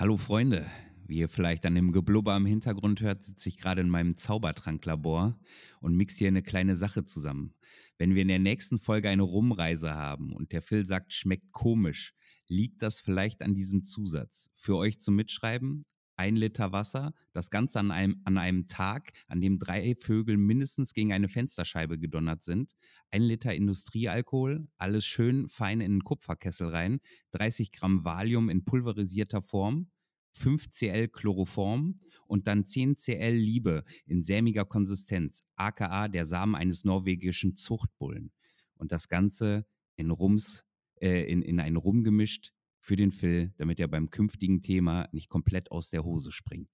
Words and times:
Hallo 0.00 0.16
Freunde, 0.16 0.64
wie 1.08 1.18
ihr 1.18 1.28
vielleicht 1.28 1.66
an 1.66 1.74
dem 1.74 1.90
Geblubber 1.90 2.36
im 2.36 2.46
Hintergrund 2.46 3.00
hört, 3.00 3.24
sitze 3.24 3.48
ich 3.48 3.58
gerade 3.58 3.80
in 3.80 3.88
meinem 3.88 4.16
Zaubertranklabor 4.16 5.36
und 5.80 5.96
mix 5.96 6.16
hier 6.16 6.28
eine 6.28 6.40
kleine 6.44 6.76
Sache 6.76 7.04
zusammen. 7.04 7.52
Wenn 7.96 8.14
wir 8.14 8.22
in 8.22 8.28
der 8.28 8.38
nächsten 8.38 8.78
Folge 8.78 9.08
eine 9.08 9.24
Rumreise 9.24 9.96
haben 9.96 10.32
und 10.34 10.52
der 10.52 10.62
Phil 10.62 10.86
sagt, 10.86 11.12
schmeckt 11.12 11.50
komisch, 11.50 12.14
liegt 12.46 12.80
das 12.80 13.00
vielleicht 13.00 13.42
an 13.42 13.56
diesem 13.56 13.82
Zusatz. 13.82 14.52
Für 14.54 14.76
euch 14.76 15.00
zum 15.00 15.16
Mitschreiben, 15.16 15.84
ein 16.18 16.36
Liter 16.36 16.72
Wasser, 16.72 17.14
das 17.32 17.48
Ganze 17.48 17.78
an 17.78 17.90
einem, 17.90 18.20
an 18.24 18.38
einem 18.38 18.66
Tag, 18.66 19.12
an 19.28 19.40
dem 19.40 19.58
drei 19.58 19.94
Vögel 19.94 20.36
mindestens 20.36 20.92
gegen 20.92 21.12
eine 21.12 21.28
Fensterscheibe 21.28 21.98
gedonnert 21.98 22.42
sind, 22.42 22.72
ein 23.10 23.22
Liter 23.22 23.54
Industriealkohol, 23.54 24.68
alles 24.76 25.06
schön 25.06 25.48
fein 25.48 25.80
in 25.80 25.92
einen 25.92 26.04
Kupferkessel 26.04 26.68
rein, 26.68 27.00
30 27.30 27.70
Gramm 27.72 28.04
Valium 28.04 28.48
in 28.48 28.64
pulverisierter 28.64 29.42
Form, 29.42 29.90
5 30.32 30.70
Cl 30.70 31.08
Chloroform 31.08 32.00
und 32.26 32.46
dann 32.48 32.64
10 32.64 32.96
Cl 32.96 33.34
Liebe 33.34 33.84
in 34.06 34.22
sämiger 34.22 34.64
Konsistenz, 34.64 35.44
aka 35.56 36.08
der 36.08 36.26
Samen 36.26 36.54
eines 36.54 36.84
norwegischen 36.84 37.56
Zuchtbullen. 37.56 38.32
Und 38.74 38.92
das 38.92 39.08
Ganze 39.08 39.66
in 39.96 40.10
Rums, 40.10 40.64
äh, 41.00 41.30
in, 41.30 41.42
in 41.42 41.60
einen 41.60 41.76
Rum 41.76 42.04
gemischt, 42.04 42.52
für 42.80 42.96
den 42.96 43.10
Phil, 43.10 43.52
damit 43.56 43.80
er 43.80 43.88
beim 43.88 44.10
künftigen 44.10 44.62
Thema 44.62 45.08
nicht 45.12 45.28
komplett 45.28 45.70
aus 45.70 45.90
der 45.90 46.04
Hose 46.04 46.32
springt. 46.32 46.68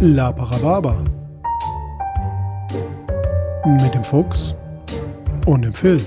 La 0.00 0.30
Parababa. 0.32 1.02
Mit 3.82 3.94
dem 3.94 4.04
Fuchs 4.04 4.54
und 5.46 5.62
dem 5.62 5.72
Phil. 5.72 6.00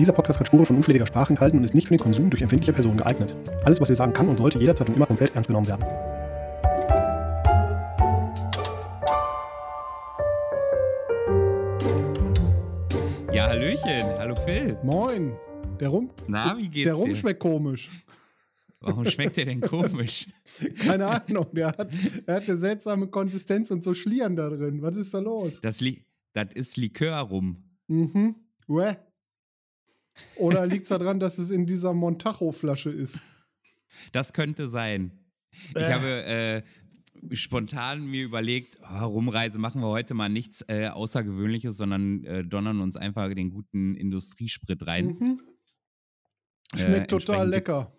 Dieser 0.00 0.14
Podcast 0.14 0.40
hat 0.40 0.46
Spuren 0.46 0.64
von 0.64 0.76
unflätiger 0.76 1.06
Sprache 1.06 1.34
enthalten 1.34 1.58
und 1.58 1.64
ist 1.64 1.74
nicht 1.74 1.88
für 1.88 1.94
den 1.94 2.00
Konsum 2.00 2.30
durch 2.30 2.40
empfindliche 2.40 2.72
Personen 2.72 2.96
geeignet. 2.96 3.36
Alles, 3.64 3.82
was 3.82 3.90
wir 3.90 3.96
sagen 3.96 4.14
kann 4.14 4.30
und 4.30 4.38
sollte 4.38 4.58
jederzeit 4.58 4.88
und 4.88 4.94
immer 4.96 5.04
komplett 5.04 5.34
ernst 5.34 5.48
genommen 5.48 5.66
werden. 5.68 5.82
Ja, 13.30 13.48
Hallöchen. 13.48 14.06
Hallo 14.18 14.36
Phil. 14.36 14.78
Moin! 14.82 15.36
Der 15.78 15.90
Rum, 15.90 16.08
Na, 16.26 16.56
wie 16.56 16.70
geht's 16.70 16.84
der 16.84 16.94
Rum 16.94 17.14
schmeckt 17.14 17.40
komisch. 17.40 17.90
Warum 18.80 19.04
schmeckt 19.04 19.36
der 19.36 19.44
denn 19.44 19.60
komisch? 19.60 20.28
Keine 20.78 21.08
Ahnung, 21.08 21.48
der 21.52 21.76
hat, 21.76 21.90
der 22.26 22.36
hat 22.36 22.48
eine 22.48 22.56
seltsame 22.56 23.08
Konsistenz 23.08 23.70
und 23.70 23.84
so 23.84 23.92
Schlieren 23.92 24.34
da 24.34 24.48
drin. 24.48 24.80
Was 24.80 24.96
ist 24.96 25.12
da 25.12 25.18
los? 25.18 25.60
Das, 25.60 25.82
Li 25.82 26.06
das 26.32 26.54
ist 26.54 26.78
Likör 26.78 27.18
rum. 27.18 27.64
Mhm. 27.86 28.36
Uäh. 28.66 28.96
Oder 30.36 30.66
liegt 30.66 30.82
es 30.84 30.88
daran, 30.88 31.20
dass 31.20 31.38
es 31.38 31.50
in 31.50 31.66
dieser 31.66 31.92
Montajo-Flasche 31.94 32.90
ist? 32.90 33.24
Das 34.12 34.32
könnte 34.32 34.68
sein. 34.68 35.12
Ich 35.70 35.76
Äh. 35.76 35.92
habe 35.92 36.24
äh, 36.24 36.62
spontan 37.36 38.06
mir 38.06 38.24
überlegt, 38.24 38.78
oh, 38.82 39.04
Rumreise 39.06 39.58
machen 39.58 39.82
wir 39.82 39.88
heute 39.88 40.14
mal 40.14 40.28
nichts 40.28 40.64
äh, 40.68 40.88
Außergewöhnliches, 40.88 41.76
sondern 41.76 42.24
äh, 42.24 42.44
donnern 42.44 42.80
uns 42.80 42.96
einfach 42.96 43.32
den 43.34 43.50
guten 43.50 43.94
Industriesprit 43.94 44.86
rein. 44.86 45.06
Mhm. 45.06 45.40
Äh, 46.72 46.78
Schmeckt 46.78 47.10
total 47.10 47.42
entsprechend 47.42 47.50
lecker. 47.50 47.92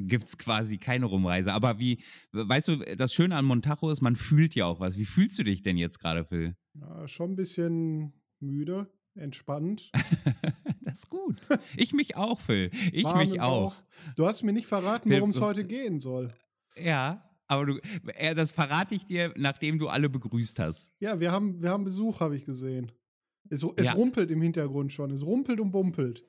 Gibt 0.00 0.28
es 0.28 0.38
quasi 0.38 0.78
keine 0.78 1.06
Rumreise. 1.06 1.52
Aber 1.52 1.80
wie, 1.80 2.00
weißt 2.30 2.68
du, 2.68 2.76
das 2.96 3.12
Schöne 3.12 3.34
an 3.34 3.44
Montajo 3.44 3.90
ist, 3.90 4.00
man 4.00 4.14
fühlt 4.14 4.54
ja 4.54 4.66
auch 4.66 4.78
was. 4.78 4.96
Wie 4.96 5.04
fühlst 5.06 5.36
du 5.40 5.42
dich 5.42 5.62
denn 5.62 5.76
jetzt 5.76 5.98
gerade, 5.98 6.24
Phil? 6.24 6.54
Ja, 6.74 7.08
schon 7.08 7.32
ein 7.32 7.36
bisschen 7.36 8.12
müde, 8.38 8.88
entspannt. 9.16 9.90
ist 10.98 11.10
gut. 11.10 11.36
Ich 11.76 11.92
mich 11.92 12.16
auch, 12.16 12.38
Phil. 12.40 12.70
Ich 12.92 13.04
warm 13.04 13.18
mich 13.18 13.40
auch. 13.40 13.74
Bauch. 13.74 13.76
Du 14.16 14.26
hast 14.26 14.42
mir 14.42 14.52
nicht 14.52 14.66
verraten, 14.66 15.10
worum 15.10 15.30
es 15.30 15.40
heute 15.40 15.64
gehen 15.64 16.00
soll. 16.00 16.32
Ja, 16.80 17.24
aber 17.46 17.66
du, 17.66 17.78
äh, 18.14 18.34
das 18.34 18.50
verrate 18.50 18.94
ich 18.94 19.04
dir, 19.06 19.32
nachdem 19.36 19.78
du 19.78 19.88
alle 19.88 20.08
begrüßt 20.08 20.58
hast. 20.58 20.90
Ja, 21.00 21.18
wir 21.20 21.32
haben, 21.32 21.62
wir 21.62 21.70
haben 21.70 21.84
Besuch, 21.84 22.20
habe 22.20 22.36
ich 22.36 22.44
gesehen. 22.44 22.92
Es, 23.50 23.64
es 23.76 23.86
Ja. 23.86 23.92
rumpelt 23.92 24.30
im 24.30 24.42
Hintergrund 24.42 24.92
schon. 24.92 25.10
Es 25.10 25.24
rumpelt 25.24 25.58
und 25.60 25.70
bumpelt. 25.72 26.24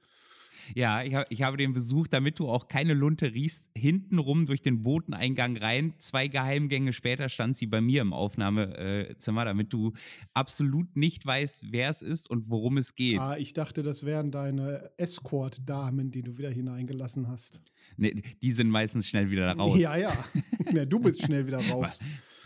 Ja, 0.75 1.03
ich, 1.03 1.15
hab, 1.15 1.31
ich 1.31 1.41
habe 1.41 1.57
den 1.57 1.73
Besuch, 1.73 2.07
damit 2.07 2.39
du 2.39 2.49
auch 2.49 2.67
keine 2.67 2.93
Lunte 2.93 3.33
riechst, 3.33 3.65
hintenrum 3.75 4.45
durch 4.45 4.61
den 4.61 4.83
Boteneingang 4.83 5.57
rein. 5.57 5.93
Zwei 5.97 6.27
Geheimgänge 6.27 6.93
später 6.93 7.29
stand 7.29 7.57
sie 7.57 7.67
bei 7.67 7.81
mir 7.81 8.01
im 8.01 8.13
Aufnahmezimmer, 8.13 9.45
damit 9.45 9.73
du 9.73 9.93
absolut 10.33 10.95
nicht 10.95 11.25
weißt, 11.25 11.71
wer 11.71 11.89
es 11.89 12.01
ist 12.01 12.29
und 12.29 12.49
worum 12.49 12.77
es 12.77 12.95
geht. 12.95 13.19
Ah, 13.19 13.37
ich 13.37 13.53
dachte, 13.53 13.83
das 13.83 14.05
wären 14.05 14.31
deine 14.31 14.91
Escort-Damen, 14.97 16.11
die 16.11 16.23
du 16.23 16.37
wieder 16.37 16.49
hineingelassen 16.49 17.27
hast. 17.27 17.61
Nee, 17.97 18.21
die 18.41 18.51
sind 18.51 18.69
meistens 18.69 19.07
schnell 19.07 19.29
wieder 19.29 19.51
raus. 19.51 19.77
Ja, 19.77 19.95
ja. 19.95 20.11
ja. 20.73 20.85
Du 20.85 20.99
bist 20.99 21.23
schnell 21.23 21.47
wieder 21.47 21.59
raus. 21.69 21.99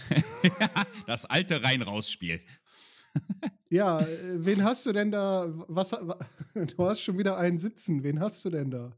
das 1.08 1.26
alte 1.26 1.64
Rein-Raus-Spiel. 1.64 2.42
Ja, 3.70 4.00
äh, 4.02 4.06
wen 4.46 4.64
hast 4.64 4.86
du 4.86 4.92
denn 4.94 5.12
da? 5.12 5.48
Was, 5.68 5.92
wa- 5.94 6.18
du 6.54 6.86
hast 6.86 7.02
schon 7.02 7.18
wieder 7.18 7.38
einen 7.38 7.58
sitzen. 7.60 8.04
Wen 8.04 8.20
hast 8.20 8.44
du 8.46 8.50
denn 8.50 8.70
da? 8.72 8.92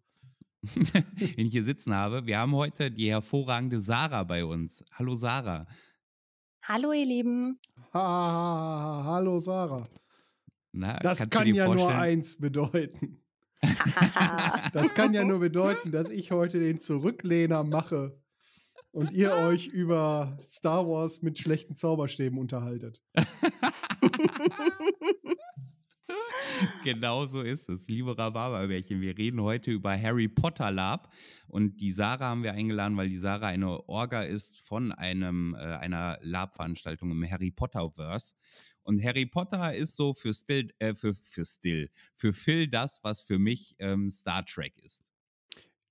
den 0.76 1.46
ich 1.46 1.52
hier 1.52 1.64
sitzen 1.64 1.94
habe. 1.94 2.26
Wir 2.26 2.40
haben 2.40 2.53
heute 2.56 2.92
die 2.92 3.09
hervorragende 3.09 3.80
Sarah 3.80 4.24
bei 4.24 4.44
uns. 4.44 4.84
Hallo 4.94 5.16
Sarah. 5.16 5.68
Hallo 6.64 6.92
ihr 6.92 7.06
Lieben. 7.06 7.59
Ha, 7.94 8.00
ha, 8.00 8.02
ha, 8.03 9.03
ha, 9.03 9.03
hallo 9.14 9.40
Sarah. 9.40 9.88
Na, 10.72 10.97
Das 11.00 11.30
kann 11.30 11.47
ja 11.53 11.74
nur 11.74 11.94
eins 11.94 12.38
bedeuten. 12.38 13.22
Das 14.74 14.94
kann 14.94 15.14
ja 15.14 15.24
nur 15.24 15.40
bedeuten, 15.40 15.92
dass 15.92 16.09
ich 16.09 16.32
heute 16.32 16.59
den 16.59 16.80
Zurücklehner 16.80 17.64
mache 17.64 18.20
und 18.95 19.11
ihr 19.11 19.33
euch 19.33 19.67
über 19.67 20.39
Star 20.41 20.88
Wars 20.88 21.22
mit 21.22 21.38
schlechten 21.38 21.75
Zauberstäben 21.75 22.39
unterhaltet. 22.39 23.03
Genau 26.83 27.25
so 27.25 27.41
ist 27.41 27.67
es. 27.67 27.88
Liebe 27.88 28.17
Rhabarberbärchen, 28.17 29.01
wir 29.01 29.17
reden 29.17 29.41
heute 29.41 29.72
über 29.72 30.00
Harry 30.00 30.28
Potter 30.28 30.72
Lab 30.72 31.11
und 31.47 31.81
die 31.81 31.91
Sarah 31.91 32.28
haben 32.28 32.44
wir 32.44 32.53
eingeladen, 32.53 32.95
weil 32.95 33.09
die 33.09 33.17
Sarah 33.17 33.47
eine 33.47 33.89
Orga 33.89 34.22
ist 34.22 34.59
von 34.59 34.91
einem, 34.91 35.55
äh, 35.55 35.57
einer 35.57 36.17
Lab-Veranstaltung 36.22 37.11
im 37.11 37.29
Harry 37.29 37.51
Potter-Verse. 37.51 38.35
Und 38.84 39.03
Harry 39.03 39.25
Potter 39.25 39.73
ist 39.73 39.95
so 39.95 40.13
für 40.13 40.34
Still, 40.34 40.72
äh, 40.79 40.94
für, 40.94 41.13
für 41.16 41.44
Still, 41.44 41.89
für 42.16 42.31
Phil 42.31 42.67
das, 42.69 43.03
was 43.03 43.23
für 43.23 43.39
mich 43.39 43.75
ähm, 43.79 44.09
Star 44.09 44.45
Trek 44.45 44.78
ist. 44.78 45.11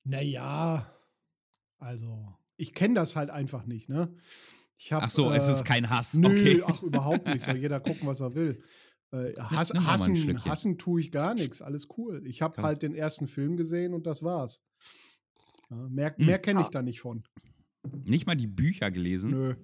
Naja, 0.05 0.91
also, 1.79 2.39
ich 2.65 2.73
kenne 2.73 2.95
das 2.95 3.15
halt 3.15 3.29
einfach 3.29 3.67
nicht, 3.67 3.91
ne? 3.91 4.15
Ich 4.79 4.91
hab, 4.93 5.03
Ach 5.03 5.11
so, 5.11 5.31
es 5.31 5.49
äh, 5.49 5.53
ist 5.53 5.65
kein 5.65 5.91
Hass. 5.91 6.15
Nö, 6.15 6.29
okay. 6.29 6.63
ach, 6.67 6.83
überhaupt 6.83 7.27
nicht. 7.27 7.45
Soll 7.45 7.59
jeder 7.59 7.79
gucken, 7.79 8.09
was 8.09 8.21
er 8.21 8.35
will. 8.35 8.63
Äh, 9.13 9.35
Hass, 9.39 9.73
hassen, 9.75 10.45
hassen 10.45 10.79
tue 10.79 11.01
ich 11.03 11.13
gar 11.13 11.35
nichts. 11.35 11.61
Alles 11.61 11.89
cool. 11.99 12.27
Ich 12.27 12.41
habe 12.41 12.63
halt 12.63 12.83
den 12.83 12.95
ersten 12.95 13.27
Film 13.27 13.57
gesehen 13.59 13.93
und 13.93 14.07
das 14.07 14.23
war's. 14.23 14.65
Ja, 15.71 15.77
mehr 15.89 16.17
Hm. 16.17 16.27
mehr 16.27 16.39
kenne 16.39 16.63
ich 16.63 16.69
da 16.69 16.81
nicht 16.83 17.01
von. 17.01 17.23
Nicht 18.05 18.27
mal 18.27 18.35
die 18.35 18.47
Bücher 18.47 18.91
gelesen. 18.91 19.31
Nö. 19.31 19.55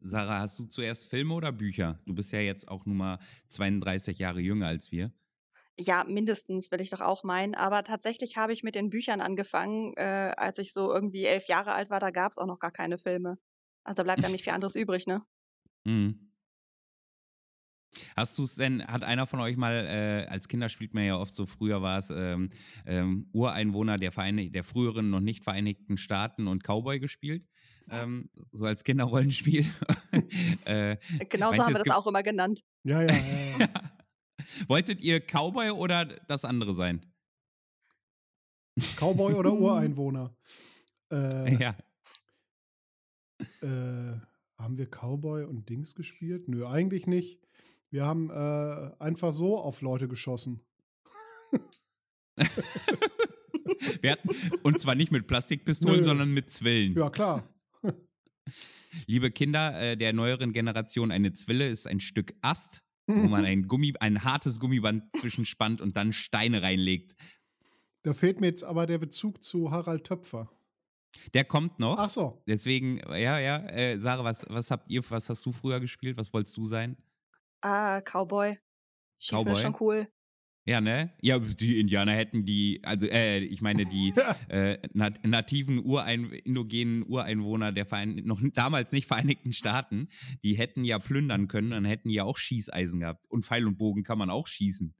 Sarah, 0.00 0.40
hast 0.40 0.58
du 0.58 0.64
zuerst 0.66 1.06
Filme 1.06 1.34
oder 1.34 1.52
Bücher? 1.52 2.00
Du 2.04 2.14
bist 2.14 2.32
ja 2.32 2.40
jetzt 2.40 2.66
auch 2.68 2.84
nur 2.84 2.96
mal 2.96 3.18
32 3.48 4.18
Jahre 4.18 4.40
jünger 4.40 4.66
als 4.66 4.90
wir. 4.90 5.12
Ja, 5.80 6.04
mindestens 6.04 6.70
will 6.72 6.80
ich 6.80 6.90
doch 6.90 7.00
auch 7.00 7.22
meinen. 7.22 7.54
Aber 7.54 7.84
tatsächlich 7.84 8.36
habe 8.36 8.52
ich 8.52 8.62
mit 8.62 8.74
den 8.74 8.90
Büchern 8.90 9.20
angefangen, 9.20 9.94
äh, 9.96 10.32
als 10.36 10.58
ich 10.58 10.72
so 10.72 10.92
irgendwie 10.92 11.24
elf 11.24 11.46
Jahre 11.46 11.72
alt 11.72 11.88
war. 11.88 12.00
Da 12.00 12.10
gab 12.10 12.32
es 12.32 12.38
auch 12.38 12.46
noch 12.46 12.58
gar 12.58 12.72
keine 12.72 12.98
Filme. 12.98 13.38
Also 13.84 13.98
da 13.98 14.02
bleibt 14.02 14.22
ja 14.22 14.28
nicht 14.28 14.44
viel 14.44 14.52
anderes 14.52 14.74
übrig, 14.74 15.06
ne? 15.06 15.22
Mhm. 15.84 16.28
Hast 18.16 18.36
du 18.38 18.42
es 18.42 18.54
denn, 18.56 18.86
hat 18.86 19.04
einer 19.04 19.26
von 19.26 19.40
euch 19.40 19.56
mal, 19.56 19.72
äh, 19.72 20.26
als 20.28 20.48
Kinder 20.48 20.68
spielt 20.68 20.94
man 20.94 21.04
ja 21.04 21.16
oft 21.16 21.34
so, 21.34 21.46
früher 21.46 21.82
war 21.82 21.98
es 21.98 22.10
ähm, 22.10 22.50
ähm, 22.86 23.28
Ureinwohner 23.32 23.96
der, 23.96 24.12
Vereine, 24.12 24.50
der 24.50 24.64
früheren 24.64 25.10
noch 25.10 25.20
nicht 25.20 25.44
Vereinigten 25.44 25.96
Staaten 25.96 26.48
und 26.48 26.62
Cowboy 26.64 27.00
gespielt? 27.00 27.46
Ähm, 27.90 28.28
so 28.52 28.66
als 28.66 28.84
Kinderrollenspiel. 28.84 29.64
äh, 30.66 30.96
Genauso 31.28 31.56
Meint 31.56 31.58
ihr, 31.58 31.64
haben 31.64 31.74
wir 31.74 31.84
das 31.84 31.96
auch 31.96 32.06
immer 32.06 32.22
genannt. 32.22 32.60
Ja, 32.84 33.02
ja, 33.02 33.12
ja. 33.58 33.68
Wolltet 34.68 35.00
ihr 35.00 35.20
Cowboy 35.20 35.70
oder 35.70 36.04
das 36.04 36.44
andere 36.44 36.74
sein? 36.74 37.04
Cowboy 38.96 39.34
oder 39.34 39.52
Ureinwohner? 39.58 40.36
Äh, 41.10 41.54
Ja. 41.60 41.76
äh, 43.62 44.20
haben 44.58 44.76
wir 44.76 44.86
Cowboy 44.86 45.44
und 45.44 45.68
Dings 45.68 45.94
gespielt? 45.94 46.48
Nö, 46.48 46.66
eigentlich 46.66 47.06
nicht. 47.06 47.40
Wir 47.90 48.04
haben 48.04 48.28
äh, 48.30 48.92
einfach 48.98 49.32
so 49.32 49.58
auf 49.58 49.80
Leute 49.80 50.08
geschossen. 50.08 50.60
Wir 52.36 54.02
werden. 54.02 54.30
Und 54.62 54.80
zwar 54.80 54.94
nicht 54.94 55.12
mit 55.12 55.26
Plastikpistolen, 55.26 56.00
Nö. 56.00 56.04
sondern 56.04 56.32
mit 56.32 56.50
Zwillen. 56.50 56.96
Ja, 56.96 57.10
klar. 57.10 57.48
Liebe 59.06 59.30
Kinder 59.30 59.78
äh, 59.80 59.96
der 59.96 60.12
neueren 60.12 60.52
Generation, 60.52 61.10
eine 61.10 61.32
Zwille 61.32 61.66
ist 61.68 61.86
ein 61.86 62.00
Stück 62.00 62.34
Ast, 62.42 62.82
wo 63.08 63.14
man 63.28 63.44
ein 63.44 63.66
Gummi, 63.66 63.94
ein 64.00 64.22
hartes 64.22 64.60
Gummiband 64.60 65.04
zwischenspannt 65.16 65.80
und 65.80 65.96
dann 65.96 66.12
Steine 66.12 66.62
reinlegt. 66.62 67.16
Da 68.02 68.14
fehlt 68.14 68.40
mir 68.40 68.46
jetzt 68.46 68.62
aber 68.62 68.86
der 68.86 68.98
Bezug 68.98 69.42
zu 69.42 69.70
Harald 69.70 70.04
Töpfer. 70.04 70.50
Der 71.34 71.44
kommt 71.44 71.78
noch. 71.78 71.98
Ach 71.98 72.10
so. 72.10 72.42
Deswegen, 72.46 72.98
ja, 73.08 73.38
ja. 73.38 73.58
Äh, 73.68 73.98
Sarah, 73.98 74.24
was, 74.24 74.46
was 74.48 74.70
habt 74.70 74.88
ihr, 74.90 75.02
was 75.10 75.28
hast 75.28 75.44
du 75.44 75.52
früher 75.52 75.80
gespielt? 75.80 76.16
Was 76.16 76.32
wolltest 76.32 76.56
du 76.56 76.64
sein? 76.64 76.96
Ah, 77.60 78.00
Cowboy. 78.00 78.58
Schießen 79.18 79.38
Cowboy? 79.38 79.52
ist 79.52 79.60
schon 79.60 79.76
cool. 79.80 80.08
Ja, 80.68 80.82
ne? 80.82 81.10
Ja, 81.22 81.38
die 81.38 81.80
Indianer 81.80 82.12
hätten 82.12 82.44
die, 82.44 82.82
also, 82.84 83.06
äh, 83.06 83.38
ich 83.38 83.62
meine, 83.62 83.86
die 83.86 84.12
äh, 84.50 84.76
nat 84.92 85.24
nativen 85.24 85.82
Urein 85.82 86.30
indogenen 86.30 87.06
Ureinwohner 87.06 87.72
der 87.72 87.86
Verein 87.86 88.16
noch 88.26 88.38
damals 88.52 88.92
nicht 88.92 89.06
Vereinigten 89.06 89.54
Staaten, 89.54 90.08
die 90.44 90.58
hätten 90.58 90.84
ja 90.84 90.98
plündern 90.98 91.48
können, 91.48 91.70
dann 91.70 91.86
hätten 91.86 92.10
die 92.10 92.16
ja 92.16 92.24
auch 92.24 92.36
Schießeisen 92.36 93.00
gehabt. 93.00 93.24
Und 93.30 93.46
Pfeil 93.46 93.66
und 93.66 93.78
Bogen 93.78 94.02
kann 94.02 94.18
man 94.18 94.28
auch 94.28 94.46
schießen. 94.46 94.94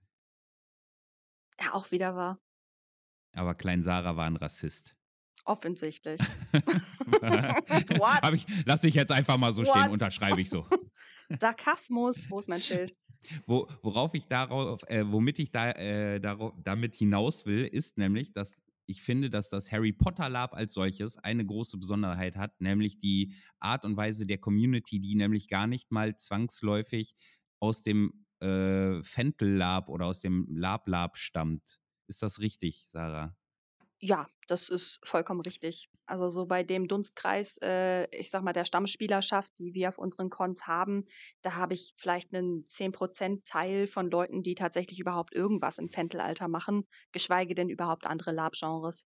Ja, 1.60 1.74
auch 1.74 1.90
wieder 1.90 2.16
wahr. 2.16 2.40
Aber 3.32 3.54
Klein 3.54 3.82
Sarah 3.82 4.16
war 4.16 4.24
ein 4.24 4.36
Rassist. 4.36 4.96
Offensichtlich. 5.44 6.18
Hab 7.20 8.32
ich, 8.32 8.46
lass 8.64 8.84
ich 8.84 8.94
jetzt 8.94 9.12
einfach 9.12 9.36
mal 9.36 9.52
so 9.52 9.64
stehen, 9.64 9.82
What? 9.82 9.90
unterschreibe 9.90 10.40
ich 10.40 10.48
so. 10.48 10.66
Sarkasmus. 11.28 12.30
Wo 12.30 12.38
ist 12.38 12.48
mein 12.48 12.60
Schild? 12.60 12.96
Wo, 13.46 13.66
worauf 13.82 14.14
ich 14.14 14.26
darauf, 14.26 14.82
äh, 14.88 15.04
womit 15.10 15.38
ich 15.38 15.50
da, 15.50 15.72
äh, 15.72 16.20
darauf, 16.20 16.52
damit 16.62 16.94
hinaus 16.94 17.46
will, 17.46 17.64
ist 17.64 17.98
nämlich, 17.98 18.32
dass 18.32 18.60
ich 18.86 19.02
finde, 19.02 19.28
dass 19.28 19.50
das 19.50 19.70
Harry 19.70 19.92
Potter 19.92 20.30
Lab 20.30 20.54
als 20.54 20.72
solches 20.72 21.18
eine 21.18 21.44
große 21.44 21.76
Besonderheit 21.76 22.36
hat, 22.36 22.58
nämlich 22.60 22.98
die 22.98 23.34
Art 23.60 23.84
und 23.84 23.96
Weise 23.96 24.24
der 24.24 24.38
Community, 24.38 24.98
die 24.98 25.14
nämlich 25.14 25.48
gar 25.48 25.66
nicht 25.66 25.90
mal 25.90 26.16
zwangsläufig 26.16 27.14
aus 27.60 27.82
dem 27.82 28.24
äh, 28.40 29.02
Fentel 29.02 29.56
Lab 29.56 29.88
oder 29.88 30.06
aus 30.06 30.20
dem 30.20 30.46
Lab 30.48 30.88
Lab 30.88 31.18
stammt. 31.18 31.80
Ist 32.06 32.22
das 32.22 32.40
richtig, 32.40 32.86
Sarah? 32.88 33.36
Ja, 34.00 34.28
das 34.46 34.68
ist 34.68 35.00
vollkommen 35.02 35.40
richtig. 35.40 35.90
Also 36.06 36.28
so 36.28 36.46
bei 36.46 36.62
dem 36.62 36.86
Dunstkreis, 36.86 37.58
äh, 37.62 38.06
ich 38.16 38.30
sag 38.30 38.42
mal, 38.44 38.52
der 38.52 38.64
Stammspielerschaft, 38.64 39.52
die 39.58 39.74
wir 39.74 39.88
auf 39.88 39.98
unseren 39.98 40.30
Cons 40.30 40.66
haben, 40.68 41.04
da 41.42 41.54
habe 41.54 41.74
ich 41.74 41.94
vielleicht 41.96 42.32
einen 42.32 42.64
10% 42.66 43.44
Teil 43.44 43.88
von 43.88 44.08
Leuten, 44.10 44.42
die 44.44 44.54
tatsächlich 44.54 45.00
überhaupt 45.00 45.34
irgendwas 45.34 45.78
im 45.78 45.88
Fentelalter 45.88 46.46
machen, 46.46 46.86
geschweige 47.12 47.54
denn 47.56 47.68
überhaupt 47.68 48.06
andere 48.06 48.30
Lab-Genres. 48.30 49.06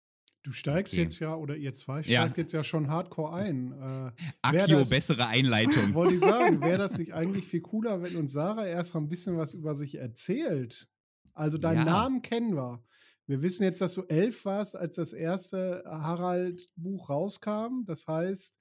Du 0.44 0.52
steigst 0.52 0.94
Okay. 0.94 1.04
jetzt 1.04 1.20
ja, 1.22 1.34
oder 1.36 1.56
ihr 1.56 1.74
zwei 1.74 2.02
Ja. 2.02 2.22
steigt 2.24 2.38
jetzt 2.38 2.52
ja 2.52 2.66
schon 2.66 2.90
hardcore 2.90 3.32
ein. 3.34 3.72
Äh, 3.72 4.12
Akio, 4.42 4.80
das- 4.80 4.90
bessere 4.90 5.28
Einleitung. 5.28 5.94
wollte 5.94 6.16
ich 6.16 6.20
sagen, 6.20 6.60
wäre 6.62 6.78
das 6.80 6.98
nicht 7.00 7.14
eigentlich 7.14 7.46
viel 7.48 7.62
cooler, 7.62 8.02
wenn 8.04 8.18
uns 8.18 8.34
Sarah 8.34 8.66
erst 8.68 8.94
mal 8.94 9.00
ein 9.00 9.08
bisschen 9.08 9.38
was 9.38 9.54
über 9.54 9.74
sich 9.76 9.96
erzählt? 9.96 10.90
Also 11.34 11.58
deinen 11.58 11.78
Ja. 11.78 11.86
Namen 11.86 12.22
kennen 12.22 12.56
wir. 12.56 12.84
Wir 13.26 13.42
wissen 13.42 13.64
jetzt, 13.64 13.80
dass 13.80 13.96
du 13.96 14.04
elf 14.04 14.44
warst, 14.44 14.76
als 14.76 14.98
das 14.98 15.14
erste 15.14 15.84
Harald-Buch 15.86 17.10
rauskam. 17.10 17.86
Das 17.86 18.08
heißt, 18.08 18.60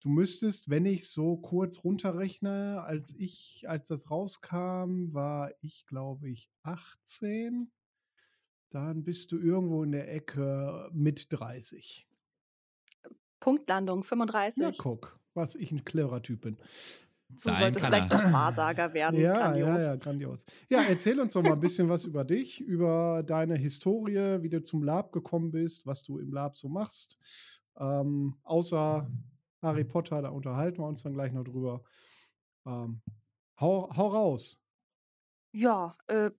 du 0.00 0.08
müsstest, 0.08 0.70
wenn 0.70 0.86
ich 0.86 1.08
so 1.08 1.36
kurz 1.36 1.84
runterrechne, 1.84 2.82
als 2.82 3.14
ich, 3.18 3.64
als 3.68 3.88
das 3.88 4.10
rauskam, 4.10 5.12
war 5.12 5.52
ich, 5.60 5.86
glaube 5.86 6.30
ich, 6.30 6.50
18. 6.62 7.70
Dann 8.70 9.04
bist 9.04 9.32
du 9.32 9.38
irgendwo 9.38 9.84
in 9.84 9.92
der 9.92 10.10
Ecke 10.12 10.88
mit 10.92 11.26
30. 11.30 12.08
Punktlandung 13.38 14.02
35. 14.02 14.62
Na, 14.62 14.72
guck, 14.76 15.20
was 15.34 15.54
ich 15.54 15.70
ein 15.72 15.84
cleverer 15.84 16.22
Typ 16.22 16.40
bin. 16.40 16.56
Du 17.34 17.38
Zahlen 17.40 17.74
solltest 17.74 17.84
kann 17.84 18.08
vielleicht 18.08 18.12
noch 18.12 18.32
Wahrsager 18.32 18.94
werden. 18.94 19.20
Ja, 19.20 19.34
Grandios. 19.34 19.68
ja, 19.68 19.78
ja, 19.78 19.96
grandios. 19.96 20.44
Ja, 20.68 20.82
erzähl 20.88 21.20
uns 21.20 21.32
doch 21.32 21.42
mal 21.42 21.52
ein 21.52 21.60
bisschen 21.60 21.88
was 21.88 22.04
über 22.04 22.24
dich, 22.24 22.60
über 22.60 23.22
deine 23.22 23.56
Historie, 23.56 24.42
wie 24.42 24.48
du 24.48 24.62
zum 24.62 24.82
Lab 24.82 25.12
gekommen 25.12 25.50
bist, 25.50 25.86
was 25.86 26.02
du 26.02 26.18
im 26.18 26.32
Lab 26.32 26.56
so 26.56 26.68
machst. 26.68 27.18
Ähm, 27.76 28.36
außer 28.44 29.08
Harry 29.62 29.84
Potter, 29.84 30.22
da 30.22 30.28
unterhalten 30.28 30.78
wir 30.78 30.86
uns 30.86 31.02
dann 31.02 31.14
gleich 31.14 31.32
noch 31.32 31.44
drüber. 31.44 31.82
Ähm, 32.66 33.00
hau, 33.60 33.90
hau 33.96 34.08
raus. 34.08 34.60
Ja, 35.52 35.94
äh, 36.08 36.30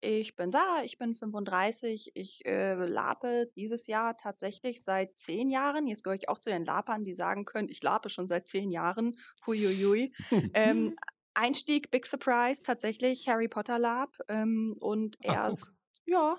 ich 0.00 0.36
bin 0.36 0.50
Sarah, 0.50 0.82
ich 0.84 0.98
bin 0.98 1.14
35. 1.14 2.12
Ich 2.14 2.44
äh, 2.46 2.74
lape 2.74 3.50
dieses 3.54 3.86
Jahr 3.86 4.16
tatsächlich 4.16 4.82
seit 4.82 5.16
zehn 5.16 5.50
Jahren. 5.50 5.86
Jetzt 5.86 6.04
gehöre 6.04 6.16
ich 6.16 6.28
auch 6.28 6.38
zu 6.38 6.50
den 6.50 6.64
Lapern, 6.64 7.04
die 7.04 7.14
sagen 7.14 7.44
können, 7.44 7.68
ich 7.68 7.82
lape 7.82 8.08
schon 8.08 8.26
seit 8.26 8.48
zehn 8.48 8.70
Jahren. 8.70 9.16
Huiuiui. 9.46 10.12
ähm, 10.54 10.96
Einstieg, 11.34 11.90
Big 11.90 12.06
Surprise, 12.06 12.62
tatsächlich 12.62 13.28
Harry 13.28 13.48
Potter 13.48 13.78
Lab. 13.78 14.16
Ähm, 14.28 14.76
und 14.80 15.18
Ah, 15.24 15.46
erst, 15.46 15.72
ja, 16.06 16.38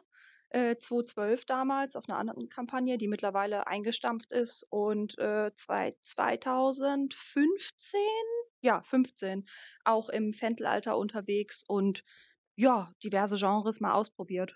äh, 0.49 0.75
2012 0.77 1.45
damals 1.45 1.95
auf 1.95 2.09
einer 2.09 2.17
anderen 2.17 2.49
Kampagne, 2.49 2.97
die 2.97 3.07
mittlerweile 3.07 3.67
eingestampft 3.67 4.31
ist. 4.31 4.65
Und 4.69 5.17
äh, 5.19 5.51
zwei, 5.53 5.95
2015, 6.01 7.99
ja, 8.61 8.81
15, 8.83 9.47
auch 9.85 10.09
im 10.09 10.33
Fentelalter 10.33 10.97
unterwegs 10.97 11.63
und 11.67 12.03
ja, 12.55 12.93
diverse 13.03 13.35
Genres 13.37 13.79
mal 13.81 13.93
ausprobiert. 13.93 14.55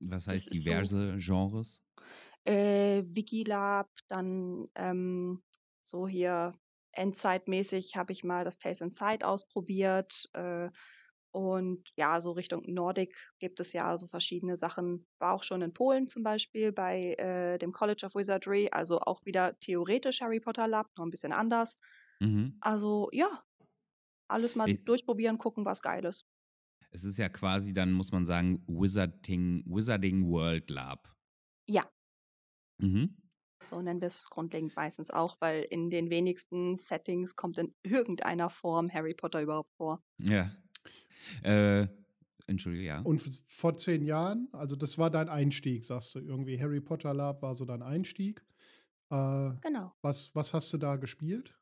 Was 0.00 0.26
heißt 0.26 0.50
ist 0.50 0.62
so. 0.64 0.88
diverse 0.88 1.18
Genres? 1.18 1.82
Äh, 2.44 3.02
Wikilab, 3.06 3.90
dann 4.08 4.68
ähm, 4.74 5.42
so 5.82 6.06
hier 6.06 6.54
Endzeitmäßig 6.92 7.96
habe 7.96 8.12
ich 8.14 8.24
mal 8.24 8.44
das 8.44 8.56
Tales 8.56 8.80
Inside 8.80 9.26
ausprobiert. 9.26 10.30
Äh, 10.32 10.70
und 11.32 11.90
ja, 11.96 12.20
so 12.22 12.32
Richtung 12.32 12.62
Nordic 12.66 13.14
gibt 13.38 13.60
es 13.60 13.74
ja 13.74 13.98
so 13.98 14.06
verschiedene 14.06 14.56
Sachen. 14.56 15.06
War 15.18 15.34
auch 15.34 15.42
schon 15.42 15.60
in 15.60 15.74
Polen 15.74 16.08
zum 16.08 16.22
Beispiel 16.22 16.72
bei 16.72 17.14
äh, 17.18 17.58
dem 17.58 17.72
College 17.72 18.06
of 18.06 18.14
Wizardry, 18.14 18.70
also 18.72 19.00
auch 19.00 19.26
wieder 19.26 19.58
theoretisch 19.60 20.22
Harry 20.22 20.40
Potter 20.40 20.66
Lab, 20.68 20.88
noch 20.96 21.04
ein 21.04 21.10
bisschen 21.10 21.32
anders. 21.34 21.78
Mhm. 22.20 22.60
Also 22.60 23.10
ja, 23.12 23.44
alles 24.28 24.56
mal 24.56 24.68
Ich- 24.68 24.80
durchprobieren, 24.86 25.38
gucken, 25.38 25.64
was 25.66 25.82
geil 25.82 26.04
ist. 26.06 26.26
Es 26.96 27.04
ist 27.04 27.18
ja 27.18 27.28
quasi, 27.28 27.74
dann 27.74 27.92
muss 27.92 28.10
man 28.10 28.24
sagen, 28.24 28.64
Wizarding, 28.66 29.62
Wizarding 29.66 30.30
World 30.30 30.70
Lab. 30.70 31.14
Ja. 31.68 31.84
Mhm. 32.78 33.14
So 33.62 33.82
nennen 33.82 34.00
wir 34.00 34.08
es 34.08 34.24
grundlegend 34.30 34.74
meistens 34.76 35.10
auch, 35.10 35.36
weil 35.40 35.64
in 35.64 35.90
den 35.90 36.08
wenigsten 36.08 36.78
Settings 36.78 37.36
kommt 37.36 37.58
in 37.58 37.74
irgendeiner 37.82 38.48
Form 38.48 38.90
Harry 38.90 39.12
Potter 39.12 39.42
überhaupt 39.42 39.74
vor. 39.76 40.02
Ja. 40.22 40.50
Äh, 41.42 41.86
Entschuldige, 42.46 42.84
ja. 42.84 43.00
Und 43.02 43.20
vor 43.46 43.76
zehn 43.76 44.02
Jahren, 44.02 44.48
also 44.52 44.74
das 44.74 44.96
war 44.96 45.10
dein 45.10 45.28
Einstieg, 45.28 45.84
sagst 45.84 46.14
du 46.14 46.20
irgendwie. 46.20 46.58
Harry 46.58 46.80
Potter 46.80 47.12
Lab 47.12 47.42
war 47.42 47.54
so 47.54 47.66
dein 47.66 47.82
Einstieg. 47.82 48.42
Äh, 49.10 49.50
Genau. 49.60 49.94
was, 50.00 50.34
was 50.34 50.54
hast 50.54 50.72
du 50.72 50.78
da 50.78 50.96
gespielt? 50.96 51.58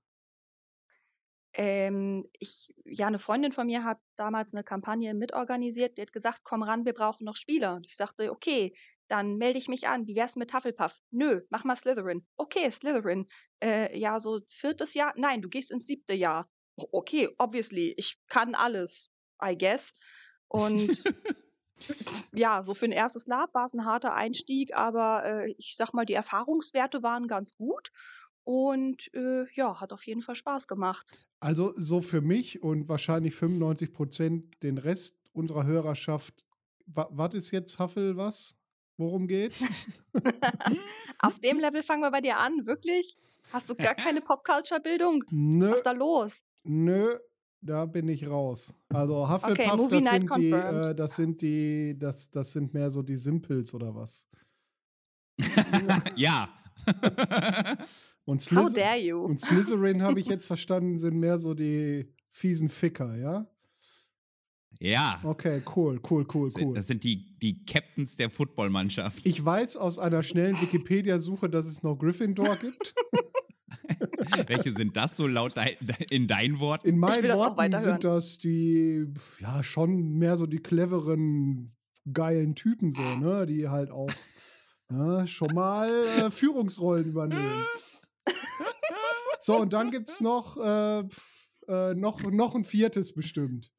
Ähm, 1.55 2.29
ich, 2.39 2.75
ja, 2.85 3.07
eine 3.07 3.19
Freundin 3.19 3.53
von 3.53 3.67
mir 3.67 3.85
hat 3.85 3.99
damals 4.17 4.55
eine 4.55 4.65
Kampagne 4.65 5.15
mitorganisiert. 5.15 5.97
Die 5.97 6.03
hat 6.03 6.13
gesagt, 6.13 6.41
komm 6.43 6.63
ran, 6.63 6.85
wir 6.85 6.93
brauchen 6.95 7.25
noch 7.25 7.37
Spieler. 7.37 7.75
Und 7.77 7.87
ich 7.87 7.97
sagte, 7.97 8.31
okay, 8.33 8.75
dann 9.09 9.37
melde 9.37 9.59
ich 9.59 9.69
mich 9.69 9.87
an. 9.87 10.07
Wie 10.07 10.17
wär's 10.17 10.37
mit 10.37 10.53
Hufflepuff? 10.53 10.99
Nö, 11.11 11.43
mach 11.51 11.65
mal 11.65 11.77
Slytherin. 11.77 12.27
Okay, 12.37 12.71
Slytherin. 12.71 13.29
Äh, 13.63 13.97
ja, 13.99 14.19
so 14.19 14.41
viertes 14.49 14.95
Jahr? 14.95 15.13
Nein, 15.17 15.43
du 15.43 15.49
gehst 15.49 15.71
ins 15.71 15.87
siebte 15.87 16.15
Jahr. 16.15 16.49
"O- 16.77 16.89
Okay, 16.91 17.29
obviously, 17.39 17.95
ich 17.97 18.19
kann 18.29 18.55
alles, 18.55 19.11
I 19.43 19.57
guess. 19.57 19.95
Und 20.49 21.05
ja, 22.33 22.63
so 22.65 22.75
für 22.75 22.87
ein 22.87 22.93
erstes 22.93 23.27
Lab 23.27 23.55
war 23.55 23.67
es 23.67 23.75
ein 23.75 23.85
harter 23.85 24.15
Einstieg, 24.15 24.75
aber 24.75 25.25
äh, 25.25 25.55
ich 25.59 25.75
sag 25.77 25.93
mal, 25.93 26.05
die 26.07 26.15
Erfahrungswerte 26.15 27.03
waren 27.03 27.27
ganz 27.29 27.55
gut. 27.57 27.91
Und 28.45 29.13
äh, 29.15 29.47
ja, 29.55 29.81
hat 29.81 29.93
auf 29.93 30.07
jeden 30.07 30.21
Fall 30.21 30.35
Spaß 30.35 30.69
gemacht. 30.69 31.27
Also 31.41 31.73
so 31.77 32.01
für 32.01 32.21
mich 32.21 32.63
und 32.63 32.89
wahrscheinlich 32.89 33.35
95 33.35 33.93
Prozent 33.93 34.63
den 34.63 34.79
Rest 34.79 35.19
unserer 35.33 35.65
Hörerschaft. 35.65 36.45
Wa 36.87 37.09
was 37.11 37.35
ist 37.35 37.51
jetzt 37.51 37.79
Huffel 37.79 38.17
was? 38.17 38.57
Worum 38.97 39.27
geht's? 39.27 39.65
Auf 41.19 41.41
dem 41.41 41.59
Level 41.59 41.83
fangen 41.83 42.03
wir 42.03 42.11
bei 42.11 42.21
dir 42.21 42.39
an, 42.39 42.67
wirklich? 42.67 43.17
Hast 43.53 43.69
du 43.69 43.75
gar 43.75 43.95
keine 43.95 44.21
Popculture-Bildung? 44.21 45.25
Nö, 45.31 45.71
Was 45.71 45.79
ist 45.79 45.87
da 45.87 45.93
los? 45.93 46.33
nö, 46.65 47.19
da 47.61 47.87
bin 47.87 48.09
ich 48.09 48.29
raus. 48.29 48.75
Also 48.91 49.29
Hufflepuff, 49.29 49.77
Movie 49.77 50.03
das, 50.03 50.11
sind 50.11 50.37
die, 50.37 50.51
äh, 50.51 50.95
das 50.95 51.17
sind 51.17 51.43
die, 51.43 51.99
das, 51.99 52.31
das 52.31 52.53
sind 52.53 52.75
mehr 52.75 52.91
so 52.91 53.03
die 53.03 53.17
Simples 53.17 53.75
oder 53.75 53.95
was? 53.95 54.29
ja. 56.17 56.49
Und, 58.25 58.41
How 58.41 58.69
Slyth 58.69 58.77
dare 58.77 58.99
you? 58.99 59.23
und 59.23 59.39
Slytherin 59.39 60.03
habe 60.03 60.21
ich 60.21 60.27
jetzt 60.35 60.47
verstanden, 60.47 60.99
sind 60.99 61.19
mehr 61.19 61.39
so 61.39 61.55
die 61.55 62.07
fiesen 62.31 62.69
Ficker, 62.69 63.17
ja? 63.17 63.47
Ja. 64.81 65.21
Okay, 65.23 65.63
cool, 65.77 66.01
cool, 66.11 66.27
cool, 66.35 66.53
cool. 66.59 66.75
Das 66.75 66.87
sind 66.87 67.05
die, 67.05 67.39
die 67.39 67.65
Captains 67.65 68.17
der 68.17 68.29
Footballmannschaft. 68.29 69.25
Ich 69.25 69.43
weiß 69.45 69.77
aus 69.77 69.99
einer 69.99 70.23
schnellen 70.23 70.57
Wikipedia-Suche, 70.61 71.49
dass 71.49 71.67
es 71.67 71.83
noch 71.83 71.97
Gryffindor 71.97 72.57
gibt. 72.57 72.95
Welche 74.47 74.73
sind 74.73 74.97
das 74.97 75.17
so 75.17 75.27
laut 75.27 75.57
dein, 75.57 75.75
in 76.11 76.27
deinen 76.27 76.59
Worten? 76.59 76.89
In 76.89 76.99
meinen 76.99 77.29
das 77.29 77.39
Worten 77.39 77.57
weiterhören. 77.57 78.01
sind 78.01 78.05
das 78.05 78.39
die, 78.39 79.07
ja, 79.41 79.63
schon 79.63 80.15
mehr 80.19 80.37
so 80.37 80.47
die 80.47 80.59
cleveren, 80.59 81.75
geilen 82.13 82.55
Typen 82.55 82.93
so, 82.93 83.03
ne? 83.17 83.47
Die 83.47 83.69
halt 83.69 83.91
auch 83.91 84.11
ja, 84.91 85.27
schon 85.27 85.55
mal 85.55 85.91
äh, 86.19 86.31
Führungsrollen 86.31 87.07
übernehmen. 87.07 87.65
So, 89.41 89.61
und 89.61 89.73
dann 89.73 89.91
gibt's 89.91 90.21
noch, 90.21 90.57
äh, 90.57 91.01
äh, 91.69 91.95
noch, 91.95 92.23
noch 92.23 92.55
ein 92.55 92.65
viertes 92.65 93.13
bestimmt. 93.13 93.71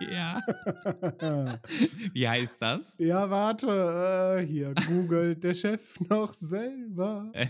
Ja. 0.00 0.40
Wie 2.12 2.28
heißt 2.28 2.60
das? 2.60 2.96
Ja, 2.98 3.28
warte, 3.30 4.40
äh, 4.40 4.46
hier 4.46 4.74
googelt 4.74 5.44
der 5.44 5.54
Chef 5.54 6.00
noch 6.08 6.34
selber. 6.34 7.32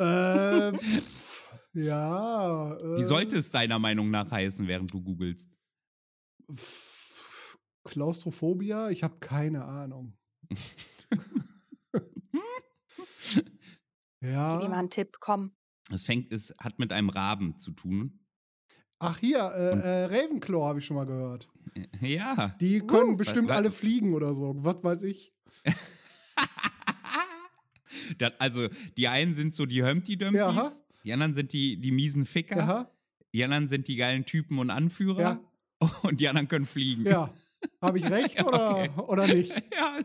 Äh, 0.00 0.78
pf, 0.78 1.58
ja. 1.72 2.72
Äh, 2.76 2.98
Wie 2.98 3.02
sollte 3.02 3.34
es 3.34 3.50
deiner 3.50 3.80
Meinung 3.80 4.12
nach 4.12 4.30
heißen, 4.30 4.68
während 4.68 4.92
du 4.92 5.02
googelst? 5.02 5.48
Klaustrophobia? 7.82 8.90
Ich 8.90 9.02
habe 9.02 9.18
keine 9.18 9.64
Ahnung. 9.64 10.16
Gib 14.20 14.30
ihm 14.30 14.36
mal 14.36 14.62
ja. 14.62 14.70
einen 14.70 14.90
Tipp, 14.90 15.16
komm. 15.20 15.52
Es 15.90 16.04
fängt, 16.04 16.32
es 16.32 16.52
hat 16.60 16.78
mit 16.78 16.92
einem 16.92 17.08
Raben 17.08 17.56
zu 17.58 17.70
tun. 17.72 18.20
Ach, 18.98 19.16
hier, 19.18 19.38
äh, 19.54 19.78
äh, 19.78 20.04
Ravenclaw 20.06 20.66
habe 20.66 20.80
ich 20.80 20.86
schon 20.86 20.96
mal 20.96 21.06
gehört. 21.06 21.48
Ja. 22.00 22.54
Die 22.60 22.80
können 22.80 23.12
Uh. 23.12 23.16
bestimmt 23.16 23.48
wa- 23.50 23.54
alle 23.54 23.70
fliegen 23.70 24.12
oder 24.14 24.34
so. 24.34 24.54
Was 24.58 24.82
weiß 24.82 25.02
ich. 25.04 25.32
Das, 28.18 28.32
also, 28.38 28.68
die 28.96 29.08
einen 29.08 29.34
sind 29.36 29.54
so 29.54 29.66
die 29.66 29.82
Humpty 29.82 30.16
Dumptys, 30.16 30.38
Ja. 30.40 30.72
die 31.04 31.12
anderen 31.12 31.34
sind 31.34 31.52
die, 31.52 31.78
die 31.78 31.90
miesen 31.90 32.26
Ficker, 32.26 32.62
Aha. 32.62 32.90
die 33.32 33.44
anderen 33.44 33.66
sind 33.68 33.88
die 33.88 33.96
geilen 33.96 34.24
Typen 34.24 34.58
und 34.58 34.70
Anführer 34.70 35.20
Ja. 35.20 35.40
und 36.02 36.20
die 36.20 36.28
anderen 36.28 36.48
können 36.48 36.66
fliegen. 36.66 37.04
Ja. 37.06 37.30
Habe 37.82 37.98
ich 37.98 38.08
recht 38.08 38.36
Ja, 38.38 38.46
oder, 38.46 38.70
okay. 38.70 38.90
oder 38.98 39.26
nicht? 39.26 39.50
ja. 39.72 39.98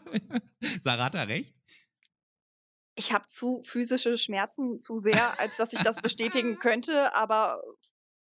Sarah 0.82 1.06
hat 1.06 1.14
da 1.14 1.24
recht. 1.24 1.54
Ich 2.96 3.12
habe 3.14 3.26
zu 3.28 3.64
physische 3.66 4.18
Schmerzen 4.18 4.80
zu 4.80 5.00
sehr, 5.00 5.40
als 5.40 5.58
dass 5.58 5.74
ich 5.74 5.80
das 5.80 5.98
bestätigen 5.98 6.60
könnte, 6.60 7.16
aber 7.16 7.62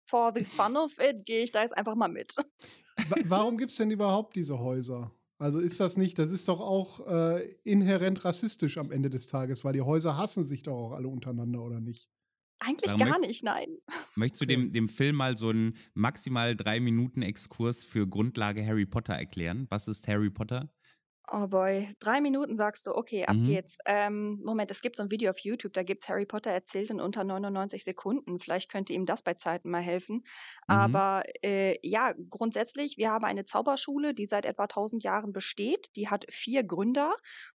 for 0.07 0.31
the 0.35 0.43
fun 0.43 0.75
of 0.77 0.91
it 0.99 1.25
gehe 1.25 1.43
ich 1.43 1.51
da 1.51 1.61
jetzt 1.61 1.77
einfach 1.77 1.95
mal 1.95 2.07
mit. 2.09 2.35
Wa- 3.09 3.15
Warum 3.25 3.57
gibt 3.57 3.71
es 3.71 3.77
denn 3.77 3.91
überhaupt 3.91 4.35
diese 4.35 4.59
Häuser? 4.59 5.11
Also 5.39 5.59
ist 5.59 5.79
das 5.79 5.97
nicht, 5.97 6.17
das 6.19 6.31
ist 6.31 6.47
doch 6.47 6.61
auch 6.61 7.05
äh, 7.07 7.55
inhärent 7.63 8.23
rassistisch 8.23 8.77
am 8.77 8.91
Ende 8.91 9.09
des 9.09 9.27
Tages, 9.27 9.63
weil 9.65 9.73
die 9.73 9.81
Häuser 9.81 10.17
hassen 10.17 10.43
sich 10.43 10.63
doch 10.63 10.73
auch 10.75 10.91
alle 10.93 11.07
untereinander, 11.07 11.61
oder 11.61 11.79
nicht? 11.81 12.09
Eigentlich 12.59 12.91
Warum 12.91 12.99
gar 12.99 13.17
möcht- 13.19 13.27
nicht, 13.27 13.43
nein. 13.43 13.77
Möchtest 14.15 14.41
du 14.41 14.45
dem, 14.45 14.71
dem 14.71 14.87
Film 14.87 15.17
mal 15.17 15.35
so 15.35 15.49
einen 15.49 15.75
maximal 15.95 16.55
drei 16.55 16.79
Minuten 16.79 17.21
Exkurs 17.21 17.83
für 17.83 18.07
Grundlage 18.07 18.65
Harry 18.65 18.85
Potter 18.85 19.13
erklären? 19.13 19.67
Was 19.69 19.87
ist 19.89 20.07
Harry 20.07 20.29
Potter? 20.29 20.71
Oh 21.31 21.47
boy, 21.47 21.95
drei 21.99 22.19
Minuten 22.19 22.53
sagst 22.53 22.85
du, 22.85 22.93
okay, 22.95 23.25
ab 23.25 23.37
Mhm. 23.37 23.45
geht's. 23.45 23.77
Ähm, 23.85 24.41
Moment, 24.43 24.69
es 24.71 24.81
gibt 24.81 24.97
so 24.97 25.03
ein 25.03 25.09
Video 25.09 25.31
auf 25.31 25.39
YouTube, 25.39 25.71
da 25.73 25.81
gibt's 25.81 26.09
Harry 26.09 26.25
Potter 26.25 26.51
erzählt 26.51 26.89
in 26.89 26.99
unter 26.99 27.23
99 27.23 27.85
Sekunden. 27.85 28.39
Vielleicht 28.39 28.69
könnte 28.69 28.91
ihm 28.91 29.05
das 29.05 29.23
bei 29.23 29.33
Zeiten 29.35 29.69
mal 29.71 29.81
helfen. 29.81 30.23
Mhm. 30.67 31.03
Aber 31.07 31.23
äh, 31.41 31.77
ja, 31.81 32.13
grundsätzlich, 32.29 32.97
wir 32.97 33.09
haben 33.09 33.23
eine 33.23 33.45
Zauberschule, 33.45 34.13
die 34.13 34.25
seit 34.25 34.45
etwa 34.45 34.67
1000 34.67 35.03
Jahren 35.03 35.31
besteht. 35.31 35.95
Die 35.95 36.09
hat 36.09 36.25
vier 36.29 36.63
Gründer, 36.65 37.15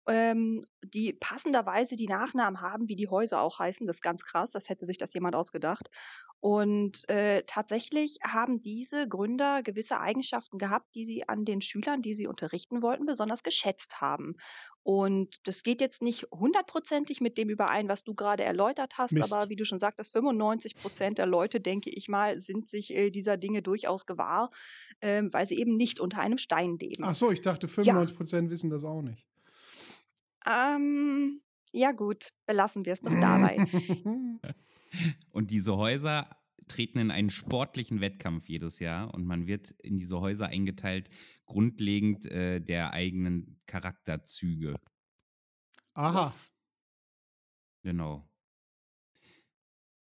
ähm, 0.07 0.63
die 0.85 1.15
passenderweise 1.15 1.97
die 1.97 2.07
Nachnamen 2.07 2.61
haben, 2.61 2.89
wie 2.89 2.97
die 2.97 3.09
Häuser 3.09 3.41
auch 3.41 3.59
heißen. 3.59 3.87
Das 3.87 3.97
ist 3.97 4.03
ganz 4.03 4.25
krass, 4.27 4.51
das 4.53 4.69
hätte 4.69 4.85
sich 4.85 4.99
das 4.99 5.15
jemand 5.15 5.35
ausgedacht. 5.37 5.89
Und 6.45 7.09
äh, 7.09 7.43
tatsächlich 7.47 8.19
haben 8.23 8.61
diese 8.61 9.09
Gründer 9.09 9.63
gewisse 9.63 9.99
Eigenschaften 9.99 10.59
gehabt, 10.59 10.95
die 10.95 11.07
sie 11.07 11.27
an 11.27 11.47
den 11.47 11.63
Schülern, 11.63 12.03
die 12.03 12.13
sie 12.13 12.27
unterrichten 12.27 12.83
wollten, 12.83 13.07
besonders 13.07 13.43
geschätzt 13.43 14.03
haben. 14.03 14.37
Und 14.83 15.37
das 15.45 15.63
geht 15.63 15.81
jetzt 15.81 16.03
nicht 16.03 16.27
hundertprozentig 16.31 17.23
mit 17.23 17.39
dem 17.39 17.49
überein, 17.49 17.89
was 17.89 18.05
du 18.05 18.13
gerade 18.13 18.45
erläutert 18.45 18.99
hast, 18.99 19.13
Mist. 19.13 19.33
aber 19.33 19.49
wie 19.49 19.57
du 19.57 19.65
schon 19.65 19.79
sagtest, 19.79 20.13
95 20.13 20.75
Prozent 20.75 21.17
der 21.17 21.25
Leute, 21.25 21.61
denke 21.63 21.89
ich 21.89 22.09
mal, 22.09 22.39
sind 22.39 22.69
sich 22.69 22.93
äh, 22.93 23.09
dieser 23.09 23.39
Dinge 23.39 23.63
durchaus 23.63 24.05
gewahr, 24.05 24.51
ähm, 25.01 25.33
weil 25.33 25.47
sie 25.47 25.59
eben 25.59 25.79
nicht 25.79 25.99
unter 25.99 26.19
einem 26.19 26.37
Stein 26.37 26.77
leben. 26.77 27.05
Ach 27.05 27.15
so, 27.15 27.31
ich 27.31 27.41
dachte, 27.41 27.69
95% 27.69 28.51
wissen 28.51 28.69
das 28.69 28.85
auch 28.85 29.01
nicht. 29.01 29.27
Ähm, 30.47 31.41
ja 31.73 31.93
gut, 31.93 32.35
belassen 32.45 32.85
wir 32.85 32.93
es 32.93 33.01
doch 33.01 33.19
dabei. 33.19 33.57
Und 35.31 35.51
diese 35.51 35.77
Häuser 35.77 36.29
treten 36.69 36.99
in 36.99 37.11
einen 37.11 37.31
sportlichen 37.31 38.01
Wettkampf 38.01 38.49
jedes 38.49 38.79
Jahr 38.79 39.13
und 39.15 39.25
man 39.27 39.47
wird 39.47 39.71
in 39.83 39.97
diese 39.97 40.21
Häuser 40.21 40.47
eingeteilt, 40.47 41.11
grundlegend 41.47 42.25
äh, 42.27 42.61
der 42.61 42.93
eigenen 42.93 43.61
Charakterzüge. 43.67 44.75
Aha. 45.95 46.33
Genau. 47.83 48.29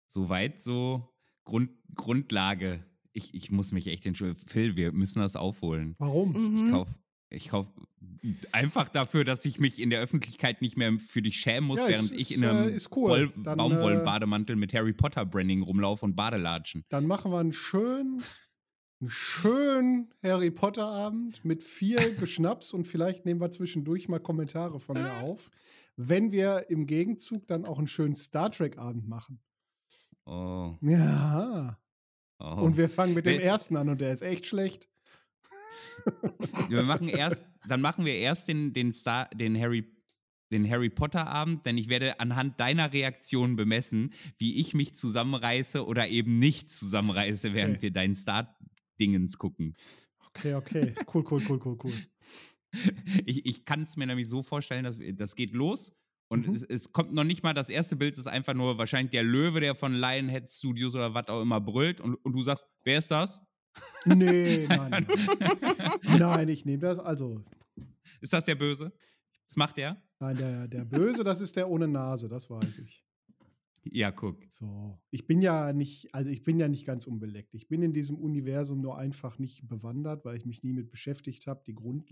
Soweit 0.06 0.62
so 0.62 1.12
Grund, 1.44 1.70
Grundlage. 1.94 2.84
Ich, 3.12 3.34
ich 3.34 3.50
muss 3.50 3.72
mich 3.72 3.88
echt 3.88 4.06
entschuldigen. 4.06 4.40
Phil, 4.48 4.76
wir 4.76 4.92
müssen 4.92 5.20
das 5.20 5.36
aufholen. 5.36 5.94
Warum? 5.98 6.34
Ich 6.56 6.62
Mhm. 6.62 6.70
kauf, 6.70 6.88
ich 7.34 7.48
kauf 7.48 7.66
einfach 8.52 8.88
dafür, 8.88 9.24
dass 9.24 9.44
ich 9.44 9.58
mich 9.58 9.78
in 9.80 9.90
der 9.90 10.00
Öffentlichkeit 10.00 10.62
nicht 10.62 10.76
mehr 10.76 10.92
für 10.98 11.22
dich 11.22 11.36
schämen 11.36 11.66
muss, 11.66 11.80
Ja, 11.80 11.88
während 11.88 12.04
es 12.04 12.12
ich 12.12 12.30
ist, 12.32 12.42
in 12.42 12.48
einem 12.48 12.68
äh, 12.68 12.72
ist 12.72 12.96
cool. 12.96 13.32
Baumwollenbademantel 13.36 14.56
mit 14.56 14.72
Harry 14.72 14.92
Potter 14.92 15.24
Branding 15.26 15.62
rumlaufe 15.62 16.04
und 16.04 16.16
Badelatschen. 16.16 16.84
Dann 16.88 17.06
machen 17.06 17.32
wir 17.32 17.38
einen 17.38 17.52
schönen, 17.52 18.22
einen 19.00 19.10
schönen 19.10 20.14
Harry 20.22 20.50
Potter 20.50 20.86
Abend 20.86 21.44
mit 21.44 21.62
viel 21.62 22.14
Geschnaps 22.20 22.72
und 22.72 22.86
vielleicht 22.86 23.26
nehmen 23.26 23.40
wir 23.40 23.50
zwischendurch 23.50 24.08
mal 24.08 24.20
Kommentare 24.20 24.80
von 24.80 24.96
mir 24.96 25.12
auf, 25.22 25.50
wenn 25.96 26.32
wir 26.32 26.70
im 26.70 26.86
Gegenzug 26.86 27.46
dann 27.46 27.64
auch 27.64 27.78
einen 27.78 27.88
schönen 27.88 28.14
Star 28.14 28.50
Trek 28.50 28.78
Abend 28.78 29.06
machen. 29.06 29.40
Oh. 30.26 30.74
Ja. 30.80 31.78
oh. 32.38 32.44
Und 32.44 32.78
wir 32.78 32.88
fangen 32.88 33.12
mit 33.12 33.26
dem 33.26 33.38
ersten 33.38 33.76
an 33.76 33.90
und 33.90 34.00
der 34.00 34.12
ist 34.12 34.22
echt 34.22 34.46
schlecht. 34.46 34.88
Wir 36.68 36.82
machen 36.82 37.08
erst, 37.08 37.42
dann 37.66 37.80
machen 37.80 38.04
wir 38.04 38.14
erst 38.14 38.48
den, 38.48 38.72
den 38.72 38.92
Star, 38.92 39.28
den 39.34 39.58
Harry, 39.60 39.84
den 40.50 40.68
Harry 40.68 40.90
Potter 40.90 41.26
Abend, 41.26 41.66
denn 41.66 41.78
ich 41.78 41.88
werde 41.88 42.20
anhand 42.20 42.60
deiner 42.60 42.92
Reaktion 42.92 43.56
bemessen, 43.56 44.10
wie 44.38 44.60
ich 44.60 44.74
mich 44.74 44.94
zusammenreiße 44.94 45.84
oder 45.84 46.08
eben 46.08 46.38
nicht 46.38 46.70
zusammenreiße, 46.70 47.54
während 47.54 47.76
Okay. 47.76 47.82
wir 47.82 47.90
deinen 47.92 48.14
Star-Dingens 48.14 49.38
gucken. 49.38 49.74
Okay, 50.28 50.54
okay. 50.54 50.94
Cool, 51.12 51.24
cool, 51.30 51.42
cool, 51.48 51.60
cool, 51.64 51.78
cool. 51.82 52.02
Ich, 53.26 53.46
ich 53.46 53.64
kann 53.64 53.82
es 53.84 53.96
mir 53.96 54.06
nämlich 54.06 54.28
so 54.28 54.42
vorstellen, 54.42 54.82
dass 54.84 54.98
das 55.14 55.36
geht 55.36 55.52
los 55.52 55.92
und 56.28 56.48
Mhm. 56.48 56.54
es, 56.54 56.62
es 56.64 56.92
kommt 56.92 57.12
noch 57.12 57.22
nicht 57.22 57.42
mal, 57.44 57.52
das 57.54 57.68
erste 57.68 57.94
Bild 57.94 58.18
ist 58.18 58.26
einfach 58.26 58.54
nur 58.54 58.78
wahrscheinlich 58.78 59.12
der 59.12 59.22
Löwe, 59.22 59.60
der 59.60 59.74
von 59.76 59.94
Lionhead 59.94 60.50
Studios 60.50 60.94
oder 60.96 61.14
was 61.14 61.28
auch 61.28 61.40
immer 61.40 61.60
brüllt 61.60 62.00
und, 62.00 62.16
und 62.16 62.32
du 62.32 62.42
sagst, 62.42 62.66
wer 62.82 62.98
ist 62.98 63.10
das? 63.12 63.40
Nee, 64.04 64.66
nein. 64.68 65.06
Nein, 65.08 66.18
nein 66.18 66.48
ich 66.48 66.64
nehme 66.64 66.82
das. 66.82 66.98
Also, 66.98 67.42
Ist 68.20 68.32
das 68.32 68.44
der 68.44 68.54
Böse? 68.54 68.92
Was 69.46 69.56
macht 69.56 69.76
der? 69.76 70.02
nein, 70.20 70.36
der, 70.36 70.68
der 70.68 70.84
Böse, 70.84 71.22
das 71.22 71.40
ist 71.40 71.56
der 71.56 71.68
ohne 71.68 71.86
Nase, 71.86 72.28
das 72.28 72.48
weiß 72.48 72.78
ich. 72.78 73.04
Ja, 73.90 74.10
guck. 74.10 74.42
So, 74.48 74.98
ich 75.10 75.26
bin 75.26 75.42
ja 75.42 75.72
nicht, 75.74 76.14
also 76.14 76.30
ich 76.30 76.42
bin 76.42 76.58
ja 76.58 76.68
nicht 76.68 76.86
ganz 76.86 77.06
unbeleckt. 77.06 77.54
Ich 77.54 77.68
bin 77.68 77.82
in 77.82 77.92
diesem 77.92 78.16
Universum 78.16 78.80
nur 78.80 78.96
einfach 78.96 79.38
nicht 79.38 79.68
bewandert, 79.68 80.24
weil 80.24 80.38
ich 80.38 80.46
mich 80.46 80.62
nie 80.62 80.72
mit 80.72 80.90
beschäftigt 80.90 81.46
habe. 81.46 81.62
Die, 81.66 81.74
Grund, 81.74 82.08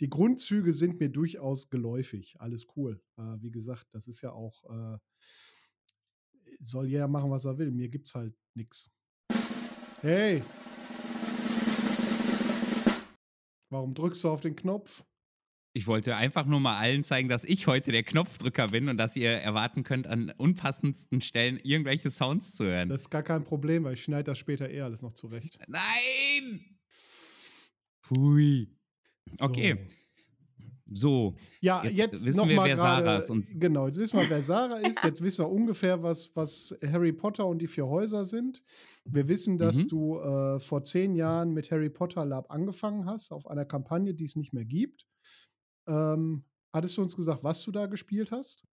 die 0.00 0.10
Grundzüge 0.10 0.72
sind 0.72 0.98
mir 0.98 1.10
durchaus 1.10 1.70
geläufig. 1.70 2.34
Alles 2.40 2.66
cool. 2.76 3.00
Äh, 3.16 3.36
wie 3.40 3.52
gesagt, 3.52 3.86
das 3.92 4.08
ist 4.08 4.22
ja 4.22 4.32
auch, 4.32 4.64
äh, 4.64 4.98
soll 6.60 6.88
jeder 6.88 7.06
machen, 7.06 7.30
was 7.30 7.44
er 7.44 7.58
will. 7.58 7.70
Mir 7.70 7.88
gibt's 7.88 8.14
halt 8.16 8.34
nichts. 8.54 8.90
Hey! 10.00 10.42
Warum 13.74 13.92
drückst 13.92 14.22
du 14.22 14.28
auf 14.28 14.40
den 14.40 14.54
Knopf? 14.54 15.02
Ich 15.72 15.88
wollte 15.88 16.14
einfach 16.14 16.46
nur 16.46 16.60
mal 16.60 16.78
allen 16.78 17.02
zeigen, 17.02 17.28
dass 17.28 17.42
ich 17.42 17.66
heute 17.66 17.90
der 17.90 18.04
Knopfdrücker 18.04 18.68
bin 18.68 18.88
und 18.88 18.98
dass 18.98 19.16
ihr 19.16 19.30
erwarten 19.32 19.82
könnt, 19.82 20.06
an 20.06 20.30
unpassendsten 20.36 21.20
Stellen 21.20 21.58
irgendwelche 21.60 22.08
Sounds 22.08 22.54
zu 22.54 22.66
hören. 22.66 22.88
Das 22.88 23.00
ist 23.00 23.10
gar 23.10 23.24
kein 23.24 23.42
Problem, 23.42 23.82
weil 23.82 23.94
ich 23.94 24.04
schneide 24.04 24.22
das 24.30 24.38
später 24.38 24.70
eh 24.70 24.82
alles 24.82 25.02
noch 25.02 25.12
zurecht. 25.12 25.58
Nein! 25.66 26.78
Hui. 28.10 28.68
Okay. 29.40 29.76
So. 29.88 30.03
Ja, 31.60 31.82
jetzt, 31.84 31.96
jetzt 31.96 32.26
wissen 32.26 32.48
wir, 32.48 32.62
wer 32.62 32.76
grade, 32.76 33.04
Sarah 33.04 33.16
ist. 33.16 33.32
Genau, 33.58 33.86
jetzt 33.86 33.98
wissen 33.98 34.20
wir, 34.20 34.28
wer 34.28 34.42
Sarah 34.42 34.78
ist. 34.78 35.02
Jetzt 35.02 35.22
wissen 35.22 35.44
wir 35.44 35.50
ungefähr, 35.50 36.02
was, 36.02 36.34
was 36.36 36.74
Harry 36.82 37.12
Potter 37.12 37.46
und 37.46 37.58
die 37.60 37.66
vier 37.66 37.86
Häuser 37.86 38.24
sind. 38.24 38.62
Wir 39.04 39.26
wissen, 39.28 39.56
dass 39.56 39.84
Mhm. 39.84 39.88
du 39.88 40.18
äh, 40.18 40.60
vor 40.60 40.84
zehn 40.84 41.14
Jahren 41.14 41.52
mit 41.52 41.70
Harry 41.70 41.88
Potter 41.90 42.24
Lab 42.26 42.50
angefangen 42.50 43.06
hast, 43.06 43.32
auf 43.32 43.46
einer 43.46 43.64
Kampagne, 43.64 44.14
die 44.14 44.24
es 44.24 44.36
nicht 44.36 44.52
mehr 44.52 44.64
gibt. 44.66 45.06
Ähm, 45.86 46.44
hattest 46.72 46.96
du 46.98 47.02
uns 47.02 47.16
gesagt, 47.16 47.44
was 47.44 47.62
du 47.62 47.72
da 47.72 47.86
gespielt 47.86 48.30
hast? 48.30 48.64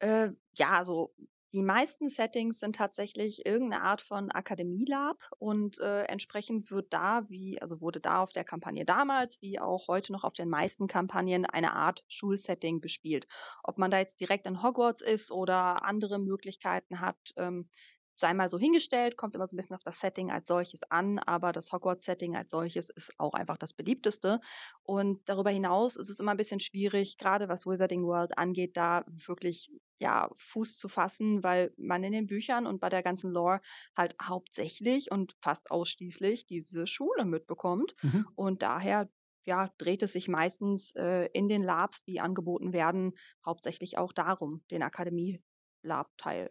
Äh, 0.00 0.30
ja, 0.52 0.78
also 0.78 1.14
die 1.52 1.62
meisten 1.62 2.10
Settings 2.10 2.60
sind 2.60 2.76
tatsächlich 2.76 3.46
irgendeine 3.46 3.82
Art 3.82 4.02
von 4.02 4.30
Akademielab 4.30 5.16
und 5.38 5.78
äh, 5.80 6.02
entsprechend 6.04 6.70
wird 6.70 6.92
da, 6.92 7.28
wie, 7.28 7.60
also 7.62 7.80
wurde 7.80 8.00
da 8.00 8.22
auf 8.22 8.32
der 8.32 8.44
Kampagne 8.44 8.84
damals, 8.84 9.40
wie 9.40 9.58
auch 9.58 9.88
heute 9.88 10.12
noch 10.12 10.24
auf 10.24 10.34
den 10.34 10.50
meisten 10.50 10.88
Kampagnen, 10.88 11.46
eine 11.46 11.72
Art 11.72 12.04
Schulsetting 12.08 12.80
bespielt. 12.80 13.26
Ob 13.62 13.78
man 13.78 13.90
da 13.90 13.98
jetzt 13.98 14.20
direkt 14.20 14.46
in 14.46 14.62
Hogwarts 14.62 15.00
ist 15.00 15.32
oder 15.32 15.84
andere 15.84 16.18
Möglichkeiten 16.18 17.00
hat, 17.00 17.16
ähm, 17.36 17.68
sei 18.18 18.34
mal 18.34 18.48
so 18.48 18.58
hingestellt, 18.58 19.16
kommt 19.16 19.36
immer 19.36 19.46
so 19.46 19.54
ein 19.54 19.58
bisschen 19.58 19.76
auf 19.76 19.82
das 19.82 20.00
Setting 20.00 20.30
als 20.30 20.48
solches 20.48 20.82
an, 20.90 21.18
aber 21.20 21.52
das 21.52 21.72
Hogwarts-Setting 21.72 22.36
als 22.36 22.50
solches 22.50 22.90
ist 22.90 23.18
auch 23.18 23.34
einfach 23.34 23.56
das 23.56 23.72
beliebteste. 23.72 24.40
Und 24.82 25.28
darüber 25.28 25.50
hinaus 25.50 25.96
ist 25.96 26.10
es 26.10 26.20
immer 26.20 26.32
ein 26.32 26.36
bisschen 26.36 26.60
schwierig, 26.60 27.16
gerade 27.16 27.48
was 27.48 27.66
Wizarding 27.66 28.04
World 28.04 28.36
angeht, 28.36 28.76
da 28.76 29.04
wirklich 29.26 29.70
ja, 30.00 30.30
Fuß 30.36 30.78
zu 30.78 30.88
fassen, 30.88 31.42
weil 31.42 31.72
man 31.76 32.04
in 32.04 32.12
den 32.12 32.26
Büchern 32.26 32.66
und 32.66 32.80
bei 32.80 32.88
der 32.88 33.02
ganzen 33.02 33.32
Lore 33.32 33.60
halt 33.96 34.16
hauptsächlich 34.22 35.10
und 35.10 35.36
fast 35.40 35.70
ausschließlich 35.70 36.46
diese 36.46 36.86
Schule 36.86 37.24
mitbekommt. 37.24 37.94
Mhm. 38.02 38.26
Und 38.34 38.62
daher 38.62 39.08
ja, 39.44 39.70
dreht 39.78 40.02
es 40.02 40.12
sich 40.12 40.28
meistens 40.28 40.94
äh, 40.94 41.28
in 41.32 41.48
den 41.48 41.62
Labs, 41.62 42.04
die 42.04 42.20
angeboten 42.20 42.72
werden, 42.72 43.14
hauptsächlich 43.44 43.96
auch 43.96 44.12
darum, 44.12 44.62
den 44.70 44.82
Akademie-Lab-Teil. 44.82 46.50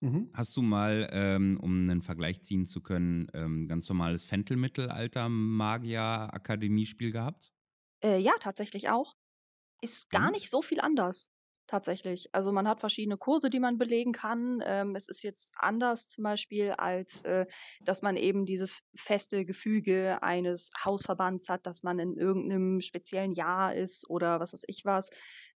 Mhm. 0.00 0.30
hast 0.32 0.56
du 0.56 0.62
mal, 0.62 1.08
ähm, 1.12 1.58
um 1.60 1.82
einen 1.82 2.02
Vergleich 2.02 2.42
ziehen 2.42 2.64
zu 2.66 2.82
können, 2.82 3.28
ähm, 3.34 3.68
ganz 3.68 3.88
normales 3.88 4.24
Fentel-Mittelalter-Magier-Akademiespiel 4.26 7.10
gehabt? 7.12 7.52
Äh, 8.02 8.18
ja, 8.18 8.32
tatsächlich 8.40 8.88
auch. 8.88 9.14
Ist 9.82 10.10
gar 10.10 10.20
Und? 10.20 10.32
nicht 10.32 10.50
so 10.50 10.62
viel 10.62 10.80
anders. 10.80 11.30
Tatsächlich. 11.68 12.28
Also 12.34 12.52
man 12.52 12.68
hat 12.68 12.80
verschiedene 12.80 13.16
Kurse, 13.18 13.48
die 13.50 13.58
man 13.60 13.78
belegen 13.78 14.12
kann. 14.12 14.60
Ähm, 14.64 14.94
es 14.96 15.08
ist 15.08 15.22
jetzt 15.22 15.52
anders 15.56 16.06
zum 16.08 16.24
Beispiel, 16.24 16.72
als 16.72 17.22
äh, 17.24 17.46
dass 17.82 18.02
man 18.02 18.16
eben 18.16 18.44
dieses 18.46 18.80
feste 18.96 19.44
Gefüge 19.46 20.22
eines 20.22 20.70
Hausverbands 20.84 21.48
hat, 21.48 21.66
dass 21.66 21.82
man 21.84 21.98
in 22.00 22.16
irgendeinem 22.18 22.80
speziellen 22.82 23.32
Jahr 23.34 23.74
ist 23.74 24.08
oder 24.10 24.40
was 24.40 24.52
weiß 24.52 24.64
ich 24.68 24.84
was. 24.84 25.08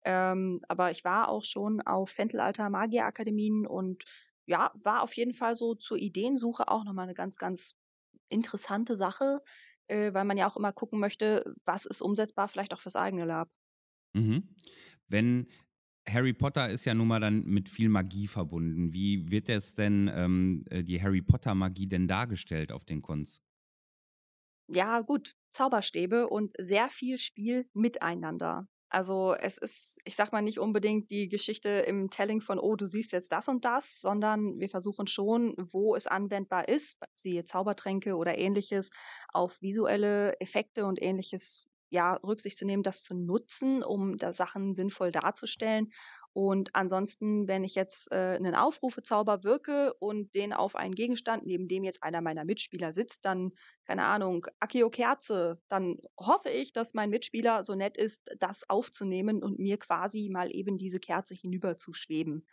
Ähm, 0.04 0.60
aber 0.68 0.90
ich 0.92 1.04
war 1.04 1.28
auch 1.28 1.44
schon 1.44 1.80
auf 1.82 2.10
Fentelalter 2.10 2.70
Magierakademien 2.70 3.66
und 3.66 4.04
ja, 4.48 4.72
war 4.82 5.02
auf 5.02 5.14
jeden 5.14 5.34
Fall 5.34 5.54
so 5.54 5.74
zur 5.74 5.98
Ideensuche 5.98 6.68
auch 6.68 6.84
nochmal 6.84 7.04
eine 7.04 7.14
ganz, 7.14 7.36
ganz 7.36 7.78
interessante 8.30 8.96
Sache, 8.96 9.42
äh, 9.88 10.12
weil 10.14 10.24
man 10.24 10.38
ja 10.38 10.48
auch 10.48 10.56
immer 10.56 10.72
gucken 10.72 11.00
möchte, 11.00 11.54
was 11.64 11.86
ist 11.86 12.02
umsetzbar, 12.02 12.48
vielleicht 12.48 12.74
auch 12.74 12.80
fürs 12.80 12.96
eigene 12.96 13.26
Lab. 13.26 13.50
Mhm. 14.14 14.48
Wenn 15.08 15.46
Harry 16.08 16.32
Potter 16.32 16.70
ist 16.70 16.84
ja 16.86 16.94
nun 16.94 17.08
mal 17.08 17.20
dann 17.20 17.44
mit 17.44 17.68
viel 17.68 17.88
Magie 17.88 18.28
verbunden. 18.28 18.94
Wie 18.94 19.30
wird 19.30 19.48
es 19.50 19.74
denn 19.74 20.10
ähm, 20.14 20.64
äh, 20.70 20.82
die 20.82 21.02
Harry 21.02 21.22
Potter 21.22 21.54
Magie 21.54 21.86
denn 21.86 22.08
dargestellt 22.08 22.72
auf 22.72 22.84
den 22.84 23.02
Kunst? 23.02 23.42
Ja, 24.70 25.00
gut, 25.02 25.34
Zauberstäbe 25.50 26.26
und 26.28 26.54
sehr 26.58 26.88
viel 26.88 27.18
Spiel 27.18 27.68
miteinander. 27.74 28.66
Also 28.90 29.34
es 29.34 29.58
ist, 29.58 29.98
ich 30.04 30.16
sag 30.16 30.32
mal, 30.32 30.40
nicht 30.40 30.58
unbedingt 30.58 31.10
die 31.10 31.28
Geschichte 31.28 31.68
im 31.68 32.08
Telling 32.08 32.40
von, 32.40 32.58
oh, 32.58 32.74
du 32.74 32.86
siehst 32.86 33.12
jetzt 33.12 33.32
das 33.32 33.48
und 33.48 33.64
das, 33.64 34.00
sondern 34.00 34.58
wir 34.58 34.70
versuchen 34.70 35.06
schon, 35.06 35.54
wo 35.58 35.94
es 35.94 36.06
anwendbar 36.06 36.68
ist, 36.68 36.98
siehe 37.12 37.44
Zaubertränke 37.44 38.16
oder 38.16 38.38
ähnliches, 38.38 38.90
auf 39.28 39.60
visuelle 39.60 40.40
Effekte 40.40 40.86
und 40.86 41.02
ähnliches 41.02 41.68
ja, 41.90 42.14
Rücksicht 42.14 42.58
zu 42.58 42.66
nehmen, 42.66 42.82
das 42.82 43.02
zu 43.02 43.14
nutzen, 43.14 43.82
um 43.82 44.16
da 44.16 44.32
Sachen 44.32 44.74
sinnvoll 44.74 45.12
darzustellen. 45.12 45.90
Und 46.40 46.74
ansonsten, 46.76 47.48
wenn 47.48 47.64
ich 47.64 47.74
jetzt 47.74 48.12
äh, 48.12 48.36
einen 48.36 48.54
Aufrufezauber 48.54 49.42
wirke 49.42 49.94
und 49.94 50.34
den 50.36 50.52
auf 50.52 50.76
einen 50.76 50.94
Gegenstand, 50.94 51.44
neben 51.44 51.66
dem 51.66 51.82
jetzt 51.82 52.04
einer 52.04 52.20
meiner 52.20 52.44
Mitspieler 52.44 52.92
sitzt, 52.92 53.24
dann, 53.24 53.50
keine 53.84 54.04
Ahnung, 54.04 54.46
Akio 54.60 54.88
Kerze, 54.88 55.60
dann 55.68 55.96
hoffe 56.18 56.50
ich, 56.50 56.72
dass 56.72 56.94
mein 56.94 57.10
Mitspieler 57.10 57.64
so 57.64 57.74
nett 57.74 57.96
ist, 57.98 58.30
das 58.38 58.70
aufzunehmen 58.70 59.42
und 59.42 59.58
mir 59.58 59.78
quasi 59.78 60.28
mal 60.30 60.54
eben 60.54 60.78
diese 60.78 61.00
Kerze 61.00 61.34
hinüber 61.34 61.76
zu 61.76 61.92
schweben. 61.92 62.46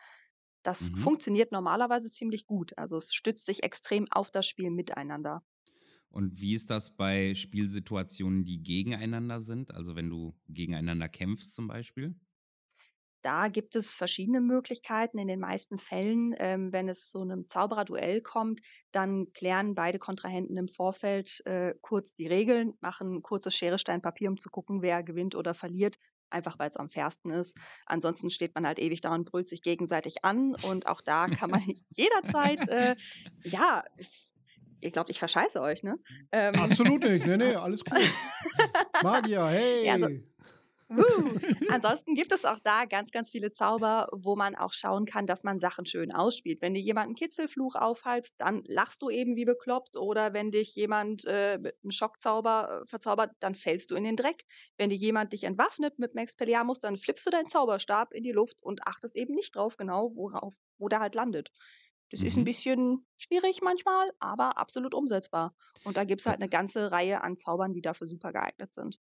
Das 0.63 0.91
Mhm. 0.91 0.95
funktioniert 0.97 1.51
normalerweise 1.51 2.11
ziemlich 2.11 2.47
gut. 2.47 2.77
Also 2.77 2.97
es 2.97 3.13
stützt 3.13 3.45
sich 3.45 3.63
extrem 3.63 4.11
auf 4.11 4.31
das 4.31 4.47
Spiel 4.47 4.71
miteinander. 4.71 5.43
Und 6.09 6.39
wie 6.41 6.53
ist 6.55 6.69
das 6.69 6.95
bei 6.95 7.33
Spielsituationen, 7.33 8.45
die 8.45 8.63
gegeneinander 8.63 9.41
sind? 9.41 9.71
Also 9.73 9.95
wenn 9.95 10.09
du 10.09 10.35
gegeneinander 10.47 11.09
kämpfst 11.09 11.53
zum 11.55 11.67
Beispiel? 11.67 12.15
Da 13.25 13.47
gibt 13.47 13.75
es 13.75 13.95
verschiedene 13.95 14.39
Möglichkeiten. 14.39 15.17
In 15.17 15.27
den 15.27 15.39
meisten 15.39 15.79
Fällen, 15.79 16.35
ähm, 16.37 16.71
wenn 16.71 16.87
es 16.87 17.09
zu 17.09 17.21
einem 17.21 17.47
Zaubererduell 17.47 18.21
kommt, 18.21 18.61
dann 18.91 19.33
klären 19.33 19.73
beide 19.73 19.97
Kontrahenten 19.97 20.55
im 20.57 20.67
Vorfeld 20.67 21.41
äh, 21.47 21.73
kurz 21.81 22.13
die 22.13 22.27
Regeln, 22.27 22.75
machen 22.81 23.23
kurzes 23.23 23.55
Schere, 23.55 23.79
Stein, 23.79 24.03
Papier, 24.03 24.29
um 24.29 24.37
zu 24.37 24.51
gucken, 24.51 24.83
wer 24.83 25.01
gewinnt 25.01 25.33
oder 25.33 25.55
verliert. 25.55 25.95
Einfach 26.29 26.59
weil 26.59 26.69
es 26.69 26.77
am 26.77 26.91
fairsten 26.91 27.31
ist. 27.31 27.57
Ansonsten 27.87 28.29
steht 28.29 28.53
man 28.53 28.67
halt 28.67 28.77
ewig 28.77 29.01
da 29.01 29.11
und 29.15 29.25
brüllt 29.25 29.49
sich 29.49 29.63
gegenseitig 29.63 30.23
an. 30.23 30.53
Und 30.69 30.85
auch 30.85 31.01
da 31.01 31.27
kann 31.27 31.49
man 31.49 31.63
jederzeit, 31.95 32.67
äh, 32.69 32.95
ja, 33.43 33.83
ihr 34.81 34.91
glaubt, 34.91 35.09
ich 35.09 35.17
verscheiße 35.17 35.59
euch, 35.61 35.81
ne? 35.81 35.97
Ähm, 36.31 36.53
Absolut 36.61 37.01
nicht. 37.01 37.25
Nee, 37.25 37.37
nee, 37.37 37.55
alles 37.55 37.83
cool. 37.91 38.03
Magier, 39.01 39.47
hey. 39.47 39.83
Ja, 39.87 39.93
also- 39.93 40.09
Woo. 40.87 41.39
Ansonsten 41.67 42.13
gibt 42.13 42.31
es 42.31 42.45
auch 42.45 42.59
da 42.63 42.85
ganz, 42.85 43.09
ganz 43.09 43.31
viele 43.31 43.51
Zauber, 43.51 44.07
wo 44.11 44.35
man 44.35 44.55
auch 44.55 44.71
schauen 44.71 45.05
kann, 45.05 45.25
dass 45.25 45.43
man 45.43 45.59
Sachen 45.59 45.87
schön 45.87 46.11
ausspielt. 46.11 46.61
Wenn 46.61 46.75
dir 46.75 46.81
jemand 46.81 47.07
einen 47.07 47.15
Kitzelfluch 47.15 47.73
aufhalst, 47.75 48.35
dann 48.37 48.61
lachst 48.67 49.01
du 49.01 49.09
eben 49.09 49.35
wie 49.35 49.45
bekloppt. 49.45 49.97
Oder 49.97 50.33
wenn 50.33 50.51
dich 50.51 50.75
jemand 50.75 51.23
äh, 51.25 51.57
mit 51.57 51.75
einem 51.83 51.89
Schockzauber 51.89 52.81
äh, 52.83 52.87
verzaubert, 52.87 53.31
dann 53.39 53.55
fällst 53.55 53.89
du 53.89 53.95
in 53.95 54.03
den 54.03 54.15
Dreck. 54.15 54.45
Wenn 54.77 54.91
dir 54.91 54.95
jemand 54.97 55.33
dich 55.33 55.43
entwaffnet 55.43 55.97
mit 55.97 56.11
einem 56.11 56.23
Expelliarmus, 56.23 56.79
dann 56.81 56.97
flippst 56.97 57.25
du 57.25 57.31
deinen 57.31 57.47
Zauberstab 57.49 58.13
in 58.13 58.21
die 58.21 58.31
Luft 58.31 58.61
und 58.61 58.87
achtest 58.87 59.15
eben 59.15 59.33
nicht 59.33 59.55
drauf 59.55 59.77
genau, 59.77 60.11
worauf, 60.15 60.55
wo 60.77 60.87
der 60.87 60.99
halt 60.99 61.15
landet. 61.15 61.49
Das 62.11 62.21
ist 62.21 62.37
ein 62.37 62.43
Mhm. 62.43 62.45
bisschen 62.45 63.07
schwierig 63.17 63.61
manchmal, 63.63 64.11
aber 64.19 64.57
absolut 64.59 64.93
umsetzbar. 64.93 65.55
Und 65.83 65.97
da 65.97 66.03
gibt 66.03 66.21
es 66.21 66.27
halt 66.27 66.37
eine 66.41 66.49
ganze 66.49 66.91
Reihe 66.91 67.23
an 67.23 67.37
Zaubern, 67.37 67.73
die 67.73 67.81
dafür 67.81 68.05
super 68.05 68.31
geeignet 68.31 68.75
sind. 68.75 68.99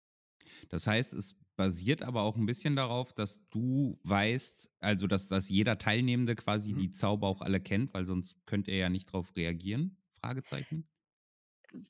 Das 0.68 0.87
heißt, 0.87 1.12
es 1.14 1.37
basiert 1.57 2.03
aber 2.03 2.22
auch 2.22 2.37
ein 2.37 2.46
bisschen 2.46 2.76
darauf, 2.76 3.12
dass 3.12 3.46
du 3.50 3.98
weißt, 4.05 4.70
also 4.81 5.07
dass, 5.07 5.29
dass 5.29 5.48
jeder 5.48 5.79
Teilnehmende 5.79 6.35
quasi 6.37 6.72
Mhm. 6.72 6.79
die 6.79 6.90
Zauber 6.90 7.29
auch 7.29 7.42
alle 7.42 7.61
kennt, 7.61 7.92
weil 7.94 8.07
sonst 8.07 8.37
könnt 8.46 8.68
ihr 8.68 8.76
ja 8.76 8.88
nicht 8.88 9.07
drauf 9.12 9.35
reagieren? 9.37 9.96
Fragezeichen. 10.14 10.87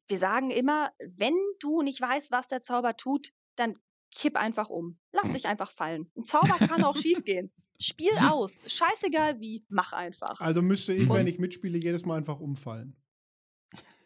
wir 0.08 0.18
sagen 0.18 0.50
immer, 0.50 0.92
wenn 1.16 1.34
du 1.58 1.82
nicht 1.82 2.00
weißt, 2.00 2.30
was 2.32 2.48
der 2.48 2.60
Zauber 2.60 2.96
tut, 2.96 3.32
dann 3.56 3.74
kipp 4.12 4.36
einfach 4.36 4.68
um. 4.68 4.98
Lass 5.12 5.32
dich 5.32 5.46
einfach 5.48 5.70
fallen. 5.72 6.10
Ein 6.16 6.24
Zauber 6.24 6.58
kann 6.66 6.84
auch 6.84 6.96
schiefgehen. 6.96 7.50
Spiel 7.80 8.12
aus. 8.28 8.60
Scheißegal 8.70 9.40
wie, 9.40 9.64
mach 9.68 9.92
einfach. 9.94 10.38
Also 10.40 10.60
müsste 10.60 10.92
ich, 10.92 11.08
Und- 11.08 11.16
wenn 11.16 11.26
ich 11.26 11.38
mitspiele, 11.38 11.78
jedes 11.78 12.04
Mal 12.04 12.18
einfach 12.18 12.40
umfallen. 12.40 12.94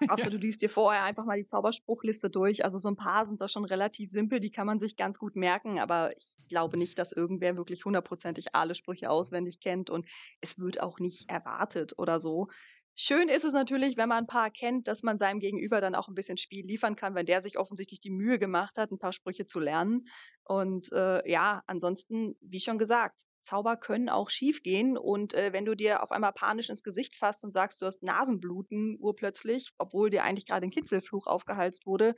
Außer 0.09 0.31
du 0.31 0.37
liest 0.38 0.62
dir 0.62 0.70
vorher 0.70 1.05
einfach 1.05 1.24
mal 1.24 1.38
die 1.38 1.46
Zauberspruchliste 1.46 2.31
durch. 2.31 2.64
Also 2.64 2.79
so 2.79 2.88
ein 2.88 2.96
paar 2.96 3.27
sind 3.27 3.40
da 3.40 3.48
schon 3.48 3.64
relativ 3.64 4.11
simpel, 4.11 4.40
die 4.40 4.50
kann 4.50 4.66
man 4.66 4.79
sich 4.79 4.96
ganz 4.96 5.18
gut 5.18 5.37
merken, 5.37 5.79
aber 5.79 6.16
ich 6.16 6.35
glaube 6.48 6.77
nicht, 6.77 6.98
dass 6.98 7.12
irgendwer 7.12 7.57
wirklich 7.57 7.85
hundertprozentig 7.85 8.55
alle 8.55 8.74
Sprüche 8.74 9.11
auswendig 9.11 9.61
kennt 9.61 9.90
und 9.90 10.07
es 10.40 10.59
wird 10.59 10.81
auch 10.81 10.98
nicht 10.98 11.31
erwartet 11.31 11.94
oder 11.98 12.20
so. 12.20 12.48
Schön 12.96 13.29
ist 13.29 13.44
es 13.44 13.53
natürlich, 13.53 13.96
wenn 13.96 14.09
man 14.09 14.18
ein 14.18 14.27
paar 14.29 14.50
kennt, 14.50 14.87
dass 14.87 15.03
man 15.03 15.18
seinem 15.18 15.40
Gegenüber 15.40 15.81
dann 15.81 15.96
auch 15.96 16.07
ein 16.07 16.14
bisschen 16.14 16.37
Spiel 16.37 16.64
liefern 16.64 16.94
kann, 16.94 17.16
wenn 17.16 17.27
der 17.27 17.40
sich 17.40 17.59
offensichtlich 17.59 18.00
die 18.00 18.11
Mühe 18.11 18.38
gemacht 18.38 18.79
hat, 18.79 18.92
ein 18.92 19.00
paar 19.00 19.12
Sprüche 19.12 19.46
zu 19.46 19.59
lernen. 19.59 20.07
Und 20.44 20.92
äh, 20.92 21.29
ja, 21.29 21.64
ansonsten, 21.66 22.37
wie 22.40 22.61
schon 22.61 22.79
gesagt, 22.79 23.27
Zauber 23.44 23.76
können 23.76 24.09
auch 24.09 24.30
schiefgehen. 24.30 24.96
Und 24.96 25.35
äh, 25.35 25.52
wenn 25.52 25.64
du 25.64 25.74
dir 25.74 26.02
auf 26.02 26.11
einmal 26.11 26.33
panisch 26.33 26.70
ins 26.70 26.83
Gesicht 26.83 27.16
fasst 27.16 27.44
und 27.44 27.50
sagst, 27.50 27.80
du 27.83 27.87
hast 27.87 28.02
Nasenbluten 28.02 28.96
urplötzlich, 28.98 29.72
obwohl 29.78 30.11
dir 30.11 30.24
eigentlich 30.24 30.46
gerade 30.46 30.66
ein 30.66 30.70
Kitzelfluch 30.70 31.26
aufgehalst 31.26 31.87
wurde, 31.87 32.14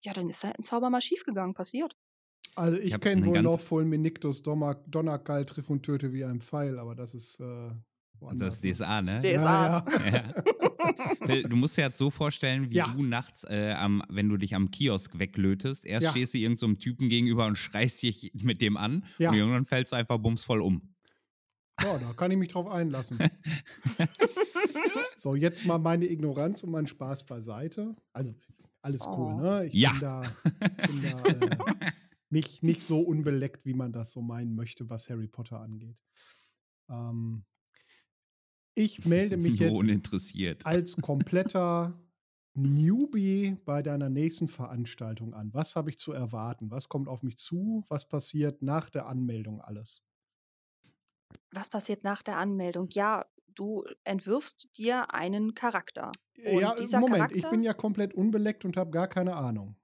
ja, 0.00 0.12
dann 0.12 0.28
ist 0.28 0.44
halt 0.44 0.58
ein 0.58 0.64
Zauber 0.64 0.90
mal 0.90 1.00
schiefgegangen, 1.00 1.54
passiert. 1.54 1.94
Also 2.56 2.76
ich, 2.78 2.92
Ich 2.94 3.00
kenne 3.00 3.24
wohl 3.26 3.42
noch 3.42 3.60
Donner, 4.42 4.74
Donnergall 4.86 5.46
triff 5.46 5.70
und 5.70 5.84
töte 5.84 6.12
wie 6.12 6.24
ein 6.24 6.40
Pfeil, 6.40 6.78
aber 6.78 6.94
das 6.94 7.14
ist, 7.14 7.40
äh, 7.40 7.70
Das 8.34 8.60
DSA, 8.60 9.02
ne? 9.02 9.20
DSA. 9.22 9.32
Ja, 9.32 9.86
Ja. 10.10 10.34
Phil, 11.26 11.42
du 11.44 11.56
musst 11.56 11.76
dir 11.76 11.82
jetzt 11.82 11.98
so 11.98 12.10
vorstellen, 12.10 12.70
wie 12.70 12.76
Ja. 12.76 12.88
du 12.88 13.02
nachts, 13.02 13.44
äh, 13.44 13.74
am, 13.78 14.02
wenn 14.08 14.28
du 14.28 14.36
dich 14.36 14.54
am 14.54 14.70
Kiosk 14.70 15.18
weglötest, 15.18 15.84
erst 15.86 16.04
Ja. 16.04 16.10
stehst 16.10 16.34
du 16.34 16.38
irgendeinem 16.38 16.78
Typen 16.78 17.08
gegenüber 17.08 17.46
und 17.46 17.56
schreist 17.58 18.02
dich 18.02 18.32
mit 18.34 18.60
dem 18.60 18.76
an 18.76 19.04
Ja. 19.18 19.30
und 19.30 19.36
irgendwann 19.36 19.64
fällst 19.64 19.92
du 19.92 19.96
einfach 19.96 20.18
bumsvoll 20.18 20.60
um. 20.60 20.94
Ja, 21.82 21.96
da 21.98 22.12
kann 22.12 22.30
ich 22.30 22.36
mich 22.36 22.48
drauf 22.48 22.66
einlassen. 22.66 23.18
so, 25.16 25.34
jetzt 25.34 25.64
mal 25.66 25.78
meine 25.78 26.06
Ignoranz 26.06 26.62
und 26.62 26.70
meinen 26.70 26.86
Spaß 26.86 27.24
beiseite. 27.26 27.96
Also, 28.12 28.34
alles 28.82 29.06
cool, 29.06 29.34
Oh. 29.34 29.40
ne? 29.40 29.66
Ich 29.66 29.74
Ja. 29.74 29.90
bin 29.92 30.00
da, 30.00 30.22
bin 30.86 31.02
da 31.02 31.24
äh, 31.26 31.50
nicht, 32.30 32.62
nicht 32.62 32.82
so 32.82 33.00
unbeleckt, 33.00 33.64
wie 33.66 33.74
man 33.74 33.92
das 33.92 34.12
so 34.12 34.20
meinen 34.22 34.54
möchte, 34.54 34.88
was 34.90 35.08
Harry 35.10 35.26
Potter 35.26 35.60
angeht. 35.60 35.96
Ähm, 36.90 37.44
ich 38.82 39.04
melde 39.04 39.36
mich 39.36 39.58
jetzt 39.60 39.80
uninteressiert. 39.80 40.66
als 40.66 40.96
kompletter 40.96 41.98
Newbie 42.54 43.56
bei 43.64 43.82
deiner 43.82 44.10
nächsten 44.10 44.48
Veranstaltung 44.48 45.34
an. 45.34 45.52
Was 45.54 45.76
habe 45.76 45.90
ich 45.90 45.98
zu 45.98 46.12
erwarten? 46.12 46.70
Was 46.70 46.88
kommt 46.88 47.08
auf 47.08 47.22
mich 47.22 47.36
zu? 47.38 47.84
Was 47.88 48.08
passiert 48.08 48.62
nach 48.62 48.90
der 48.90 49.06
Anmeldung 49.06 49.60
alles? 49.60 50.04
Was 51.52 51.70
passiert 51.70 52.04
nach 52.04 52.22
der 52.22 52.36
Anmeldung? 52.38 52.88
Ja, 52.90 53.26
du 53.54 53.84
entwirfst 54.04 54.68
dir 54.76 55.12
einen 55.14 55.54
Charakter. 55.54 56.10
Und 56.44 56.60
ja, 56.60 56.74
dieser 56.74 57.00
Moment, 57.00 57.32
ich 57.32 57.42
Charakter- 57.42 57.50
bin 57.50 57.62
ja 57.62 57.72
komplett 57.74 58.14
unbeleckt 58.14 58.64
und 58.64 58.76
habe 58.76 58.90
gar 58.90 59.08
keine 59.08 59.36
Ahnung. 59.36 59.76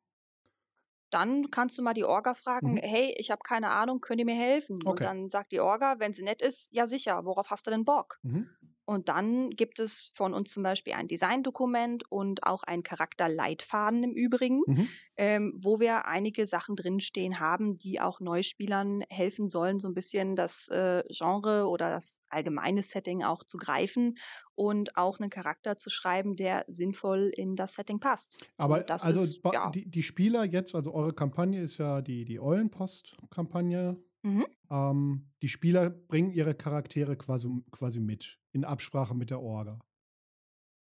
Dann 1.11 1.51
kannst 1.53 1.79
du 1.79 1.83
mal 1.83 1.95
die 1.95 2.05
Orga 2.05 2.35
fragen, 2.35 2.73
Mhm. 2.75 2.79
hey, 2.79 3.15
ich 3.17 3.31
habe 3.31 3.41
keine 3.45 3.71
Ahnung, 3.71 4.01
könnt 4.01 4.19
ihr 4.19 4.25
mir 4.27 4.35
helfen? 4.35 4.77
Und 4.83 4.89
Okay. 4.89 5.05
dann 5.05 5.29
sagt 5.29 5.53
die 5.53 5.61
Orga, 5.61 5.99
wenn 6.01 6.13
sie 6.13 6.25
nett 6.25 6.43
ist, 6.43 6.73
ja 6.73 6.87
sicher, 6.87 7.25
worauf 7.25 7.49
hast 7.51 7.67
du 7.67 7.71
denn 7.71 7.85
Bock? 7.85 8.19
Mhm. 8.23 8.49
Und 8.87 9.09
dann 9.09 9.51
gibt 9.51 9.81
es 9.81 10.13
von 10.15 10.33
uns 10.33 10.53
zum 10.53 10.63
Beispiel 10.63 10.93
ein 10.93 11.09
Designdokument 11.09 12.11
und 12.11 12.45
auch 12.45 12.63
einen 12.63 12.85
Charakterleitfaden 12.85 14.05
im 14.05 14.13
Übrigen, 14.13 14.63
Mhm. 14.67 14.89
ähm, 15.17 15.59
wo 15.61 15.81
wir 15.81 16.07
einige 16.07 16.47
Sachen 16.47 16.77
drinstehen 16.77 17.41
haben, 17.41 17.77
die 17.79 18.01
auch 18.01 18.21
Neuspielern 18.21 19.03
helfen 19.11 19.49
sollen, 19.49 19.81
so 19.81 19.89
ein 19.89 19.95
bisschen 19.95 20.37
das 20.37 20.69
äh, 20.69 21.03
Genre 21.11 21.67
oder 21.67 21.91
das 21.91 22.21
allgemeine 22.29 22.83
Setting 22.83 23.25
auch 23.25 23.43
zu 23.43 23.59
greifen 23.59 24.19
und 24.55 24.97
auch 24.97 25.19
einen 25.19 25.31
Charakter 25.31 25.77
zu 25.77 25.91
schreiben, 25.91 26.37
der 26.37 26.65
sinnvoll 26.69 27.33
in 27.35 27.57
das 27.57 27.75
Setting 27.75 27.99
passt. 27.99 28.49
Aber 28.57 28.85
also 28.89 29.21
ist, 29.21 29.41
ja. 29.53 29.71
die, 29.71 29.91
die 29.91 30.03
Spieler 30.05 30.45
jetzt, 30.45 30.75
also 30.77 30.95
eure 30.95 31.13
Kampagne 31.13 31.61
ist 31.61 31.79
ja 31.79 32.03
die, 32.03 32.25
die 32.25 32.39
Eulenpost-Kampagne. 32.41 34.01
Mhm. 34.23 34.47
Ähm, 34.71 35.31
die 35.43 35.49
Spieler 35.49 35.91
bringen 35.91 36.33
ihre 36.33 36.55
Charaktere 36.55 37.17
quasi, 37.17 37.49
quasi 37.71 38.01
mit, 38.01 38.41
in 38.57 38.65
Absprache 38.65 39.15
mit 39.15 39.31
der 39.31 39.41
Orga. 39.41 39.79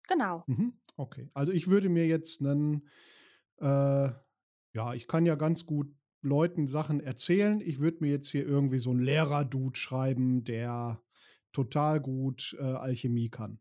Genau. 0.07 0.45
Mhm. 0.47 0.75
Okay. 0.97 1.31
Also 1.33 1.53
ich 1.53 1.69
würde 1.69 1.89
mir 1.89 2.07
jetzt 2.07 2.43
einen, 2.43 2.87
äh, 3.61 4.11
ja, 4.75 4.95
ich 4.95 5.09
kann 5.09 5.25
ja 5.25 5.35
ganz 5.35 5.65
gut 5.65 5.93
Leuten 6.21 6.69
Sachen 6.69 7.01
erzählen. 7.01 7.61
Ich 7.61 7.81
würde 7.81 7.99
mir 8.01 8.11
jetzt 8.11 8.29
hier 8.29 8.47
irgendwie 8.47 8.79
so 8.79 8.91
einen 8.91 9.01
Lehrer-Dude 9.01 9.77
schreiben, 9.77 10.45
der 10.45 11.03
total 11.53 12.01
gut 12.01 12.55
äh, 12.61 12.63
Alchemie 12.63 13.31
kann. 13.31 13.59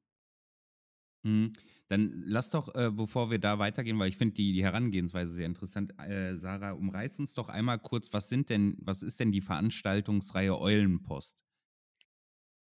Mhm. 1.24 1.54
Dann 1.88 2.12
lass 2.26 2.50
doch, 2.50 2.74
äh, 2.76 2.92
bevor 2.92 3.32
wir 3.32 3.40
da 3.40 3.60
weitergehen, 3.60 3.98
weil 4.00 4.10
ich 4.10 4.18
finde 4.18 4.36
die, 4.36 4.54
die 4.54 4.64
Herangehensweise 4.64 5.32
sehr 5.32 5.46
interessant, 5.46 5.98
äh, 6.00 6.36
Sarah, 6.36 6.72
umreiß 6.72 7.20
uns 7.20 7.34
doch 7.34 7.50
einmal 7.50 7.80
kurz, 7.80 8.12
was 8.12 8.28
sind 8.28 8.50
denn, 8.50 8.78
was 8.82 9.04
ist 9.04 9.20
denn 9.20 9.32
die 9.32 9.42
Veranstaltungsreihe 9.42 10.58
Eulenpost? 10.60 11.44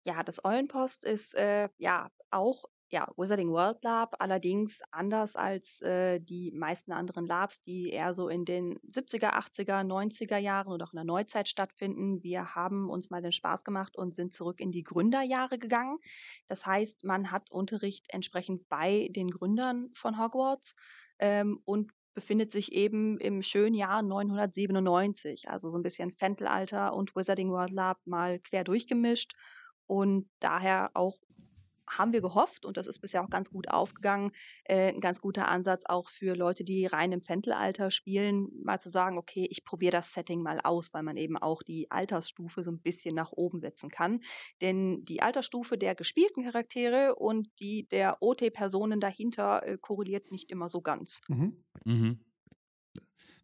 Ja, 0.06 0.24
das 0.24 0.44
Eulenpost 0.44 1.06
ist 1.06 1.36
äh, 1.36 1.70
ja 1.78 2.10
auch 2.30 2.66
ja, 2.94 3.12
Wizarding 3.18 3.50
World 3.50 3.84
Lab, 3.84 4.18
allerdings 4.20 4.82
anders 4.92 5.36
als 5.36 5.82
äh, 5.82 6.20
die 6.20 6.52
meisten 6.52 6.92
anderen 6.92 7.26
Labs, 7.26 7.64
die 7.64 7.90
eher 7.90 8.14
so 8.14 8.30
in 8.30 8.46
den 8.46 8.78
70er, 8.82 9.34
80er, 9.34 9.84
90er 9.84 10.38
Jahren 10.38 10.72
oder 10.72 10.86
auch 10.86 10.94
in 10.94 10.98
der 10.98 11.04
Neuzeit 11.04 11.50
stattfinden. 11.50 12.22
Wir 12.22 12.54
haben 12.54 12.92
uns 12.92 13.10
mal 13.10 13.24
den 13.24 13.32
Spaß 13.32 13.64
gemacht 13.64 13.98
und 13.98 14.14
sind 14.14 14.32
zurück 14.32 14.60
in 14.60 14.72
die 14.72 14.84
Gründerjahre 14.84 15.58
gegangen. 15.58 15.98
Das 16.48 16.68
heißt, 16.68 17.04
man 17.04 17.32
hat 17.32 17.50
Unterricht 17.50 18.06
entsprechend 18.10 18.70
bei 18.70 19.10
den 19.10 19.32
Gründern 19.32 19.90
von 19.96 20.20
Hogwarts 20.20 20.76
ähm, 21.18 21.62
und 21.66 21.92
befindet 22.14 22.52
sich 22.52 22.74
eben 22.74 23.18
im 23.18 23.42
schönen 23.42 23.74
Jahr 23.74 24.04
997, 24.04 25.50
also 25.50 25.72
so 25.72 25.80
ein 25.80 25.84
bisschen 25.84 26.12
Fentelalter 26.12 26.94
und 26.94 27.16
Wizarding 27.16 27.50
World 27.50 27.72
Lab 27.72 27.98
mal 28.06 28.40
quer 28.40 28.64
durchgemischt. 28.64 29.34
Und 29.88 30.30
daher 30.40 30.92
auch 30.94 31.18
haben 31.98 32.14
wir 32.14 32.22
gehofft, 32.22 32.66
und 32.66 32.78
das 32.78 32.88
ist 32.88 33.00
bisher 33.00 33.24
auch 33.24 33.30
ganz 33.30 33.52
gut 33.52 33.70
aufgegangen, 33.70 34.32
äh, 34.66 34.90
ein 34.90 35.02
ganz 35.02 35.22
guter 35.22 35.48
Ansatz 35.48 35.84
auch 35.86 36.10
für 36.10 36.36
Leute, 36.36 36.64
die 36.64 36.86
rein 36.86 37.12
im 37.12 37.22
Fentelalter 37.22 37.92
spielen, 37.92 38.50
mal 38.64 38.80
zu 38.80 38.90
sagen, 38.90 39.18
okay, 39.18 39.48
ich 39.50 39.64
probiere 39.64 39.92
das 39.92 40.14
Setting 40.14 40.42
mal 40.42 40.60
aus, 40.64 40.94
weil 40.94 41.04
man 41.04 41.18
eben 41.18 41.38
auch 41.38 41.62
die 41.64 41.90
Altersstufe 41.92 42.64
so 42.64 42.72
ein 42.72 42.82
bisschen 42.82 43.16
nach 43.16 43.32
oben 43.32 43.60
setzen 43.60 43.90
kann. 43.90 44.22
Denn 44.62 45.04
die 45.06 45.22
Altersstufe 45.22 45.78
der 45.78 45.96
gespielten 45.96 46.44
Charaktere 46.44 47.16
und 47.16 47.50
die 47.60 47.88
der 47.88 48.22
OT-Personen 48.22 49.00
dahinter 49.00 49.64
äh, 49.64 49.78
korreliert 49.78 50.32
nicht 50.32 50.52
immer 50.52 50.70
so 50.70 50.82
ganz. 50.82 51.22
Mhm. 51.28 51.64
Mhm. 51.86 52.20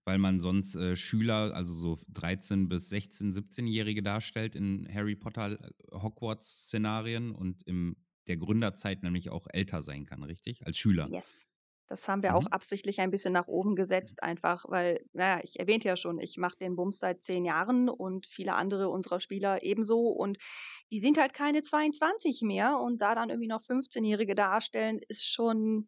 Weil 0.10 0.18
man 0.18 0.40
sonst 0.40 0.74
äh, 0.74 0.96
Schüler, 0.96 1.54
also 1.54 1.72
so 1.72 2.00
13 2.08 2.68
bis 2.68 2.90
16, 2.90 3.32
17-Jährige 3.32 4.02
darstellt 4.02 4.56
in 4.56 4.88
Harry 4.92 5.16
Potter 5.16 5.52
äh, 5.52 5.72
Hogwarts-Szenarien 5.92 7.30
und 7.30 7.62
in 7.68 7.96
der 8.28 8.38
Gründerzeit 8.38 9.04
nämlich 9.04 9.30
auch 9.30 9.46
älter 9.54 9.84
sein 9.84 10.08
kann, 10.08 10.24
richtig? 10.24 10.66
Als 10.66 10.80
Schüler. 10.80 11.12
Yes. 11.12 11.46
Das 11.90 12.08
haben 12.08 12.24
wir 12.24 12.36
auch 12.36 12.46
Mhm. 12.46 12.48
absichtlich 12.48 13.00
ein 13.02 13.12
bisschen 13.12 13.34
nach 13.34 13.48
oben 13.48 13.76
gesetzt, 13.76 14.24
einfach 14.24 14.66
weil, 14.68 15.06
naja, 15.14 15.42
ich 15.44 15.60
erwähnte 15.60 15.88
ja 15.88 15.96
schon, 15.96 16.20
ich 16.20 16.38
mache 16.38 16.58
den 16.58 16.76
Bums 16.76 16.98
seit 16.98 17.22
zehn 17.22 17.46
Jahren 17.46 17.88
und 17.88 18.26
viele 18.26 18.56
andere 18.56 18.90
unserer 18.90 19.20
Spieler 19.20 19.62
ebenso 19.62 20.08
und 20.08 20.40
die 20.92 21.00
sind 21.00 21.20
halt 21.20 21.36
keine 21.36 21.62
22 21.62 22.42
mehr 22.42 22.80
und 22.80 23.04
da 23.04 23.14
dann 23.14 23.30
irgendwie 23.30 23.48
noch 23.48 23.62
15-Jährige 23.62 24.34
darstellen, 24.34 25.00
ist 25.08 25.32
schon 25.32 25.88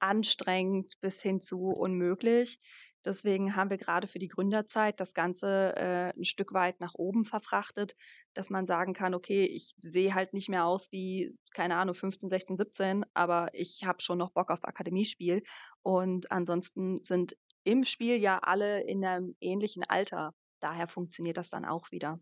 anstrengend 0.00 0.94
bis 1.00 1.22
hin 1.22 1.40
zu 1.40 1.68
unmöglich. 1.68 2.58
Deswegen 3.04 3.56
haben 3.56 3.70
wir 3.70 3.78
gerade 3.78 4.06
für 4.06 4.18
die 4.18 4.28
Gründerzeit 4.28 5.00
das 5.00 5.14
Ganze 5.14 5.74
äh, 5.76 6.12
ein 6.16 6.24
Stück 6.24 6.52
weit 6.52 6.80
nach 6.80 6.94
oben 6.94 7.24
verfrachtet, 7.24 7.96
dass 8.34 8.50
man 8.50 8.66
sagen 8.66 8.94
kann, 8.94 9.14
okay, 9.14 9.44
ich 9.44 9.74
sehe 9.78 10.14
halt 10.14 10.34
nicht 10.34 10.48
mehr 10.48 10.64
aus 10.64 10.92
wie, 10.92 11.36
keine 11.52 11.76
Ahnung, 11.76 11.94
15, 11.94 12.28
16, 12.28 12.56
17, 12.56 13.04
aber 13.14 13.48
ich 13.54 13.84
habe 13.84 14.00
schon 14.00 14.18
noch 14.18 14.30
Bock 14.30 14.50
auf 14.50 14.64
Akademiespiel. 14.64 15.42
Und 15.82 16.30
ansonsten 16.30 17.02
sind 17.04 17.36
im 17.64 17.84
Spiel 17.84 18.16
ja 18.16 18.38
alle 18.38 18.82
in 18.82 19.04
einem 19.04 19.36
ähnlichen 19.40 19.84
Alter. 19.84 20.34
Daher 20.60 20.88
funktioniert 20.88 21.36
das 21.36 21.50
dann 21.50 21.64
auch 21.64 21.90
wieder. 21.90 22.20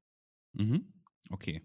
Mhm. 0.52 0.99
Okay. 1.28 1.62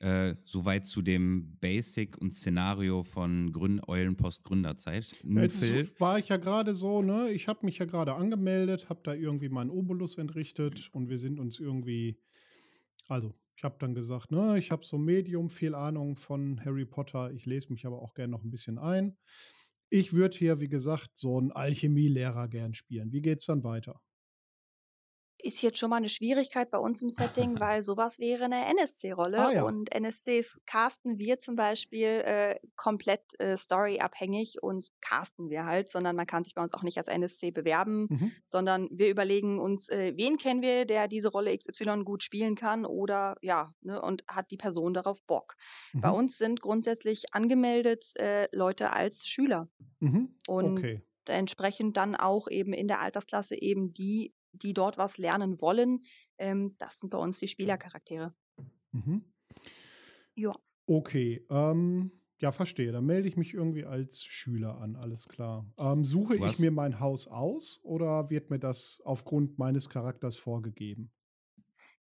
Äh, 0.00 0.36
soweit 0.44 0.86
zu 0.86 1.02
dem 1.02 1.56
Basic 1.60 2.16
und 2.18 2.34
Szenario 2.34 3.02
von 3.02 3.50
Grün 3.50 3.80
Eulenpost 3.86 4.44
Gründerzeit. 4.44 5.08
Nun, 5.24 5.42
Jetzt 5.42 5.64
Phil, 5.64 5.88
war 5.98 6.18
ich 6.18 6.28
ja 6.28 6.36
gerade 6.36 6.72
so, 6.74 7.02
ne? 7.02 7.30
Ich 7.32 7.48
habe 7.48 7.66
mich 7.66 7.78
ja 7.78 7.86
gerade 7.86 8.14
angemeldet, 8.14 8.88
habe 8.88 9.00
da 9.02 9.14
irgendwie 9.14 9.48
meinen 9.48 9.70
Obolus 9.70 10.16
entrichtet 10.18 10.90
und 10.92 11.08
wir 11.08 11.18
sind 11.18 11.40
uns 11.40 11.58
irgendwie, 11.58 12.20
also 13.08 13.34
ich 13.56 13.64
habe 13.64 13.74
dann 13.80 13.92
gesagt, 13.92 14.30
ne, 14.30 14.56
ich 14.56 14.70
habe 14.70 14.84
so 14.84 14.98
Medium 14.98 15.50
viel 15.50 15.74
Ahnung 15.74 16.16
von 16.16 16.64
Harry 16.64 16.86
Potter, 16.86 17.32
ich 17.32 17.44
lese 17.44 17.72
mich 17.72 17.86
aber 17.86 18.00
auch 18.00 18.14
gerne 18.14 18.30
noch 18.30 18.44
ein 18.44 18.50
bisschen 18.50 18.78
ein. 18.78 19.16
Ich 19.90 20.12
würde 20.12 20.38
hier, 20.38 20.60
wie 20.60 20.68
gesagt, 20.68 21.18
so 21.18 21.38
einen 21.38 21.50
Alchemielehrer 21.50 22.46
gern 22.46 22.72
spielen. 22.72 23.10
Wie 23.10 23.22
geht's 23.22 23.46
dann 23.46 23.64
weiter? 23.64 24.00
Ist 25.40 25.62
jetzt 25.62 25.78
schon 25.78 25.90
mal 25.90 25.96
eine 25.96 26.08
Schwierigkeit 26.08 26.68
bei 26.70 26.78
uns 26.78 27.00
im 27.00 27.10
Setting, 27.10 27.60
weil 27.60 27.82
sowas 27.82 28.18
wäre 28.18 28.44
eine 28.46 28.66
NSC-Rolle 28.66 29.46
Ah, 29.46 29.52
ja. 29.52 29.64
und 29.64 29.92
NSCs 29.94 30.60
casten 30.66 31.18
wir 31.18 31.38
zum 31.38 31.54
Beispiel 31.54 32.08
äh, 32.08 32.58
komplett 32.74 33.38
äh, 33.38 33.56
storyabhängig 33.56 34.60
und 34.62 34.88
casten 35.00 35.48
wir 35.48 35.64
halt, 35.64 35.90
sondern 35.90 36.16
man 36.16 36.26
kann 36.26 36.42
sich 36.42 36.54
bei 36.54 36.62
uns 36.62 36.74
auch 36.74 36.82
nicht 36.82 36.98
als 36.98 37.06
NSC 37.06 37.52
bewerben, 37.52 38.10
Mhm. 38.10 38.36
sondern 38.46 38.88
wir 38.90 39.08
überlegen 39.10 39.60
uns, 39.60 39.88
äh, 39.88 40.14
wen 40.16 40.38
kennen 40.38 40.60
wir, 40.60 40.86
der 40.86 41.06
diese 41.06 41.28
Rolle 41.28 41.52
XY 41.52 42.04
gut 42.04 42.24
spielen 42.24 42.56
kann 42.56 42.84
oder 42.84 43.36
ja, 43.40 43.72
ne, 43.80 44.02
und 44.02 44.24
hat 44.26 44.50
die 44.50 44.56
Person 44.56 44.92
darauf 44.92 45.22
Bock. 45.24 45.54
Bei 46.00 46.10
Mhm. 46.10 46.10
uns 46.10 46.36
sind 46.36 46.60
grundsätzlich 46.60 47.32
angemeldet 47.32 48.12
äh, 48.16 48.48
Leute 48.50 48.92
als 48.92 49.26
Schüler 49.28 49.68
Mhm. 50.00 50.34
und 50.46 50.80
Okay. 50.80 51.02
entsprechend 51.26 51.96
dann 51.96 52.16
auch 52.16 52.48
eben 52.48 52.72
in 52.72 52.88
der 52.88 53.00
Altersklasse 53.00 53.60
eben 53.60 53.92
die, 53.92 54.34
die 54.52 54.74
dort 54.74 54.98
was 54.98 55.18
lernen 55.18 55.60
wollen. 55.60 56.04
Ähm, 56.38 56.76
das 56.78 56.98
sind 56.98 57.10
bei 57.10 57.18
uns 57.18 57.38
die 57.38 57.48
Spielercharaktere. 57.48 58.34
Mhm. 58.92 59.20
Ja. 60.34 60.52
Okay, 60.86 61.44
ähm, 61.50 62.12
ja, 62.40 62.50
verstehe. 62.52 62.92
Dann 62.92 63.04
melde 63.04 63.28
ich 63.28 63.36
mich 63.36 63.52
irgendwie 63.52 63.84
als 63.84 64.24
Schüler 64.24 64.78
an, 64.80 64.96
alles 64.96 65.28
klar. 65.28 65.70
Ähm, 65.78 66.04
suche 66.04 66.36
Du 66.36 66.44
ich 66.44 66.58
mir 66.58 66.70
mein 66.70 67.00
Haus 67.00 67.26
aus 67.26 67.80
oder 67.82 68.30
wird 68.30 68.50
mir 68.50 68.58
das 68.58 69.02
aufgrund 69.04 69.58
meines 69.58 69.88
Charakters 69.90 70.36
vorgegeben? 70.36 71.12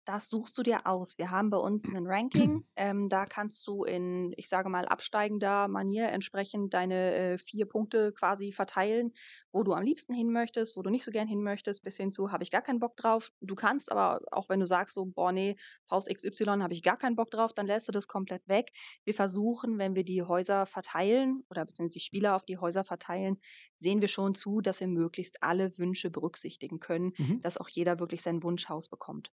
Das 0.05 0.27
suchst 0.27 0.57
du 0.57 0.63
dir 0.63 0.85
aus. 0.85 1.17
Wir 1.17 1.31
haben 1.31 1.49
bei 1.49 1.57
uns 1.57 1.85
ein 1.85 2.05
Ranking. 2.07 2.65
Ähm, 2.75 3.07
da 3.07 3.25
kannst 3.25 3.65
du 3.67 3.85
in, 3.85 4.33
ich 4.35 4.49
sage 4.49 4.69
mal, 4.69 4.85
absteigender 4.85 5.67
Manier 5.67 6.09
entsprechend 6.09 6.73
deine 6.73 7.13
äh, 7.13 7.37
vier 7.37 7.65
Punkte 7.65 8.11
quasi 8.11 8.51
verteilen, 8.51 9.13
wo 9.51 9.63
du 9.63 9.73
am 9.73 9.83
liebsten 9.83 10.13
hin 10.13 10.31
möchtest, 10.31 10.75
wo 10.75 10.81
du 10.81 10.89
nicht 10.89 11.05
so 11.05 11.11
gern 11.11 11.27
hin 11.27 11.41
möchtest, 11.41 11.83
bis 11.83 11.95
hin 11.97 12.11
zu, 12.11 12.31
habe 12.31 12.43
ich 12.43 12.51
gar 12.51 12.61
keinen 12.61 12.79
Bock 12.79 12.97
drauf. 12.97 13.31
Du 13.39 13.55
kannst 13.55 13.91
aber, 13.91 14.21
auch 14.31 14.49
wenn 14.49 14.59
du 14.59 14.65
sagst, 14.65 14.95
so, 14.95 15.05
boah, 15.05 15.31
nee, 15.31 15.55
Faust 15.87 16.09
XY 16.13 16.45
habe 16.61 16.73
ich 16.73 16.83
gar 16.83 16.97
keinen 16.97 17.15
Bock 17.15 17.31
drauf, 17.31 17.53
dann 17.53 17.67
lässt 17.67 17.87
du 17.87 17.93
das 17.93 18.07
komplett 18.07 18.45
weg. 18.47 18.71
Wir 19.05 19.13
versuchen, 19.13 19.77
wenn 19.77 19.95
wir 19.95 20.03
die 20.03 20.23
Häuser 20.23 20.65
verteilen 20.65 21.43
oder 21.49 21.65
beziehungsweise 21.65 21.99
die 21.99 22.05
Spieler 22.05 22.35
auf 22.35 22.43
die 22.43 22.57
Häuser 22.57 22.83
verteilen, 22.83 23.37
sehen 23.77 24.01
wir 24.01 24.09
schon 24.09 24.35
zu, 24.35 24.59
dass 24.59 24.81
wir 24.81 24.87
möglichst 24.87 25.43
alle 25.43 25.77
Wünsche 25.77 26.09
berücksichtigen 26.09 26.79
können, 26.79 27.13
mhm. 27.17 27.41
dass 27.41 27.57
auch 27.57 27.69
jeder 27.69 27.99
wirklich 27.99 28.21
sein 28.21 28.43
Wunschhaus 28.43 28.89
bekommt. 28.89 29.31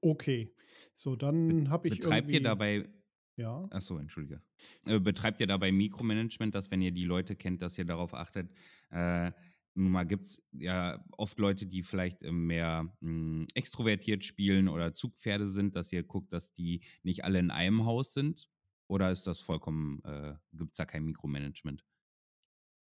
Okay, 0.00 0.54
so 0.94 1.16
dann 1.16 1.70
habe 1.70 1.88
ich. 1.88 2.00
Betreibt 2.00 2.30
ihr 2.30 2.42
dabei. 2.42 2.88
Ja. 3.36 3.66
Achso, 3.70 3.98
entschuldige. 3.98 4.40
Äh, 4.86 4.98
betreibt 4.98 5.40
ihr 5.40 5.46
dabei 5.46 5.70
Mikromanagement, 5.70 6.54
dass 6.54 6.70
wenn 6.70 6.80
ihr 6.80 6.92
die 6.92 7.04
Leute 7.04 7.36
kennt, 7.36 7.60
dass 7.60 7.76
ihr 7.76 7.84
darauf 7.84 8.14
achtet? 8.14 8.50
Äh, 8.90 9.30
nun 9.74 9.92
mal 9.92 10.04
gibt 10.04 10.24
es 10.24 10.42
ja 10.52 11.04
oft 11.18 11.38
Leute, 11.38 11.66
die 11.66 11.82
vielleicht 11.82 12.22
äh, 12.22 12.32
mehr 12.32 12.84
mh, 13.00 13.00
hm, 13.00 13.46
extrovertiert 13.54 14.24
spielen 14.24 14.68
oder 14.68 14.94
Zugpferde 14.94 15.46
sind, 15.46 15.76
dass 15.76 15.92
ihr 15.92 16.02
guckt, 16.02 16.32
dass 16.32 16.54
die 16.54 16.80
nicht 17.02 17.24
alle 17.24 17.38
in 17.38 17.50
einem 17.50 17.84
Haus 17.84 18.14
sind? 18.14 18.48
Oder 18.88 19.12
ist 19.12 19.26
das 19.26 19.40
vollkommen, 19.40 20.02
äh, 20.04 20.34
gibt 20.52 20.72
es 20.72 20.78
da 20.78 20.86
kein 20.86 21.04
Mikromanagement? 21.04 21.84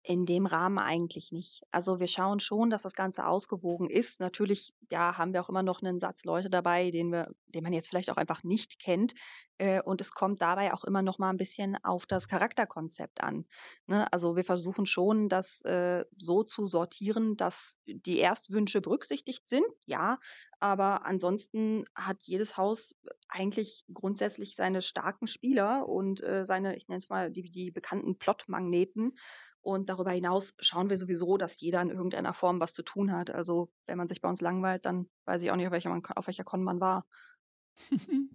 In 0.07 0.27
dem 0.27 0.45
Rahmen 0.45 0.79
eigentlich 0.79 1.33
nicht. 1.33 1.63
Also 1.71 1.99
wir 1.99 2.09
schauen 2.09 2.39
schon, 2.39 2.69
dass 2.69 2.83
das 2.83 2.93
Ganze 2.93 3.27
ausgewogen 3.27 3.89
ist. 3.89 4.21
Natürlich, 4.21 4.75
ja, 4.91 5.17
haben 5.17 5.33
wir 5.33 5.41
auch 5.43 5.49
immer 5.49 5.63
noch 5.63 5.81
einen 5.81 5.99
Satz 5.99 6.25
Leute 6.25 6.51
dabei, 6.51 6.91
den 6.91 7.11
wir, 7.11 7.35
den 7.47 7.65
man 7.65 7.73
jetzt 7.73 7.89
vielleicht 7.89 8.11
auch 8.11 8.19
einfach 8.19 8.45
nicht 8.45 8.79
kennt. 8.79 9.15
Äh, 9.57 9.81
und 9.81 10.03
es 10.03 10.13
kommt 10.13 10.43
dabei 10.43 10.75
auch 10.75 10.85
immer 10.85 11.01
noch 11.01 11.19
mal 11.19 11.31
ein 11.31 11.39
bisschen 11.39 11.83
auf 11.85 12.05
das 12.05 12.29
Charakterkonzept 12.29 13.23
an. 13.23 13.47
Ne? 13.87 14.13
Also 14.13 14.37
wir 14.37 14.45
versuchen 14.45 14.85
schon, 14.85 15.31
das 15.31 15.63
äh, 15.63 16.05
so 16.19 16.43
zu 16.43 16.67
sortieren, 16.67 17.39
dass 17.39 17.79
die 17.87 18.19
Erstwünsche 18.19 18.83
berücksichtigt 18.83 19.49
sind, 19.49 19.65
ja, 19.87 20.19
aber 20.61 21.07
ansonsten 21.07 21.85
hat 21.95 22.23
jedes 22.25 22.57
Haus 22.57 22.97
eigentlich 23.29 23.85
grundsätzlich 23.93 24.57
seine 24.57 24.83
starken 24.83 25.29
Spieler 25.29 25.89
und 25.89 26.23
äh, 26.23 26.45
seine, 26.45 26.77
ich 26.77 26.89
nenne 26.89 26.99
es 26.99 27.09
mal, 27.09 27.31
die, 27.31 27.51
die 27.51 27.71
bekannten 27.71 28.19
Plotmagneten. 28.19 29.17
Und 29.65 29.89
darüber 29.89 30.11
hinaus 30.11 30.55
schauen 30.59 30.91
wir 30.91 30.99
sowieso, 30.99 31.39
dass 31.39 31.59
jeder 31.59 31.81
in 31.81 31.89
irgendeiner 31.89 32.35
Form 32.35 32.61
was 32.61 32.75
zu 32.75 32.83
tun 32.83 33.11
hat. 33.13 33.31
Also 33.31 33.73
wenn 33.87 33.97
man 33.97 34.09
sich 34.09 34.21
bei 34.21 34.29
uns 34.29 34.43
langweilt, 34.43 34.85
dann 34.85 35.09
weiß 35.25 35.43
ich 35.43 35.51
auch 35.51 35.57
nicht, 35.57 35.67
auf 35.67 35.73
welcher, 35.73 35.89
man, 35.89 36.05
auf 36.05 36.27
welcher 36.27 36.45
Con 36.45 36.63
man 36.63 36.81
war. 36.81 37.07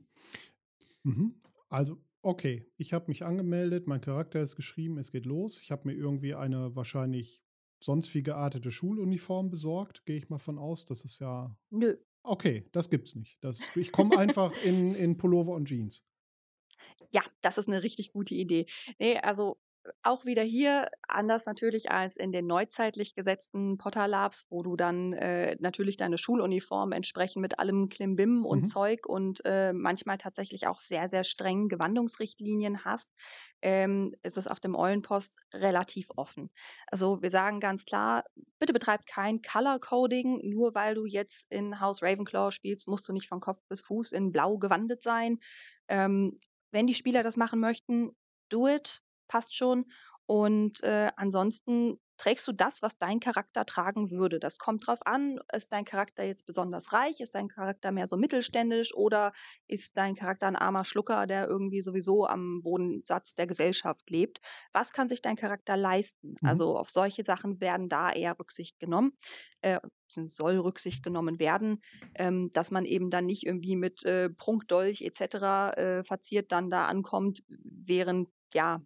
mhm. 1.04 1.40
Also, 1.70 2.02
okay, 2.24 2.66
ich 2.78 2.94
habe 2.94 3.06
mich 3.10 3.24
angemeldet, 3.24 3.86
mein 3.86 4.02
Charakter 4.02 4.40
ist 4.40 4.56
geschrieben, 4.56 4.98
es 4.98 5.12
geht 5.12 5.28
los. 5.28 5.62
Ich 5.62 5.70
habe 5.70 5.88
mir 5.88 5.94
irgendwie 5.94 6.34
eine 6.34 6.76
wahrscheinlich 6.76 7.44
sonst 7.80 8.12
wie 8.16 8.24
geartete 8.24 8.72
Schuluniform 8.72 9.52
besorgt, 9.52 10.08
gehe 10.08 10.18
ich 10.18 10.30
mal 10.30 10.40
von 10.40 10.58
aus. 10.58 10.86
Das 10.86 11.06
ist 11.06 11.20
ja. 11.20 11.56
Nö. 11.70 11.96
Okay, 12.24 12.68
das 12.72 12.90
gibt's 12.90 13.14
nicht. 13.14 13.38
Das, 13.42 13.70
ich 13.76 13.92
komme 13.92 14.18
einfach 14.18 14.52
in, 14.64 14.96
in 14.96 15.18
Pullover 15.18 15.54
und 15.54 15.68
Jeans. 15.68 16.04
Ja, 17.12 17.24
das 17.42 17.58
ist 17.58 17.68
eine 17.68 17.82
richtig 17.82 18.14
gute 18.14 18.36
Idee. 18.36 18.68
Nee, 19.00 19.18
also 19.18 19.58
auch 20.04 20.26
wieder 20.26 20.44
hier 20.44 20.90
anders 21.08 21.46
natürlich 21.46 21.92
als 21.92 22.18
in 22.18 22.32
den 22.32 22.48
neuzeitlich 22.48 23.16
gesetzten 23.16 23.78
Potter 23.78 24.08
Labs, 24.08 24.46
wo 24.50 24.64
du 24.64 24.76
dann 24.76 25.14
äh, 25.14 25.56
natürlich 25.60 25.98
deine 25.98 26.18
Schuluniform 26.18 26.92
entsprechend 26.92 27.42
mit 27.42 27.60
allem 27.60 27.90
Klimbim 27.90 28.46
und 28.46 28.62
mhm. 28.62 28.66
Zeug 28.68 29.06
und 29.06 29.42
äh, 29.46 29.74
manchmal 29.74 30.18
tatsächlich 30.18 30.68
auch 30.68 30.80
sehr, 30.80 31.10
sehr 31.10 31.24
strengen 31.24 31.70
Gewandungsrichtlinien 31.70 32.86
hast, 32.86 33.12
ähm, 33.62 34.16
ist 34.24 34.38
es 34.38 34.48
auf 34.48 34.60
dem 34.60 34.76
Eulenpost 34.76 35.38
relativ 35.54 36.10
offen. 36.16 36.50
Also 36.88 37.22
wir 37.22 37.30
sagen 37.30 37.60
ganz 37.60 37.86
klar, 37.86 38.24
bitte 38.60 38.74
betreib 38.74 39.06
kein 39.06 39.42
Color 39.42 39.80
Coding, 39.80 40.42
nur 40.44 40.76
weil 40.76 40.96
du 40.96 41.06
jetzt 41.06 41.52
in 41.52 41.80
House 41.80 42.02
Ravenclaw 42.02 42.52
spielst, 42.52 42.88
musst 42.88 43.08
du 43.08 43.14
nicht 43.14 43.28
von 43.28 43.40
Kopf 43.40 43.62
bis 43.68 43.82
Fuß 43.82 44.12
in 44.12 44.32
blau 44.32 44.58
gewandet 44.58 45.04
sein. 45.04 45.40
Ähm, 45.88 46.36
wenn 46.72 46.88
die 46.88 46.96
Spieler 46.96 47.24
das 47.24 47.38
machen 47.38 47.60
möchten, 47.60 48.16
do 48.50 48.68
it 48.68 49.02
passt 49.30 49.56
schon. 49.56 49.86
Und 50.26 50.84
äh, 50.84 51.10
ansonsten 51.16 51.98
trägst 52.20 52.48
du 52.48 52.52
das, 52.52 52.84
was 52.84 53.00
dein 53.00 53.20
Charakter 53.20 53.66
tragen 53.66 54.12
würde. 54.12 54.40
Das 54.40 54.60
kommt 54.60 54.86
drauf 54.86 55.00
an, 55.04 55.40
ist 55.52 55.74
dein 55.74 55.86
Charakter 55.86 56.24
jetzt 56.24 56.46
besonders 56.46 56.94
reich, 56.94 57.20
ist 57.20 57.34
dein 57.34 57.48
Charakter 57.48 57.92
mehr 57.92 58.06
so 58.06 58.16
mittelständisch 58.16 58.94
oder 58.94 59.32
ist 59.68 59.98
dein 59.98 60.14
Charakter 60.14 60.46
ein 60.46 60.56
armer 60.56 60.86
Schlucker, 60.86 61.26
der 61.26 61.48
irgendwie 61.48 61.82
sowieso 61.82 62.28
am 62.28 62.62
Bodensatz 62.62 63.34
der 63.34 63.48
Gesellschaft 63.48 64.08
lebt. 64.12 64.40
Was 64.72 64.94
kann 64.94 65.10
sich 65.10 65.24
dein 65.24 65.36
Charakter 65.36 65.76
leisten? 65.76 66.36
Mhm. 66.42 66.48
Also 66.48 66.78
auf 66.78 66.90
solche 66.90 67.24
Sachen 67.24 67.60
werden 67.60 67.90
da 67.90 68.12
eher 68.12 68.38
Rücksicht 68.38 68.80
genommen, 68.80 69.14
äh, 69.62 69.80
soll 70.08 70.60
Rücksicht 70.60 71.02
genommen 71.02 71.40
werden, 71.40 71.82
ähm, 72.14 72.52
dass 72.54 72.70
man 72.70 72.86
eben 72.86 73.10
dann 73.10 73.26
nicht 73.26 73.48
irgendwie 73.48 73.76
mit 73.76 74.04
äh, 74.04 74.30
Prunkdolch 74.30 75.02
etc. 75.02 75.76
Äh, 75.76 76.04
verziert 76.04 76.52
dann 76.52 76.70
da 76.70 76.86
ankommt, 76.86 77.44
während 77.48 78.30
ja 78.54 78.82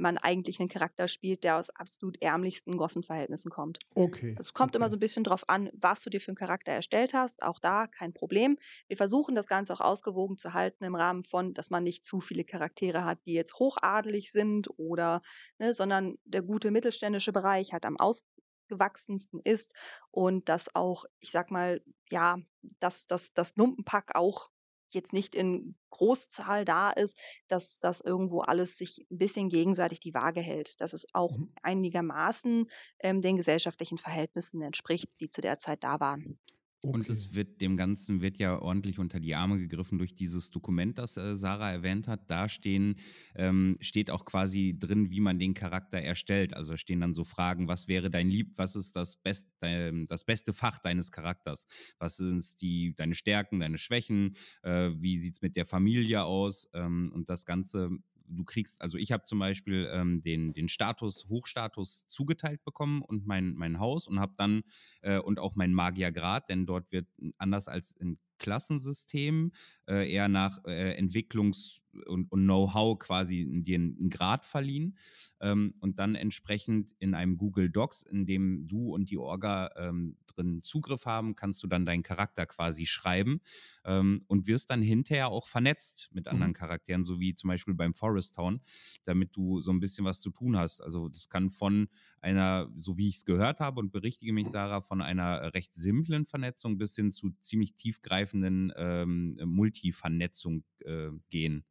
man 0.00 0.18
eigentlich 0.18 0.60
einen 0.60 0.68
Charakter 0.68 1.08
spielt, 1.08 1.44
der 1.44 1.56
aus 1.56 1.70
absolut 1.70 2.20
ärmlichsten 2.22 2.76
Gossenverhältnissen 2.76 3.50
kommt. 3.50 3.78
Okay. 3.94 4.34
Es 4.38 4.52
kommt 4.52 4.70
okay. 4.70 4.78
immer 4.78 4.90
so 4.90 4.96
ein 4.96 5.00
bisschen 5.00 5.24
drauf 5.24 5.48
an, 5.48 5.70
was 5.72 6.00
du 6.02 6.10
dir 6.10 6.20
für 6.20 6.28
einen 6.28 6.36
Charakter 6.36 6.72
erstellt 6.72 7.14
hast. 7.14 7.42
Auch 7.42 7.60
da 7.60 7.86
kein 7.86 8.12
Problem. 8.12 8.58
Wir 8.88 8.96
versuchen 8.96 9.34
das 9.34 9.46
Ganze 9.46 9.72
auch 9.72 9.80
ausgewogen 9.80 10.36
zu 10.36 10.54
halten 10.54 10.84
im 10.84 10.94
Rahmen 10.94 11.24
von, 11.24 11.54
dass 11.54 11.70
man 11.70 11.84
nicht 11.84 12.04
zu 12.04 12.20
viele 12.20 12.44
Charaktere 12.44 13.04
hat, 13.04 13.18
die 13.26 13.34
jetzt 13.34 13.54
hochadelig 13.58 14.32
sind 14.32 14.68
oder, 14.78 15.20
ne, 15.58 15.74
sondern 15.74 16.16
der 16.24 16.42
gute 16.42 16.70
mittelständische 16.70 17.32
Bereich 17.32 17.72
halt 17.72 17.84
am 17.84 17.96
ausgewachsensten 17.98 19.40
ist 19.44 19.74
und 20.10 20.48
dass 20.48 20.74
auch, 20.74 21.04
ich 21.18 21.30
sag 21.30 21.50
mal, 21.50 21.82
ja, 22.10 22.38
dass 22.80 23.06
das, 23.06 23.32
das 23.34 23.56
Lumpenpack 23.56 24.14
auch 24.14 24.50
jetzt 24.94 25.12
nicht 25.12 25.34
in 25.34 25.74
Großzahl 25.90 26.64
da 26.64 26.90
ist, 26.90 27.20
dass 27.48 27.78
das 27.78 28.00
irgendwo 28.00 28.40
alles 28.40 28.78
sich 28.78 29.06
ein 29.10 29.18
bisschen 29.18 29.48
gegenseitig 29.48 30.00
die 30.00 30.14
Waage 30.14 30.40
hält, 30.40 30.80
dass 30.80 30.92
es 30.92 31.06
auch 31.12 31.36
mhm. 31.36 31.52
einigermaßen 31.62 32.70
ähm, 33.00 33.20
den 33.20 33.36
gesellschaftlichen 33.36 33.98
Verhältnissen 33.98 34.62
entspricht, 34.62 35.08
die 35.20 35.30
zu 35.30 35.40
der 35.40 35.58
Zeit 35.58 35.84
da 35.84 36.00
waren. 36.00 36.38
Okay. 36.82 36.92
Und 36.94 37.10
es 37.10 37.34
wird 37.34 37.60
dem 37.60 37.76
Ganzen 37.76 38.22
wird 38.22 38.38
ja 38.38 38.58
ordentlich 38.58 38.98
unter 38.98 39.20
die 39.20 39.34
Arme 39.34 39.58
gegriffen 39.58 39.98
durch 39.98 40.14
dieses 40.14 40.48
Dokument, 40.48 40.96
das 40.96 41.18
äh, 41.18 41.36
Sarah 41.36 41.70
erwähnt 41.70 42.08
hat. 42.08 42.30
Da 42.30 42.48
stehen, 42.48 42.96
ähm, 43.34 43.76
steht 43.80 44.10
auch 44.10 44.24
quasi 44.24 44.74
drin, 44.78 45.10
wie 45.10 45.20
man 45.20 45.38
den 45.38 45.52
Charakter 45.52 45.98
erstellt. 45.98 46.54
Also 46.54 46.78
stehen 46.78 47.00
dann 47.00 47.12
so 47.12 47.22
Fragen, 47.24 47.68
was 47.68 47.86
wäre 47.86 48.10
dein 48.10 48.30
Lieb, 48.30 48.54
was 48.56 48.76
ist 48.76 48.96
das, 48.96 49.16
Best, 49.16 49.46
äh, 49.60 49.92
das 50.06 50.24
beste 50.24 50.54
Fach 50.54 50.78
deines 50.78 51.12
Charakters? 51.12 51.66
Was 51.98 52.16
sind 52.16 52.62
die, 52.62 52.94
deine 52.94 53.14
Stärken, 53.14 53.60
deine 53.60 53.76
Schwächen? 53.76 54.34
Äh, 54.62 54.92
wie 54.96 55.18
sieht 55.18 55.34
es 55.34 55.42
mit 55.42 55.56
der 55.56 55.66
Familie 55.66 56.24
aus? 56.24 56.66
Ähm, 56.72 57.12
und 57.14 57.28
das 57.28 57.44
Ganze 57.44 57.90
du 58.30 58.44
kriegst, 58.44 58.80
also 58.82 58.98
ich 58.98 59.12
habe 59.12 59.24
zum 59.24 59.38
Beispiel 59.38 59.88
ähm, 59.92 60.22
den, 60.22 60.52
den 60.52 60.68
Status, 60.68 61.26
Hochstatus 61.28 62.06
zugeteilt 62.06 62.64
bekommen 62.64 63.02
und 63.02 63.26
mein, 63.26 63.54
mein 63.54 63.78
Haus 63.78 64.06
und 64.06 64.20
habe 64.20 64.34
dann 64.36 64.62
äh, 65.02 65.18
und 65.18 65.38
auch 65.38 65.56
mein 65.56 65.74
Magiergrad, 65.74 66.48
denn 66.48 66.66
dort 66.66 66.90
wird 66.92 67.08
anders 67.38 67.68
als 67.68 67.92
in 67.92 68.18
Klassensystem 68.40 69.52
äh, 69.86 70.12
eher 70.12 70.28
nach 70.28 70.58
äh, 70.64 70.98
Entwicklungs- 71.00 71.82
und, 72.06 72.30
und 72.30 72.44
Know-how 72.44 72.98
quasi 72.98 73.46
dir 73.62 73.76
einen 73.76 74.10
Grad 74.10 74.44
verliehen 74.44 74.96
ähm, 75.40 75.74
und 75.80 75.98
dann 75.98 76.14
entsprechend 76.14 76.94
in 76.98 77.14
einem 77.14 77.36
Google 77.36 77.70
Docs, 77.70 78.02
in 78.02 78.26
dem 78.26 78.66
du 78.66 78.94
und 78.94 79.10
die 79.10 79.18
Orga 79.18 79.70
ähm, 79.76 80.16
drin 80.26 80.62
Zugriff 80.62 81.06
haben, 81.06 81.34
kannst 81.34 81.62
du 81.62 81.66
dann 81.66 81.86
deinen 81.86 82.02
Charakter 82.02 82.46
quasi 82.46 82.86
schreiben 82.86 83.40
ähm, 83.84 84.22
und 84.28 84.46
wirst 84.46 84.70
dann 84.70 84.82
hinterher 84.82 85.28
auch 85.28 85.48
vernetzt 85.48 86.08
mit 86.12 86.28
anderen 86.28 86.50
mhm. 86.50 86.54
Charakteren, 86.54 87.04
so 87.04 87.18
wie 87.20 87.34
zum 87.34 87.48
Beispiel 87.48 87.74
beim 87.74 87.94
Forest 87.94 88.36
Town, 88.36 88.60
damit 89.04 89.34
du 89.34 89.60
so 89.60 89.72
ein 89.72 89.80
bisschen 89.80 90.04
was 90.04 90.20
zu 90.20 90.30
tun 90.30 90.56
hast. 90.56 90.80
Also 90.80 91.08
das 91.08 91.28
kann 91.28 91.50
von 91.50 91.88
einer, 92.20 92.70
so 92.74 92.96
wie 92.96 93.08
ich 93.08 93.16
es 93.16 93.24
gehört 93.24 93.60
habe 93.60 93.80
und 93.80 93.92
berichtige 93.92 94.32
mich, 94.32 94.48
Sarah, 94.48 94.80
von 94.80 95.02
einer 95.02 95.52
recht 95.54 95.74
simplen 95.74 96.24
Vernetzung 96.24 96.78
bis 96.78 96.94
hin 96.94 97.10
zu 97.10 97.32
ziemlich 97.40 97.74
tiefgreifenden 97.74 98.29
ähm, 98.34 99.38
Multivernetzung 99.44 100.64
äh, 100.84 101.10
gehen. 101.30 101.64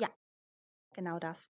Ja, 0.00 0.08
genau 0.94 1.18
das. 1.18 1.50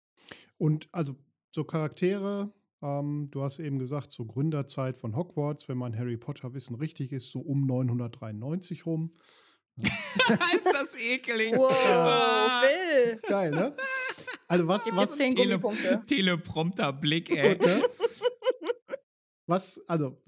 Und 0.59 0.89
also 0.93 1.17
so 1.51 1.65
Charaktere, 1.65 2.53
ähm, 2.83 3.29
du 3.31 3.43
hast 3.43 3.59
eben 3.59 3.79
gesagt, 3.79 4.11
zur 4.11 4.27
Gründerzeit 4.27 4.97
von 4.97 5.17
Hogwarts, 5.17 5.69
wenn 5.69 5.79
mein 5.79 5.97
Harry 5.97 6.17
Potter 6.17 6.55
Wissen 6.55 6.77
richtig 6.77 7.13
ist, 7.13 7.31
so 7.31 7.41
um 7.41 7.67
993 7.67 8.87
rum. 8.87 9.13
ist 9.77 10.65
das 10.65 10.99
ekelig. 10.99 11.53
Wow, 11.55 11.71
ah. 11.71 12.63
Phil. 12.63 13.21
Geil, 13.29 13.51
ne? 13.51 13.77
Also 14.49 14.69
was, 14.69 14.95
was 14.95 15.19
Tele 15.19 15.61
Teleprompter-Blick, 16.07 17.31
ey. 17.31 17.57
Gut, 17.57 17.67
ne? 17.67 17.83
Was, 19.49 19.81
also, 19.87 20.21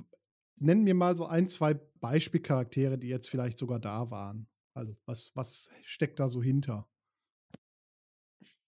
nenn 0.61 0.83
mir 0.85 0.95
mal 0.95 1.17
so 1.17 1.27
ein, 1.27 1.49
zwei 1.49 1.75
Beispielcharaktere, 1.75 2.99
die 2.99 3.09
jetzt 3.09 3.29
vielleicht 3.29 3.59
sogar 3.59 3.79
da 3.81 4.11
waren. 4.11 4.49
Also 4.75 4.97
was, 5.07 5.33
was 5.35 5.71
steckt 5.83 6.21
da 6.21 6.29
so 6.29 6.43
hinter? 6.43 6.89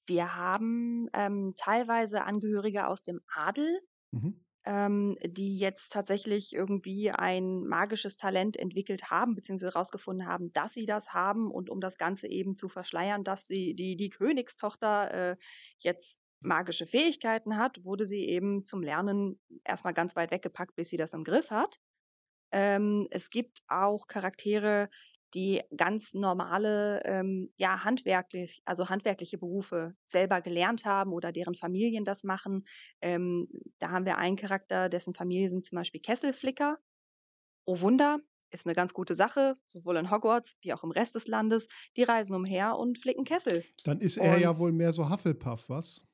Wir 0.07 0.35
haben 0.37 1.09
ähm, 1.15 1.55
teilweise 1.57 2.25
Angehörige 2.25 2.87
aus 2.87 3.03
dem 3.03 3.21
Adel, 3.33 3.81
Mhm. 4.13 4.31
ähm, 4.65 5.17
die 5.25 5.59
jetzt 5.59 5.93
tatsächlich 5.93 6.55
irgendwie 6.55 7.11
ein 7.13 7.67
magisches 7.67 8.17
Talent 8.19 8.57
entwickelt 8.57 9.11
haben, 9.11 9.35
beziehungsweise 9.35 9.73
herausgefunden 9.75 10.27
haben, 10.27 10.53
dass 10.53 10.75
sie 10.75 10.87
das 10.87 11.15
haben 11.15 11.51
und 11.51 11.71
um 11.71 11.81
das 11.81 11.99
Ganze 11.99 12.29
eben 12.29 12.57
zu 12.57 12.69
verschleiern, 12.69 13.25
dass 13.25 13.47
sie 13.47 13.75
die, 13.75 13.97
die 13.97 14.11
Königstochter 14.11 15.33
äh, 15.33 15.37
jetzt 15.81 16.21
magische 16.41 16.87
Fähigkeiten 16.87 17.57
hat, 17.57 17.85
wurde 17.85 18.07
sie 18.07 18.27
eben 18.27 18.65
zum 18.65 18.83
Lernen 18.83 19.41
erstmal 19.65 19.95
ganz 19.95 20.17
weit 20.17 20.31
weggepackt, 20.31 20.75
bis 20.77 20.89
sie 20.91 20.97
das 20.97 21.13
im 21.15 21.25
Griff 21.25 21.51
hat. 21.51 21.79
Ähm, 22.53 23.07
es 23.11 23.31
gibt 23.31 23.63
auch 23.69 24.07
Charaktere, 24.09 24.89
die 25.35 25.63
ganz 25.77 26.15
normale, 26.15 27.03
ähm, 27.05 27.53
ja, 27.57 27.85
handwerklich, 27.85 28.63
also 28.65 28.89
handwerkliche 28.89 29.39
Berufe 29.39 29.95
selber 30.05 30.41
gelernt 30.41 30.85
haben 30.85 31.13
oder 31.13 31.31
deren 31.31 31.55
Familien 31.55 32.05
das 32.05 32.25
machen. 32.25 32.65
Ähm, 33.01 33.49
da 33.79 33.91
haben 33.91 34.07
wir 34.07 34.19
einen 34.19 34.37
Charakter, 34.37 34.89
dessen 34.89 35.15
Familie 35.15 35.49
sind 35.49 35.65
zum 35.65 35.77
Beispiel 35.77 36.01
Kesselflicker. 36.01 36.79
Oh 37.65 37.81
Wunder, 37.81 38.19
ist 38.51 38.67
eine 38.67 38.75
ganz 38.75 38.93
gute 38.93 39.15
Sache, 39.15 39.57
sowohl 39.67 39.97
in 39.99 40.11
Hogwarts 40.11 40.57
wie 40.63 40.73
auch 40.73 40.83
im 40.83 40.91
Rest 40.91 41.15
des 41.15 41.29
Landes. 41.29 41.69
Die 41.97 42.03
reisen 42.03 42.35
umher 42.35 42.77
und 42.77 42.99
flicken 42.99 43.25
Kessel. 43.25 43.65
Dann 43.85 44.01
ist 44.01 44.17
er 44.17 44.35
Und- 44.35 44.41
ja 44.41 44.59
wohl 44.59 44.73
mehr 44.73 44.93
so 44.93 45.09
Hufflepuff, 45.09 45.69
was? 45.69 46.10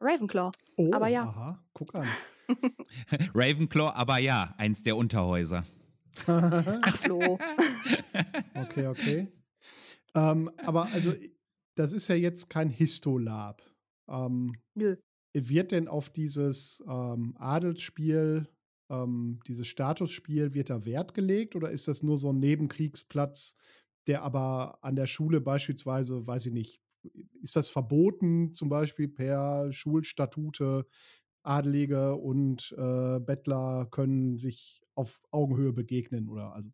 Ravenclaw. 0.00 0.50
Oh, 0.76 0.90
Aber 0.92 1.08
ja. 1.08 1.24
aha, 1.24 1.64
guck 1.72 1.94
an. 1.94 2.08
Ravenclaw, 3.34 3.92
aber 3.94 4.18
ja, 4.18 4.54
eins 4.58 4.82
der 4.82 4.96
Unterhäuser. 4.96 5.64
Ach, 6.26 6.96
Flo. 6.98 7.38
okay, 8.54 8.86
okay. 8.86 9.28
Ähm, 10.14 10.50
aber 10.58 10.86
also, 10.86 11.14
das 11.76 11.92
ist 11.92 12.08
ja 12.08 12.16
jetzt 12.16 12.50
kein 12.50 12.68
Histolab. 12.68 13.62
Ähm, 14.08 14.54
Nö. 14.74 14.96
wird 15.34 15.72
denn 15.72 15.86
auf 15.86 16.10
dieses 16.10 16.82
ähm, 16.88 17.36
Adelsspiel, 17.38 18.48
ähm, 18.90 19.40
dieses 19.46 19.68
Statusspiel, 19.68 20.54
wird 20.54 20.70
da 20.70 20.84
Wert 20.84 21.14
gelegt 21.14 21.54
oder 21.54 21.70
ist 21.70 21.88
das 21.88 22.02
nur 22.02 22.16
so 22.16 22.32
ein 22.32 22.40
Nebenkriegsplatz, 22.40 23.54
der 24.08 24.22
aber 24.22 24.78
an 24.82 24.96
der 24.96 25.06
Schule 25.06 25.40
beispielsweise, 25.40 26.26
weiß 26.26 26.46
ich 26.46 26.52
nicht, 26.52 26.80
ist 27.42 27.56
das 27.56 27.70
verboten, 27.70 28.52
zum 28.52 28.68
Beispiel 28.68 29.08
per 29.08 29.72
Schulstatute? 29.72 30.86
Adelige 31.42 32.16
und 32.16 32.74
äh, 32.76 33.18
Bettler 33.18 33.88
können 33.90 34.38
sich 34.38 34.82
auf 34.94 35.22
Augenhöhe 35.30 35.72
begegnen 35.72 36.28
oder 36.28 36.52
also. 36.52 36.70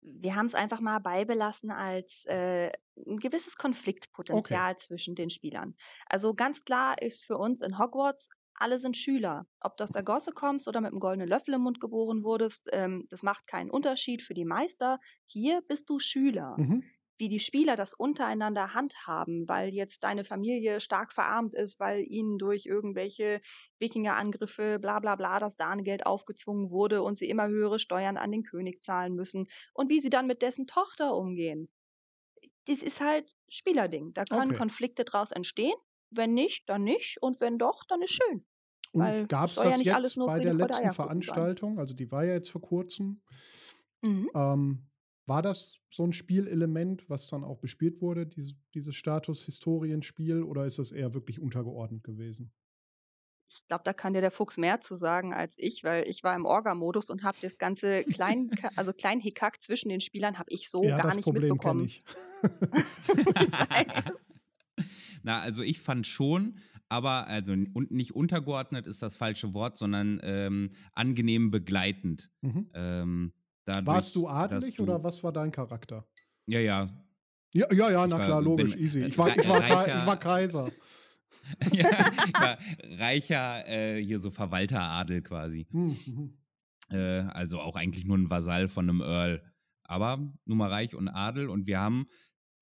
Wir 0.00 0.34
haben 0.34 0.46
es 0.46 0.54
einfach 0.54 0.80
mal 0.80 0.98
beibelassen 0.98 1.70
als 1.70 2.24
äh, 2.26 2.72
ein 3.06 3.18
gewisses 3.18 3.56
Konfliktpotenzial 3.56 4.76
zwischen 4.76 5.14
den 5.14 5.30
Spielern. 5.30 5.76
Also 6.06 6.34
ganz 6.34 6.64
klar 6.64 7.00
ist 7.00 7.24
für 7.24 7.38
uns 7.38 7.62
in 7.62 7.78
Hogwarts, 7.78 8.28
alle 8.54 8.78
sind 8.78 8.96
Schüler. 8.96 9.46
Ob 9.60 9.76
du 9.76 9.84
aus 9.84 9.92
der 9.92 10.02
Gosse 10.02 10.32
kommst 10.32 10.66
oder 10.68 10.80
mit 10.80 10.90
einem 10.90 11.00
goldenen 11.00 11.28
Löffel 11.28 11.54
im 11.54 11.62
Mund 11.62 11.80
geboren 11.80 12.24
wurdest, 12.24 12.68
ähm, 12.72 13.06
das 13.10 13.22
macht 13.22 13.46
keinen 13.46 13.70
Unterschied 13.70 14.22
für 14.22 14.34
die 14.34 14.44
Meister. 14.44 14.98
Hier 15.24 15.62
bist 15.68 15.88
du 15.88 15.98
Schüler. 15.98 16.56
Mhm. 16.58 16.84
Wie 17.22 17.28
die 17.28 17.38
Spieler 17.38 17.76
das 17.76 17.94
untereinander 17.94 18.74
handhaben, 18.74 19.48
weil 19.48 19.72
jetzt 19.72 20.02
deine 20.02 20.24
Familie 20.24 20.80
stark 20.80 21.12
verarmt 21.12 21.54
ist, 21.54 21.78
weil 21.78 22.02
ihnen 22.02 22.36
durch 22.36 22.66
irgendwelche 22.66 23.40
Wikingerangriffe, 23.78 24.80
bla 24.80 24.98
bla 24.98 25.14
bla, 25.14 25.38
das 25.38 25.56
Danegeld 25.56 26.04
aufgezwungen 26.04 26.72
wurde 26.72 27.00
und 27.00 27.16
sie 27.16 27.28
immer 27.28 27.46
höhere 27.46 27.78
Steuern 27.78 28.16
an 28.16 28.32
den 28.32 28.42
König 28.42 28.82
zahlen 28.82 29.14
müssen 29.14 29.46
und 29.72 29.88
wie 29.88 30.00
sie 30.00 30.10
dann 30.10 30.26
mit 30.26 30.42
dessen 30.42 30.66
Tochter 30.66 31.14
umgehen. 31.14 31.68
Das 32.66 32.82
ist 32.82 33.00
halt 33.00 33.32
Spielerding. 33.48 34.12
Da 34.14 34.24
können 34.24 34.48
Okay. 34.48 34.58
Konflikte 34.58 35.04
draus 35.04 35.30
entstehen. 35.30 35.76
Wenn 36.10 36.34
nicht, 36.34 36.68
dann 36.68 36.82
nicht. 36.82 37.22
Und 37.22 37.40
wenn 37.40 37.56
doch, 37.56 37.84
dann 37.86 38.02
ist 38.02 38.14
schön. 38.14 38.44
Und 38.90 39.28
gab 39.28 39.48
es 39.48 39.58
ja 39.58 39.70
das 39.70 39.78
nicht 39.78 39.94
alles 39.94 40.08
jetzt 40.08 40.16
nur 40.16 40.26
bei 40.26 40.40
der 40.40 40.54
letzten. 40.54 40.90
Veranstaltung? 40.90 41.78
Also 41.78 41.94
die 41.94 42.10
war 42.10 42.24
ja 42.24 42.32
jetzt 42.32 42.50
vor 42.50 42.62
kurzem. 42.62 43.22
Mhm. 44.04 44.28
Ähm, 44.34 44.88
war 45.26 45.42
das 45.42 45.80
so 45.88 46.04
ein 46.04 46.12
Spielelement, 46.12 47.08
was 47.08 47.28
dann 47.28 47.44
auch 47.44 47.58
bespielt 47.58 48.00
wurde, 48.00 48.26
diese, 48.26 48.54
dieses 48.74 48.94
Status-Historienspiel, 48.94 50.42
oder 50.42 50.66
ist 50.66 50.78
das 50.78 50.92
eher 50.92 51.14
wirklich 51.14 51.40
untergeordnet 51.40 52.02
gewesen? 52.02 52.52
Ich 53.50 53.66
glaube, 53.68 53.84
da 53.84 53.92
kann 53.92 54.14
dir 54.14 54.22
der 54.22 54.30
Fuchs 54.30 54.56
mehr 54.56 54.80
zu 54.80 54.94
sagen 54.94 55.34
als 55.34 55.56
ich, 55.58 55.84
weil 55.84 56.08
ich 56.08 56.24
war 56.24 56.34
im 56.34 56.46
Orga-Modus 56.46 57.10
und 57.10 57.22
habe 57.22 57.36
das 57.42 57.58
ganze 57.58 58.02
klein, 58.04 58.50
also 58.76 58.92
klein 58.92 59.20
Hickhack 59.20 59.62
zwischen 59.62 59.90
den 59.90 60.00
Spielern 60.00 60.38
habe 60.38 60.50
ich 60.50 60.70
so 60.70 60.82
ja, 60.82 60.96
gar 60.96 61.08
das 61.08 61.16
nicht 61.16 61.24
Problem 61.24 61.58
kenne 61.58 61.82
mitbekommen. 61.82 61.84
ich. 61.84 62.02
Na, 65.22 65.40
also 65.40 65.62
ich 65.62 65.80
fand 65.80 66.06
schon, 66.06 66.58
aber 66.88 67.26
also 67.26 67.52
und 67.52 67.90
nicht 67.90 68.14
untergeordnet 68.14 68.86
ist 68.86 69.02
das 69.02 69.16
falsche 69.16 69.54
Wort, 69.54 69.76
sondern 69.76 70.20
ähm, 70.22 70.70
angenehm 70.94 71.50
begleitend. 71.50 72.30
Mhm. 72.40 72.70
Ähm, 72.74 73.32
dadurch, 73.64 73.86
Warst 73.86 74.16
du 74.16 74.28
adelig 74.28 74.74
du- 74.76 74.82
oder 74.84 75.02
was 75.02 75.22
war 75.22 75.32
dein 75.32 75.50
Charakter? 75.52 76.06
Ja, 76.46 76.60
ja. 76.60 76.88
Ja, 77.54 77.66
ja, 77.72 77.90
ja 77.90 78.06
na 78.06 78.16
war- 78.18 78.24
klar, 78.24 78.42
logisch, 78.42 78.72
bin- 78.74 78.82
easy. 78.82 79.04
Ich 79.04 79.16
war, 79.18 79.28
ich 79.36 79.48
war, 79.48 79.60
reicher- 79.60 79.98
ich 79.98 80.06
war 80.06 80.18
Kaiser. 80.18 80.70
ja, 81.72 81.88
ja 82.40 82.58
reicher, 82.98 83.66
äh, 83.68 84.02
hier 84.02 84.20
so 84.20 84.30
Verwalteradel 84.30 85.22
quasi. 85.22 85.66
Hm, 85.70 85.96
mhm. 86.06 86.38
Äh, 86.90 87.20
also 87.20 87.60
auch 87.60 87.76
eigentlich 87.76 88.04
nur 88.04 88.18
ein 88.18 88.30
Vasall 88.30 88.68
von 88.68 88.88
einem 88.88 89.00
Earl. 89.00 89.42
Aber 89.84 90.18
nun 90.44 90.58
mal 90.58 90.70
reich 90.70 90.94
und 90.94 91.08
Adel 91.08 91.48
und 91.50 91.66
wir 91.66 91.78
haben 91.80 92.06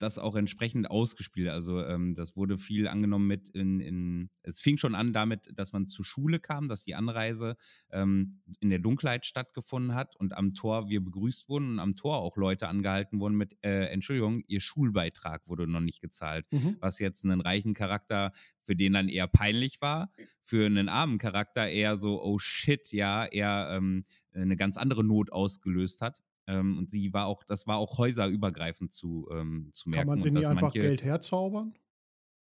das 0.01 0.19
auch 0.19 0.35
entsprechend 0.35 0.91
ausgespielt. 0.91 1.51
Also 1.51 1.85
ähm, 1.85 2.15
das 2.15 2.35
wurde 2.35 2.57
viel 2.57 2.89
angenommen 2.89 3.27
mit 3.27 3.51
in, 3.51 3.81
in, 3.81 4.31
es 4.43 4.61
fing 4.61 4.79
schon 4.79 4.95
an 4.95 5.13
damit, 5.13 5.51
dass 5.55 5.73
man 5.73 5.87
zur 5.87 6.07
Schule 6.07 6.41
kam, 6.41 6.69
dass 6.69 6.83
die 6.85 6.95
Anreise 6.95 7.57
ähm, 7.91 8.41
in 8.61 8.71
der 8.71 8.79
Dunkelheit 8.79 9.27
stattgefunden 9.27 9.95
hat 9.95 10.17
und 10.17 10.33
am 10.35 10.53
Tor 10.53 10.89
wir 10.89 11.05
begrüßt 11.05 11.49
wurden 11.51 11.73
und 11.73 11.79
am 11.81 11.95
Tor 11.95 12.17
auch 12.17 12.37
Leute 12.39 12.67
angehalten 12.69 13.21
wurden 13.21 13.37
mit, 13.37 13.57
äh, 13.63 13.87
Entschuldigung, 13.87 14.43
ihr 14.47 14.61
Schulbeitrag 14.61 15.49
wurde 15.49 15.67
noch 15.67 15.81
nicht 15.81 16.01
gezahlt 16.01 16.47
Mhm. 16.51 16.77
was 16.81 16.99
jetzt 16.99 17.25
einen 17.25 17.41
reichen 17.41 17.75
Charakter 17.75 18.33
für 18.63 18.75
den 18.75 18.95
dann 18.95 19.09
eher 19.09 19.27
peinlich 19.27 19.81
war, 19.81 20.11
für 20.43 20.65
einen 20.65 20.89
armen 20.89 21.19
Charakter 21.19 21.69
eher 21.69 21.97
so, 21.97 22.23
oh 22.23 22.39
shit, 22.39 22.91
ja, 22.93 23.27
eher 23.27 23.69
ähm, 23.73 24.05
eine 24.33 24.57
ganz 24.57 24.77
andere 24.77 25.05
Not 25.05 25.31
ausgelöst 25.31 26.01
hat. 26.01 26.23
Ähm, 26.51 26.79
und 26.79 26.93
die 26.93 27.13
war 27.13 27.27
auch, 27.27 27.45
das 27.45 27.67
war 27.67 27.77
auch 27.79 27.99
häuserübergreifend 27.99 28.93
zu, 28.93 29.29
ähm, 29.31 29.71
zu 29.73 29.89
merken. 29.91 30.01
Kann 30.01 30.09
man 30.09 30.21
sich 30.21 30.33
nicht 30.33 30.47
einfach 30.47 30.63
manche, 30.63 30.81
Geld 30.81 31.03
herzaubern? 31.03 31.75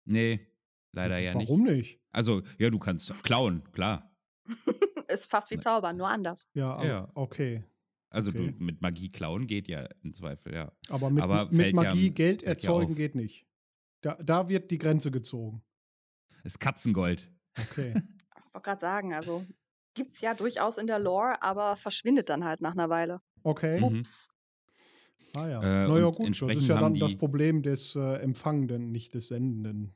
Nee, 0.06 0.40
leider 0.92 1.18
ja 1.20 1.36
nicht. 1.36 1.48
Warum 1.48 1.64
nicht? 1.64 2.00
Also, 2.12 2.42
ja, 2.58 2.70
du 2.70 2.80
kannst 2.80 3.14
klauen, 3.24 3.64
klar. 3.72 4.12
Ist 5.08 5.30
fast 5.30 5.52
wie 5.52 5.58
Zaubern, 5.58 5.98
nur 5.98 6.08
anders. 6.08 6.50
Ja, 6.54 6.84
Ja. 6.84 7.12
okay. 7.14 7.64
Also 8.10 8.30
Okay. 8.32 8.52
du 8.58 8.64
mit 8.64 8.82
Magie 8.82 9.12
klauen 9.12 9.48
geht 9.48 9.68
ja 9.68 9.88
im 10.04 10.14
Zweifel, 10.14 10.54
ja. 10.54 10.72
Aber 10.90 11.10
mit, 11.10 11.24
Aber 11.24 11.46
mit 11.46 11.56
fällt 11.56 11.76
ja- 11.76 11.82
Magie 11.84 12.10
Geld 12.12 12.42
ja 12.44 12.50
erzeugen 12.50 12.92
auf. 12.92 12.98
geht 12.98 13.16
nicht. 13.16 13.48
Da, 14.02 14.16
da 14.22 14.50
wird 14.50 14.70
die 14.72 14.78
Grenze 14.78 15.10
gezogen. 15.12 15.64
Ist 16.44 16.60
Katzengold. 16.60 17.32
Okay. 17.60 17.94
Ich 18.46 18.56
wollte 18.56 18.66
gerade 18.70 18.82
sagen, 18.82 19.14
also 19.16 19.44
gibt's 19.96 20.22
ja 20.22 20.36
durchaus 20.36 20.78
in 20.78 20.86
der 20.86 21.00
Lore, 21.00 21.42
aber 21.42 21.76
verschwindet 21.76 22.30
dann 22.30 22.44
halt 22.44 22.62
nach 22.62 22.74
einer 22.74 22.88
Weile. 22.88 23.20
Okay. 23.44 23.80
Mhm. 23.80 24.00
Ups. 24.00 24.30
Ah 25.36 25.48
ja. 25.48 25.62
Äh, 25.62 25.88
naja, 25.88 26.06
und 26.06 26.16
gut. 26.16 26.20
Das 26.20 26.28
entsprechend 26.28 26.62
ist 26.62 26.68
ja 26.68 26.80
dann 26.80 26.94
das 26.96 27.16
Problem 27.16 27.64
des 27.64 27.96
äh, 27.96 28.16
Empfangenden, 28.18 28.92
nicht 28.92 29.14
des 29.16 29.30
Sendenden. 29.30 29.96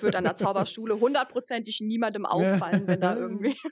Wird 0.00 0.14
an 0.14 0.24
der 0.24 0.36
Zauberschule 0.36 0.94
hundertprozentig 1.00 1.80
niemandem 1.80 2.26
auffallen, 2.26 2.86
wenn 2.86 3.00
da 3.00 3.16
irgendwie. 3.16 3.56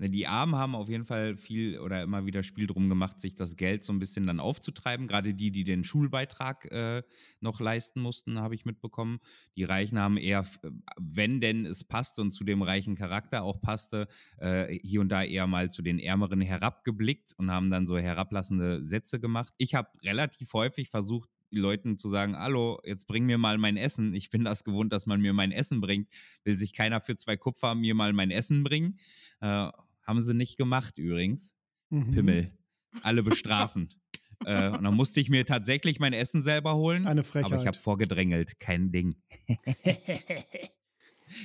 Ne, 0.00 0.08
Die 0.08 0.26
Armen 0.26 0.54
haben 0.56 0.74
auf 0.74 0.88
jeden 0.88 1.04
Fall 1.04 1.36
viel 1.36 1.78
oder 1.78 2.02
immer 2.02 2.24
wieder 2.24 2.42
Spiel 2.42 2.66
drum 2.66 2.88
gemacht, 2.88 3.20
sich 3.20 3.34
das 3.34 3.56
Geld 3.56 3.84
so 3.84 3.92
ein 3.92 3.98
bisschen 3.98 4.26
dann 4.26 4.40
aufzutreiben. 4.40 5.06
Gerade 5.06 5.34
die, 5.34 5.50
die 5.50 5.62
den 5.62 5.84
Schulbeitrag 5.84 6.64
äh, 6.72 7.02
noch 7.40 7.60
leisten 7.60 8.00
mussten, 8.00 8.38
habe 8.38 8.54
ich 8.54 8.64
mitbekommen. 8.64 9.20
Die 9.56 9.64
Reichen 9.64 9.98
haben 9.98 10.16
eher, 10.16 10.40
f- 10.40 10.58
wenn 10.98 11.42
denn 11.42 11.66
es 11.66 11.84
passte 11.84 12.22
und 12.22 12.32
zu 12.32 12.44
dem 12.44 12.62
reichen 12.62 12.94
Charakter 12.94 13.42
auch 13.42 13.60
passte, 13.60 14.08
äh, 14.38 14.74
hier 14.82 15.02
und 15.02 15.10
da 15.10 15.22
eher 15.22 15.46
mal 15.46 15.70
zu 15.70 15.82
den 15.82 15.98
Ärmeren 15.98 16.40
herabgeblickt 16.40 17.34
und 17.36 17.50
haben 17.50 17.68
dann 17.68 17.86
so 17.86 17.98
herablassende 17.98 18.86
Sätze 18.86 19.20
gemacht. 19.20 19.52
Ich 19.58 19.74
habe 19.74 19.90
relativ 20.02 20.54
häufig 20.54 20.88
versucht, 20.88 21.28
die 21.52 21.58
Leuten 21.58 21.98
zu 21.98 22.08
sagen, 22.08 22.38
hallo, 22.38 22.80
jetzt 22.84 23.06
bring 23.06 23.26
mir 23.26 23.36
mal 23.36 23.58
mein 23.58 23.76
Essen. 23.76 24.14
Ich 24.14 24.30
bin 24.30 24.44
das 24.44 24.64
gewohnt, 24.64 24.92
dass 24.94 25.04
man 25.04 25.20
mir 25.20 25.34
mein 25.34 25.52
Essen 25.52 25.80
bringt. 25.82 26.08
Will 26.44 26.56
sich 26.56 26.72
keiner 26.72 27.00
für 27.02 27.16
zwei 27.16 27.36
Kupfer 27.36 27.74
mir 27.74 27.94
mal 27.94 28.12
mein 28.14 28.30
Essen 28.30 28.62
bringen? 28.62 28.98
Äh, 29.40 29.68
haben 30.06 30.22
sie 30.22 30.34
nicht 30.34 30.56
gemacht 30.56 30.98
übrigens. 30.98 31.54
Mhm. 31.90 32.10
Pimmel. 32.12 32.58
Alle 33.02 33.22
bestrafen. 33.22 33.88
äh, 34.44 34.68
und 34.70 34.82
dann 34.84 34.94
musste 34.94 35.20
ich 35.20 35.28
mir 35.28 35.44
tatsächlich 35.44 36.00
mein 36.00 36.12
Essen 36.12 36.42
selber 36.42 36.74
holen. 36.76 37.06
Eine 37.06 37.20
aber 37.20 37.28
ich 37.40 37.44
habe 37.44 37.54
Frechheit. 37.56 37.76
vorgedrängelt. 37.76 38.58
Kein 38.60 38.90
Ding. 38.92 39.16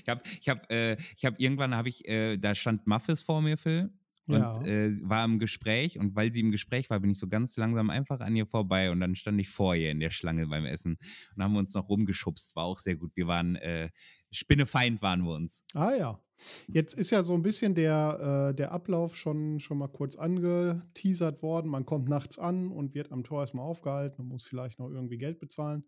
Ich 0.01 0.09
habe 0.09 0.21
ich 0.39 0.49
hab, 0.49 0.71
äh, 0.71 0.97
ich 1.15 1.23
irgendwann 1.23 1.75
habe 1.75 1.89
ich, 1.89 2.07
äh, 2.07 2.37
da 2.37 2.55
stand 2.55 2.87
Muffis 2.87 3.21
vor 3.21 3.41
mir, 3.41 3.57
Phil. 3.57 3.91
und 4.27 4.39
Ja. 4.39 4.59
äh, 4.63 4.97
war 5.07 5.23
im 5.23 5.37
Gespräch 5.37 5.99
und 5.99 6.15
weil 6.15 6.33
sie 6.33 6.39
im 6.39 6.49
Gespräch 6.51 6.89
war, 6.89 6.99
bin 6.99 7.11
ich 7.11 7.19
so 7.19 7.27
ganz 7.27 7.55
langsam 7.57 7.91
einfach 7.91 8.21
an 8.21 8.35
ihr 8.35 8.47
vorbei 8.47 8.89
und 8.89 8.99
dann 8.99 9.15
stand 9.15 9.39
ich 9.39 9.49
vor 9.49 9.75
ihr 9.75 9.91
in 9.91 9.99
der 9.99 10.09
Schlange 10.09 10.47
beim 10.47 10.65
Essen 10.65 10.97
und 11.35 11.43
haben 11.43 11.53
wir 11.53 11.59
uns 11.59 11.75
noch 11.75 11.87
rumgeschubst, 11.87 12.55
war 12.55 12.63
auch 12.63 12.79
sehr 12.79 12.95
gut. 12.95 13.11
Wir 13.15 13.27
waren 13.27 13.55
äh, 13.57 13.91
Spinnefeind 14.35 15.01
waren 15.01 15.23
wir 15.23 15.33
uns. 15.33 15.63
Ah 15.73 15.93
ja. 15.95 16.19
Jetzt 16.67 16.93
ist 16.95 17.11
ja 17.11 17.23
so 17.23 17.33
ein 17.33 17.41
bisschen 17.43 17.75
der, 17.75 18.49
äh, 18.51 18.55
der 18.55 18.71
Ablauf 18.73 19.15
schon, 19.15 19.59
schon 19.61 19.77
mal 19.77 19.87
kurz 19.87 20.17
angeteasert 20.17 21.41
worden. 21.41 21.71
Man 21.71 21.85
kommt 21.85 22.09
nachts 22.09 22.37
an 22.37 22.71
und 22.71 22.93
wird 22.93 23.11
am 23.11 23.23
Tor 23.23 23.41
erstmal 23.41 23.65
aufgehalten 23.65 24.21
und 24.21 24.27
muss 24.27 24.43
vielleicht 24.43 24.79
noch 24.79 24.89
irgendwie 24.89 25.17
Geld 25.17 25.39
bezahlen. 25.39 25.85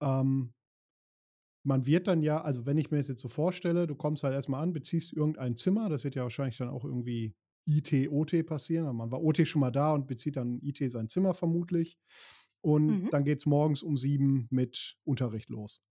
Ähm, 0.00 0.52
man 1.66 1.86
wird 1.86 2.06
dann 2.06 2.20
ja, 2.22 2.40
also 2.42 2.66
wenn 2.66 2.76
ich 2.76 2.90
mir 2.90 2.98
das 2.98 3.08
jetzt 3.08 3.22
so 3.22 3.28
vorstelle, 3.28 3.86
du 3.86 3.94
kommst 3.94 4.22
halt 4.22 4.34
erstmal 4.34 4.62
an, 4.62 4.72
beziehst 4.72 5.12
irgendein 5.12 5.56
Zimmer, 5.56 5.88
das 5.88 6.04
wird 6.04 6.14
ja 6.14 6.22
wahrscheinlich 6.22 6.58
dann 6.58 6.68
auch 6.68 6.84
irgendwie 6.84 7.34
IT, 7.66 7.92
OT 8.10 8.44
passieren. 8.44 8.94
Man 8.94 9.10
war 9.10 9.22
OT 9.22 9.46
schon 9.48 9.60
mal 9.60 9.70
da 9.70 9.92
und 9.92 10.06
bezieht 10.06 10.36
dann 10.36 10.60
IT 10.62 10.78
sein 10.90 11.08
Zimmer 11.08 11.32
vermutlich. 11.34 11.98
Und 12.60 12.86
Mhm. 13.04 13.10
dann 13.10 13.24
geht 13.24 13.38
es 13.38 13.46
morgens 13.46 13.82
um 13.82 13.96
sieben 13.96 14.46
mit 14.50 14.96
Unterricht 15.04 15.48
los. 15.50 15.82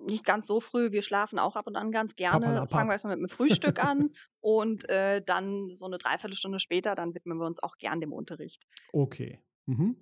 Nicht 0.00 0.24
ganz 0.24 0.46
so 0.46 0.60
früh, 0.60 0.92
wir 0.92 1.02
schlafen 1.02 1.38
auch 1.38 1.56
ab 1.56 1.66
und 1.66 1.76
an 1.76 1.90
ganz 1.90 2.14
gerne. 2.14 2.40
Papperlapapp. 2.40 2.70
Fangen 2.70 2.88
wir 2.88 2.92
erstmal 2.92 3.16
mit 3.16 3.30
dem 3.30 3.34
Frühstück 3.34 3.82
an 3.84 4.10
und 4.40 4.88
äh, 4.88 5.22
dann 5.22 5.74
so 5.74 5.86
eine 5.86 5.98
Dreiviertelstunde 5.98 6.60
später, 6.60 6.94
dann 6.94 7.14
widmen 7.14 7.38
wir 7.38 7.46
uns 7.46 7.62
auch 7.62 7.78
gern 7.78 8.00
dem 8.00 8.12
Unterricht. 8.12 8.66
Okay. 8.92 9.40
Mhm. 9.66 9.96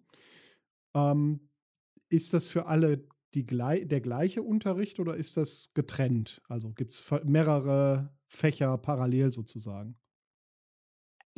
Ähm, 0.94 1.48
ist 2.08 2.34
das 2.34 2.46
für 2.46 2.66
alle 2.66 3.08
die, 3.34 3.46
der 3.46 4.00
gleiche 4.00 4.42
Unterricht 4.42 5.00
oder 5.00 5.14
ist 5.16 5.36
das 5.36 5.72
getrennt? 5.74 6.42
Also 6.48 6.72
gibt 6.72 6.92
es 6.92 7.04
mehrere 7.24 8.14
Fächer 8.28 8.76
parallel 8.78 9.32
sozusagen? 9.32 9.98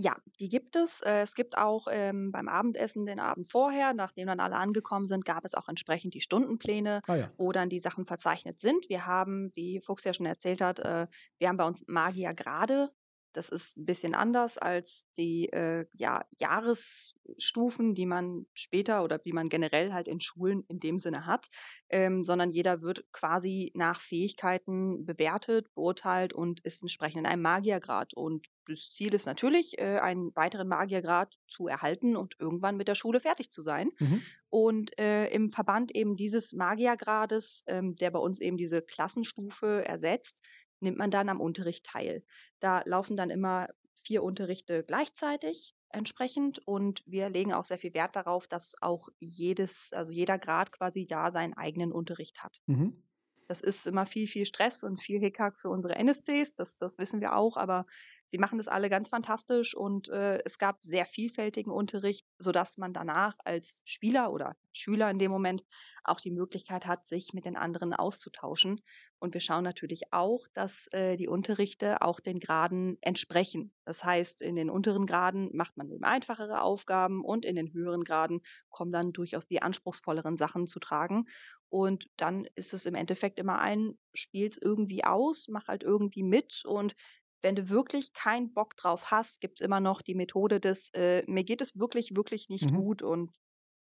Ja, 0.01 0.17
die 0.39 0.49
gibt 0.49 0.77
es. 0.77 1.01
Äh, 1.03 1.23
Es 1.23 1.35
gibt 1.35 1.59
auch 1.59 1.89
ähm, 1.91 2.31
beim 2.31 2.49
Abendessen 2.49 3.05
den 3.05 3.19
Abend 3.19 3.49
vorher, 3.51 3.95
nachdem 3.95 4.29
dann 4.29 4.39
alle 4.39 4.55
angekommen 4.57 5.07
sind, 5.07 5.25
gab 5.25 5.45
es 5.45 5.55
auch 5.55 5.69
entsprechend 5.69 6.15
die 6.15 6.21
Stundenpläne, 6.21 7.03
Ah 7.09 7.17
ja. 7.17 7.33
wo 7.37 7.51
dann 7.51 7.69
die 7.69 7.81
Sachen 7.81 8.07
verzeichnet 8.07 8.61
sind. 8.61 8.89
Wir 8.89 9.07
haben, 9.07 9.51
wie 9.57 9.81
Fuchs 9.81 10.05
ja 10.05 10.15
schon 10.15 10.27
erzählt 10.27 10.61
hat, 10.61 10.79
äh, 10.79 11.09
wir 11.39 11.49
haben 11.49 11.57
bei 11.57 11.67
uns 11.67 11.85
Magiergrade. 11.89 12.93
Das 13.39 13.51
ist 13.51 13.77
ein 13.77 13.85
bisschen 13.85 14.17
anders 14.17 14.59
als 14.59 15.09
die 15.17 15.49
äh, 15.53 15.87
ja, 15.93 16.27
Jahresstufen, 16.39 17.95
die 17.95 18.05
man 18.05 18.47
später 18.53 19.05
oder 19.05 19.17
die 19.17 19.33
man 19.33 19.49
generell 19.49 19.93
halt 19.93 20.09
in 20.09 20.21
Schulen 20.21 20.65
in 20.67 20.81
dem 20.81 20.99
Sinne 20.99 21.25
hat, 21.25 21.49
ähm, 21.89 22.25
sondern 22.25 22.51
jeder 22.51 22.83
wird 22.83 23.05
quasi 23.13 23.71
nach 23.77 24.01
Fähigkeiten 24.01 25.07
bewertet, 25.07 25.73
beurteilt 25.77 26.33
und 26.33 26.59
ist 26.65 26.83
entsprechend 26.83 27.21
in 27.21 27.27
einem 27.27 27.43
Magiergrad. 27.43 28.13
Und 28.13 28.49
das 28.67 28.91
Ziel 28.91 29.15
ist 29.15 29.27
natürlich, 29.27 29.79
äh, 29.79 30.01
einen 30.01 30.35
weiteren 30.35 30.67
Magiergrad 30.67 31.39
zu 31.47 31.69
erhalten 31.69 32.17
und 32.17 32.35
irgendwann 32.41 32.77
mit 32.77 32.89
der 32.89 32.97
Schule 32.97 33.21
fertig 33.21 33.53
zu 33.53 33.63
sein. 33.63 33.93
Mhm. 34.01 34.23
Und 34.51 34.99
äh, 34.99 35.29
im 35.29 35.49
Verband 35.49 35.95
eben 35.95 36.17
dieses 36.17 36.55
Magiergrades, 36.55 37.63
ähm, 37.69 37.95
der 37.95 38.11
bei 38.11 38.19
uns 38.19 38.41
eben 38.41 38.57
diese 38.57 38.83
Klassenstufe 38.83 39.85
ersetzt, 39.87 40.43
nimmt 40.81 40.99
man 40.99 41.11
dann 41.11 41.29
am 41.29 41.41
Unterricht 41.41 41.85
teil. 41.85 42.25
Da 42.61 42.83
laufen 42.85 43.17
dann 43.17 43.31
immer 43.31 43.69
vier 44.05 44.23
Unterrichte 44.23 44.85
gleichzeitig 44.85 45.75
entsprechend 45.91 46.67
und 46.67 47.03
wir 47.07 47.29
legen 47.31 47.53
auch 47.53 47.65
sehr 47.65 47.79
viel 47.79 47.95
Wert 47.95 48.17
darauf, 48.17 48.47
dass 48.47 48.75
auch 48.81 49.09
jedes, 49.19 49.93
also 49.93 50.13
jeder 50.13 50.39
Grad 50.39 50.73
quasi 50.73 51.05
da 51.05 51.31
seinen 51.31 51.55
eigenen 51.55 51.93
Unterricht 51.93 52.43
hat. 52.43 52.61
Mhm. 52.67 53.03
Das 53.49 53.63
ist 53.63 53.87
immer 53.87 54.05
viel, 54.05 54.27
viel 54.27 54.45
Stress 54.45 54.85
und 54.85 55.03
viel 55.03 55.21
Hickhack 55.21 55.59
für 55.59 55.71
unsere 55.71 55.95
NSCs, 55.95 56.55
das, 56.55 56.77
das 56.77 56.99
wissen 56.99 57.23
wir 57.23 57.35
auch, 57.35 57.57
aber 57.57 57.87
sie 58.27 58.37
machen 58.37 58.59
das 58.59 58.69
alle 58.69 58.91
ganz 58.91 59.09
fantastisch 59.09 59.75
und 59.75 60.09
äh, 60.11 60.43
es 60.45 60.59
gab 60.59 60.83
sehr 60.83 61.07
vielfältigen 61.07 61.73
Unterricht, 61.73 62.27
sodass 62.39 62.79
man 62.79 62.93
danach 62.93 63.37
als 63.45 63.83
Spieler 63.85 64.33
oder 64.33 64.57
Schüler 64.73 65.11
in 65.11 65.19
dem 65.19 65.31
Moment 65.31 65.65
auch 66.05 66.21
die 66.21 66.31
Möglichkeit 66.31 66.87
hat, 66.87 67.07
sich 67.07 67.33
mit 67.35 67.45
den 67.45 67.57
anderen 67.57 67.93
auszutauschen. 67.93 68.81
Und 69.19 69.35
wir 69.35 69.41
schauen 69.41 69.65
natürlich 69.65 70.13
auch, 70.13 70.47
dass 70.55 70.89
äh, 70.93 71.17
die 71.17 71.29
Unterrichte 71.29 72.03
auch 72.03 72.21
den 72.21 72.39
Graden 72.39 72.97
entsprechen. 73.01 73.73
Das 73.85 74.05
heißt, 74.05 74.43
in 74.43 74.57
den 74.57 74.71
unteren 74.71 75.07
Graden 75.07 75.51
macht 75.53 75.77
man 75.77 75.91
eben 75.91 76.05
einfachere 76.05 76.63
Aufgaben 76.63 77.25
und 77.25 77.45
in 77.45 77.57
den 77.57 77.73
höheren 77.73 78.05
Graden 78.05 78.41
kommen 78.71 78.93
dann 78.93 79.13
durchaus 79.13 79.47
die 79.47 79.61
anspruchsvolleren 79.61 80.37
Sachen 80.37 80.67
zu 80.67 80.79
tragen. 80.79 81.27
Und 81.69 82.09
dann 82.17 82.47
ist 82.55 82.73
es 82.73 82.87
im 82.87 82.95
Endeffekt 82.95 83.39
immer 83.39 83.59
ein, 83.59 83.99
spiel's 84.15 84.57
irgendwie 84.57 85.05
aus, 85.05 85.49
mach 85.49 85.69
halt 85.69 85.83
irgendwie 85.83 86.23
mit 86.23 86.65
und 86.65 86.95
wenn 87.43 87.55
du 87.57 87.69
wirklich 87.69 88.13
keinen 88.13 88.53
Bock 88.53 88.77
drauf 88.77 89.11
hast, 89.11 89.41
gibt's 89.41 89.61
immer 89.61 89.81
noch 89.81 90.03
die 90.03 90.15
Methode 90.15 90.61
des, 90.61 90.91
äh, 90.95 91.23
mir 91.27 91.45
geht 91.45 91.61
es 91.61 91.79
wirklich, 91.79 92.17
wirklich 92.17 92.49
nicht 92.49 92.71
Mhm. 92.71 92.75
gut 92.77 93.03
und 93.03 93.31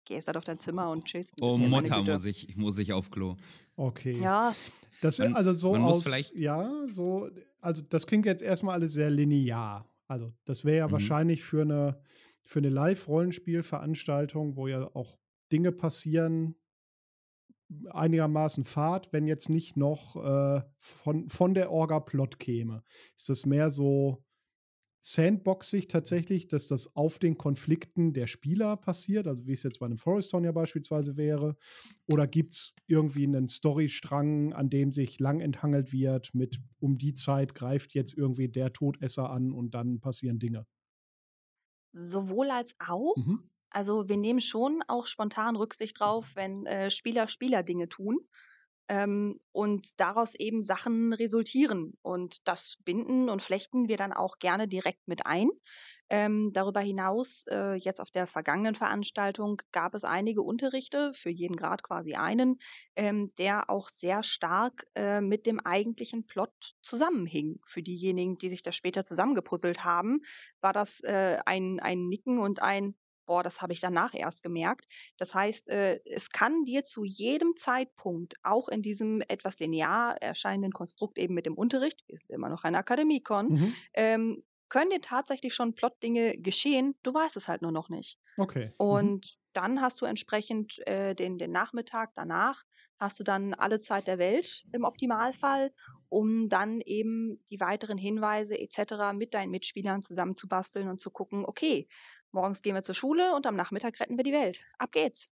gehst 0.04 0.28
halt 0.28 0.36
auf 0.36 0.44
dein 0.44 0.61
Zimmer 0.61 0.90
und 0.90 1.04
chillst 1.07 1.32
ein 1.36 1.42
Oh, 1.42 1.50
bisschen. 1.52 1.70
meine 1.70 1.88
Mutter, 1.88 2.02
muss 2.12 2.24
ich, 2.26 2.57
muss 2.57 2.78
ich 2.78 2.92
auf 2.92 3.11
Klo. 3.11 3.36
Okay. 3.76 4.20
Ja, 4.20 4.54
Das 5.02 5.18
Man- 5.18 5.34
also 5.34 5.52
so 5.52 5.72
man 5.72 5.82
muss 5.82 5.98
aus, 5.98 6.02
vielleicht- 6.04 6.34
ja, 6.36 6.70
so, 6.88 7.28
also 7.61 7.82
das 7.82 8.07
klingt 8.07 8.24
jetzt 8.24 8.42
erstmal 8.42 8.74
alles 8.74 8.92
sehr 8.94 9.11
linear. 9.11 9.86
Also 10.07 10.32
das 10.44 10.64
wäre 10.64 10.78
ja 10.78 10.88
Mhm. 10.88 10.92
wahrscheinlich 10.92 11.42
für 11.42 11.62
eine, 11.62 12.00
für 12.44 12.61
eine 12.61 12.68
Live-Rollenspielveranstaltung, 12.70 14.57
wo 14.57 14.68
ja 14.68 14.88
auch 14.94 15.18
Dinge 15.52 15.72
passieren, 15.72 16.54
einigermaßen 17.91 18.64
Fahrt, 18.64 19.12
wenn 19.12 19.27
jetzt 19.27 19.49
nicht 19.49 19.77
noch 19.77 20.17
äh, 20.17 20.62
von, 20.79 21.29
von 21.29 21.55
der 21.55 21.71
Orga 21.71 22.01
Plot 22.01 22.39
käme. 22.39 22.83
Ist 23.17 23.29
das 23.29 23.47
mehr 23.47 23.71
so 23.71 24.25
sandboxig 25.01 25.87
tatsächlich, 25.89 26.49
dass 26.49 26.67
das 26.69 26.97
auf 26.97 27.19
den 27.19 27.39
Konflikten 27.39 28.12
der 28.12 28.27
Spieler 28.27 28.77
passiert, 28.77 29.29
also 29.29 29.47
wie 29.47 29.53
es 29.53 29.62
jetzt 29.62 29.79
bei 29.79 29.87
einem 29.87 29.99
Forest 29.99 30.33
Town 30.33 30.45
ja 30.45 30.53
beispielsweise 30.53 31.17
wäre? 31.17 31.57
Oder 32.07 32.27
gibt 32.27 32.53
es 32.55 32.75
irgendwie 32.87 33.25
einen 33.25 33.49
Storystrang, 33.49 34.53
an 34.53 34.69
dem 34.71 34.93
sich 34.93 35.21
lang 35.21 35.41
enthangelt 35.41 35.93
wird, 35.93 36.35
mit 36.35 36.61
um 36.81 36.99
die 36.99 37.14
Zeit 37.14 37.55
greift 37.55 37.95
jetzt 37.95 38.14
irgendwie 38.17 38.49
der 38.49 38.73
Todesser 38.73 39.31
an 39.31 39.53
und 39.53 39.75
dann 39.75 40.01
passieren 40.01 40.39
Dinge? 40.41 40.67
sowohl 41.93 42.51
als 42.51 42.75
auch. 42.79 43.17
Mhm. 43.17 43.51
Also 43.71 44.09
wir 44.09 44.17
nehmen 44.17 44.41
schon 44.41 44.83
auch 44.89 45.07
spontan 45.07 45.57
Rücksicht 45.57 46.01
drauf, 46.01 46.33
wenn 46.35 46.67
äh, 46.67 46.91
Spieler 46.91 47.29
Spieler 47.29 47.62
Dinge 47.62 47.89
tun 47.89 48.19
ähm, 48.89 49.41
und 49.53 50.01
daraus 50.01 50.35
eben 50.35 50.62
Sachen 50.62 51.12
resultieren. 51.12 51.95
Und 52.03 52.47
das 52.49 52.77
binden 52.85 53.29
und 53.29 53.43
flechten 53.43 53.89
wir 53.89 53.97
dann 53.97 54.12
auch 54.12 54.39
gerne 54.39 54.69
direkt 54.69 55.07
mit 55.09 55.27
ein. 55.27 55.51
Ähm, 56.09 56.53
darüber 56.53 56.79
hinaus, 56.79 57.45
äh, 57.51 57.75
jetzt 57.75 58.01
auf 58.01 58.12
der 58.12 58.29
vergangenen 58.29 58.77
Veranstaltung, 58.77 59.61
gab 59.73 59.93
es 59.95 60.05
einige 60.05 60.41
Unterrichte, 60.41 61.12
für 61.14 61.31
jeden 61.31 61.57
Grad 61.57 61.83
quasi 61.83 62.14
einen, 62.14 62.59
ähm, 62.95 63.33
der 63.39 63.69
auch 63.71 63.89
sehr 63.89 64.23
stark 64.23 64.87
äh, 64.95 65.21
mit 65.21 65.47
dem 65.47 65.59
eigentlichen 65.59 66.25
Plot 66.25 66.77
zusammenhing. 66.81 67.59
Für 67.67 67.83
diejenigen, 67.83 68.39
die 68.39 68.51
sich 68.51 68.62
das 68.62 68.77
später 68.77 69.03
zusammengepuzzelt 69.03 69.83
haben, 69.83 70.21
war 70.61 70.73
das 70.73 71.01
äh, 71.01 71.39
ein, 71.45 71.81
ein 71.81 72.07
Nicken 72.07 72.39
und 72.39 72.62
ein 72.62 72.95
boah, 73.27 73.43
das 73.43 73.61
habe 73.61 73.72
ich 73.72 73.81
danach 73.81 74.14
erst 74.14 74.43
gemerkt. 74.43 74.87
Das 75.18 75.35
heißt, 75.35 75.68
äh, 75.68 76.01
es 76.05 76.31
kann 76.31 76.64
dir 76.64 76.85
zu 76.85 77.05
jedem 77.05 77.57
Zeitpunkt, 77.57 78.35
auch 78.43 78.68
in 78.68 78.83
diesem 78.83 79.20
etwas 79.29 79.59
linear 79.59 80.16
erscheinenden 80.22 80.72
Konstrukt 80.72 81.18
eben 81.18 81.35
mit 81.35 81.47
dem 81.47 81.55
Unterricht, 81.55 82.03
wir 82.07 82.16
sind 82.18 82.31
immer 82.31 82.49
noch 82.49 82.64
ein 82.64 82.74
Akademikon, 82.74 83.51
Mhm. 83.51 83.77
ähm, 83.95 84.45
können 84.68 84.91
dir 84.91 85.01
tatsächlich 85.01 85.55
schon 85.55 85.74
Plotdinge 85.74 86.39
geschehen, 86.39 86.97
du 87.05 87.14
weißt 87.14 87.37
es 87.37 87.49
halt 87.49 87.62
nur 87.62 87.70
noch 87.72 87.89
nicht. 87.89 88.18
Okay. 88.39 88.72
Mhm. 88.89 89.16
Und 89.16 89.39
dann 89.53 89.81
hast 89.81 90.01
du 90.01 90.07
entsprechend 90.07 90.87
äh, 90.87 91.14
den, 91.14 91.39
den 91.39 91.51
Nachmittag 91.53 92.12
danach, 92.14 92.64
hast 92.99 93.20
du 93.20 93.24
dann 93.24 93.55
alle 93.55 93.81
Zeit 93.81 94.07
der 94.07 94.18
Welt 94.18 94.64
im 94.72 94.85
Optimalfall, 94.85 95.72
um 96.09 96.49
dann 96.49 96.81
eben 96.81 97.45
die 97.51 97.61
weiteren 97.61 97.99
Hinweise 97.99 98.59
etc. 98.59 99.12
mit 99.12 99.35
deinen 99.35 99.51
Mitspielern 99.51 100.03
zusammenzubasteln 100.03 100.89
und 100.89 101.01
zu 101.01 101.11
gucken, 101.11 101.45
okay, 101.45 101.89
morgens 102.37 102.62
gehen 102.62 102.74
wir 102.74 102.82
zur 102.82 102.95
Schule 102.95 103.34
und 103.34 103.47
am 103.47 103.57
Nachmittag 103.57 103.99
retten 103.99 104.16
wir 104.16 104.22
die 104.22 104.32
Welt. 104.32 104.61
Ab 104.78 104.93
geht's. 104.93 105.32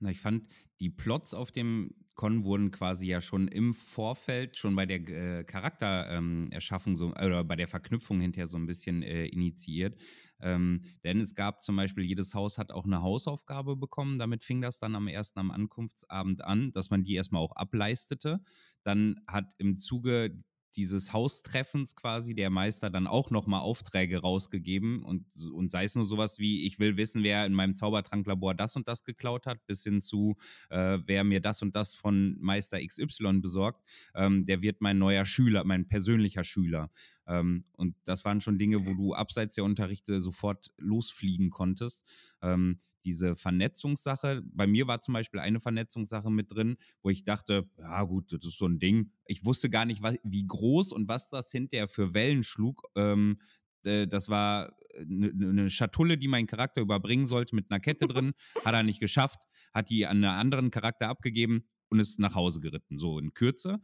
Na, 0.00 0.10
ich 0.10 0.18
fand, 0.18 0.48
die 0.80 0.90
Plots 0.90 1.32
auf 1.32 1.52
dem 1.52 1.94
Con 2.14 2.44
wurden 2.44 2.72
quasi 2.72 3.06
ja 3.06 3.22
schon 3.22 3.48
im 3.48 3.72
Vorfeld, 3.72 4.56
schon 4.56 4.74
bei 4.74 4.84
der 4.84 5.08
äh, 5.08 5.44
Charaktererschaffung 5.44 6.96
so, 6.96 7.10
oder 7.12 7.44
bei 7.44 7.56
der 7.56 7.68
Verknüpfung 7.68 8.20
hinterher 8.20 8.48
so 8.48 8.58
ein 8.58 8.66
bisschen 8.66 9.02
äh, 9.02 9.26
initiiert. 9.26 9.98
Ähm, 10.40 10.80
denn 11.04 11.20
es 11.20 11.34
gab 11.34 11.62
zum 11.62 11.76
Beispiel, 11.76 12.04
jedes 12.04 12.34
Haus 12.34 12.58
hat 12.58 12.72
auch 12.72 12.84
eine 12.84 13.00
Hausaufgabe 13.00 13.76
bekommen. 13.76 14.18
Damit 14.18 14.42
fing 14.42 14.60
das 14.60 14.80
dann 14.80 14.96
am 14.96 15.06
ersten, 15.06 15.38
am 15.38 15.52
Ankunftsabend 15.52 16.42
an, 16.44 16.72
dass 16.72 16.90
man 16.90 17.04
die 17.04 17.14
erstmal 17.14 17.40
auch 17.40 17.52
ableistete. 17.52 18.40
Dann 18.82 19.20
hat 19.28 19.54
im 19.58 19.76
Zuge 19.76 20.36
dieses 20.76 21.12
Haustreffens 21.12 21.94
quasi 21.96 22.34
der 22.34 22.50
Meister 22.50 22.90
dann 22.90 23.06
auch 23.06 23.30
nochmal 23.30 23.60
Aufträge 23.60 24.20
rausgegeben 24.20 25.02
und, 25.02 25.24
und 25.52 25.70
sei 25.70 25.84
es 25.84 25.94
nur 25.94 26.04
sowas 26.04 26.38
wie, 26.38 26.66
ich 26.66 26.78
will 26.78 26.96
wissen, 26.96 27.22
wer 27.22 27.46
in 27.46 27.54
meinem 27.54 27.74
Zaubertranklabor 27.74 28.54
das 28.54 28.76
und 28.76 28.88
das 28.88 29.04
geklaut 29.04 29.46
hat, 29.46 29.64
bis 29.66 29.82
hin 29.84 30.00
zu, 30.00 30.36
äh, 30.70 30.98
wer 31.06 31.24
mir 31.24 31.40
das 31.40 31.62
und 31.62 31.76
das 31.76 31.94
von 31.94 32.36
Meister 32.40 32.78
XY 32.84 33.40
besorgt, 33.40 33.82
ähm, 34.14 34.46
der 34.46 34.62
wird 34.62 34.80
mein 34.80 34.98
neuer 34.98 35.26
Schüler, 35.26 35.64
mein 35.64 35.88
persönlicher 35.88 36.44
Schüler. 36.44 36.90
Ähm, 37.26 37.64
und 37.72 37.94
das 38.04 38.24
waren 38.24 38.40
schon 38.40 38.58
Dinge, 38.58 38.86
wo 38.86 38.94
du 38.94 39.14
abseits 39.14 39.54
der 39.54 39.64
Unterrichte 39.64 40.20
sofort 40.20 40.72
losfliegen 40.76 41.50
konntest. 41.50 42.04
Ähm, 42.42 42.78
diese 43.04 43.36
Vernetzungssache, 43.36 44.42
bei 44.44 44.66
mir 44.66 44.86
war 44.86 45.00
zum 45.00 45.14
Beispiel 45.14 45.40
eine 45.40 45.60
Vernetzungssache 45.60 46.30
mit 46.30 46.52
drin, 46.52 46.76
wo 47.02 47.10
ich 47.10 47.24
dachte, 47.24 47.68
ja 47.78 48.02
gut, 48.04 48.32
das 48.32 48.44
ist 48.44 48.58
so 48.58 48.66
ein 48.66 48.78
Ding. 48.78 49.10
Ich 49.26 49.44
wusste 49.44 49.70
gar 49.70 49.84
nicht, 49.84 50.02
was, 50.02 50.16
wie 50.22 50.46
groß 50.46 50.92
und 50.92 51.08
was 51.08 51.28
das 51.28 51.50
hinterher 51.50 51.88
für 51.88 52.14
Wellen 52.14 52.42
schlug. 52.42 52.82
Ähm, 52.96 53.40
das 53.82 54.28
war 54.28 54.72
eine, 54.96 55.30
eine 55.30 55.70
Schatulle, 55.70 56.18
die 56.18 56.28
mein 56.28 56.46
Charakter 56.46 56.80
überbringen 56.80 57.26
sollte 57.26 57.54
mit 57.54 57.70
einer 57.70 57.80
Kette 57.80 58.06
drin. 58.06 58.32
Hat 58.64 58.74
er 58.74 58.82
nicht 58.82 59.00
geschafft, 59.00 59.42
hat 59.72 59.90
die 59.90 60.06
an 60.06 60.18
einen 60.18 60.38
anderen 60.38 60.70
Charakter 60.70 61.08
abgegeben 61.08 61.64
und 61.88 62.00
ist 62.00 62.18
nach 62.18 62.34
Hause 62.34 62.60
geritten. 62.60 62.98
So 62.98 63.18
in 63.18 63.34
Kürze 63.34 63.80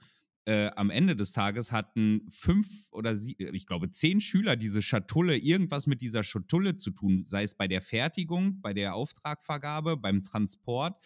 äh, 0.49 0.71
am 0.77 0.89
Ende 0.89 1.15
des 1.15 1.35
Tages 1.35 1.73
hatten 1.73 2.23
fünf 2.31 2.89
oder 2.93 3.15
sie, 3.15 3.39
äh, 3.39 3.55
ich 3.55 3.67
glaube 3.67 3.91
zehn 3.91 4.19
Schüler 4.19 4.57
diese 4.57 4.81
Schatulle, 4.81 5.37
irgendwas 5.37 5.87
mit 5.87 6.01
dieser 6.01 6.23
Schatulle 6.23 6.77
zu 6.77 6.91
tun, 6.91 7.23
sei 7.27 7.43
es 7.43 7.55
bei 7.55 7.69
der 7.69 7.83
Fertigung, 7.83 8.63
bei 8.63 8.73
der 8.73 8.95
Auftragvergabe, 8.95 9.99
beim 9.99 10.23
Transport, 10.23 10.99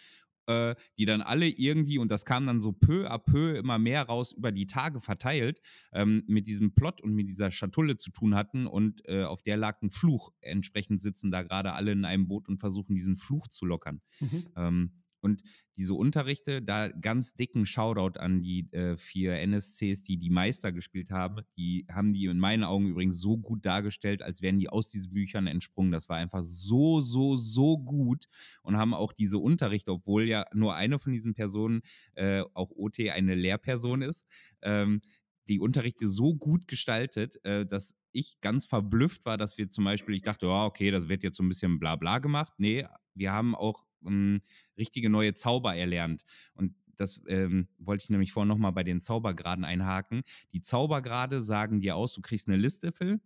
äh, 0.47 0.77
die 0.97 1.07
dann 1.07 1.23
alle 1.23 1.49
irgendwie, 1.49 1.99
und 1.99 2.13
das 2.13 2.25
kam 2.25 2.47
dann 2.47 2.61
so 2.61 2.71
peu 2.71 3.11
à 3.11 3.19
peu 3.19 3.57
immer 3.57 3.81
mehr 3.81 4.05
raus 4.05 4.33
über 4.33 4.53
die 4.53 4.69
Tage 4.69 5.01
verteilt, 5.01 5.61
ähm, 5.93 6.23
mit 6.29 6.47
diesem 6.47 6.73
Plot 6.77 7.01
und 7.01 7.13
mit 7.13 7.29
dieser 7.29 7.51
Schatulle 7.51 7.97
zu 7.97 8.13
tun 8.13 8.37
hatten 8.37 8.69
und 8.69 9.03
äh, 9.09 9.25
auf 9.25 9.43
der 9.43 9.57
lag 9.57 9.83
ein 9.83 9.91
Fluch. 9.91 10.31
Entsprechend 10.41 11.03
sitzen 11.03 11.33
da 11.33 11.43
gerade 11.43 11.73
alle 11.73 11.91
in 11.91 12.05
einem 12.05 12.29
Boot 12.29 12.49
und 12.49 12.61
versuchen 12.61 12.95
diesen 12.95 13.17
Fluch 13.17 13.49
zu 13.49 13.67
lockern. 13.67 14.03
Mhm. 14.21 14.47
Ähm, 14.57 14.93
und 15.23 15.43
diese 15.77 15.95
Unterrichte, 15.95 16.61
da 16.61 16.89
ganz 16.89 17.35
dicken 17.35 17.65
Shoutout 17.65 18.19
an 18.19 18.43
die 18.43 18.71
äh, 18.73 18.97
vier 18.97 19.39
NSCs, 19.39 20.03
die 20.03 20.19
die 20.19 20.31
Meister 20.31 20.73
gespielt 20.73 21.11
haben. 21.11 21.43
Die 21.57 21.87
haben 21.91 22.13
die 22.13 22.27
in 22.27 22.39
meinen 22.39 22.65
Augen 22.65 22.89
übrigens 22.89 23.19
so 23.19 23.39
gut 23.39 23.65
dargestellt, 23.65 24.21
als 24.23 24.43
wären 24.43 24.59
die 24.59 24.69
aus 24.69 24.89
diesen 24.89 25.13
Büchern 25.13 25.47
entsprungen. 25.47 25.93
Das 25.93 26.09
war 26.09 26.17
einfach 26.17 26.43
so, 26.43 27.01
so, 27.01 27.37
so 27.37 27.79
gut 27.79 28.27
und 28.63 28.77
haben 28.77 28.95
auch 28.95 29.13
diese 29.13 29.39
Unterrichte, 29.39 29.93
obwohl 29.93 30.29
ja 30.29 30.45
nur 30.53 30.75
eine 30.75 30.99
von 30.99 31.13
diesen 31.13 31.35
Personen, 31.35 31.83
äh, 32.15 32.43
auch 32.53 32.71
OT, 32.71 33.01
eine 33.11 33.35
Lehrperson 33.35 34.03
ist, 34.03 34.27
ähm, 34.63 35.01
die 35.49 35.61
Unterrichte 35.61 36.09
so 36.09 36.35
gut 36.35 36.69
gestaltet, 36.69 37.43
äh, 37.45 37.67
dass 37.67 37.97
ich 38.13 38.41
ganz 38.41 38.67
verblüfft 38.67 39.25
war, 39.25 39.39
dass 39.39 39.59
wir 39.59 39.71
zum 39.71 39.85
Beispiel, 39.85 40.15
ich 40.15 40.23
dachte, 40.23 40.47
ja, 40.47 40.67
okay, 40.67 40.91
das 40.91 41.09
wird 41.09 41.23
jetzt 41.23 41.37
so 41.37 41.43
ein 41.43 41.49
bisschen 41.49 41.79
bla 41.79 41.97
bla 41.97 42.19
gemacht. 42.19 42.53
Nee, 42.59 42.87
wir 43.15 43.33
haben 43.33 43.55
auch 43.55 43.87
ähm, 44.07 44.41
richtige 44.77 45.11
neue 45.11 45.35
Zauber 45.35 45.75
erlernt. 45.75 46.23
Und 46.55 46.75
das 46.97 47.21
ähm, 47.27 47.69
wollte 47.79 48.05
ich 48.05 48.11
nämlich 48.11 48.33
vorhin 48.33 48.49
nochmal 48.49 48.73
bei 48.73 48.85
den 48.85 49.01
Zaubergraden 49.01 49.65
einhaken. 49.65 50.23
Die 50.53 50.63
Zaubergrade 50.63 51.43
sagen 51.43 51.81
dir 51.81 51.97
aus, 51.97 52.15
du 52.15 52.21
kriegst 52.21 52.49
eine 52.49 52.57
Liste, 52.57 52.93
Phil. 52.93 53.21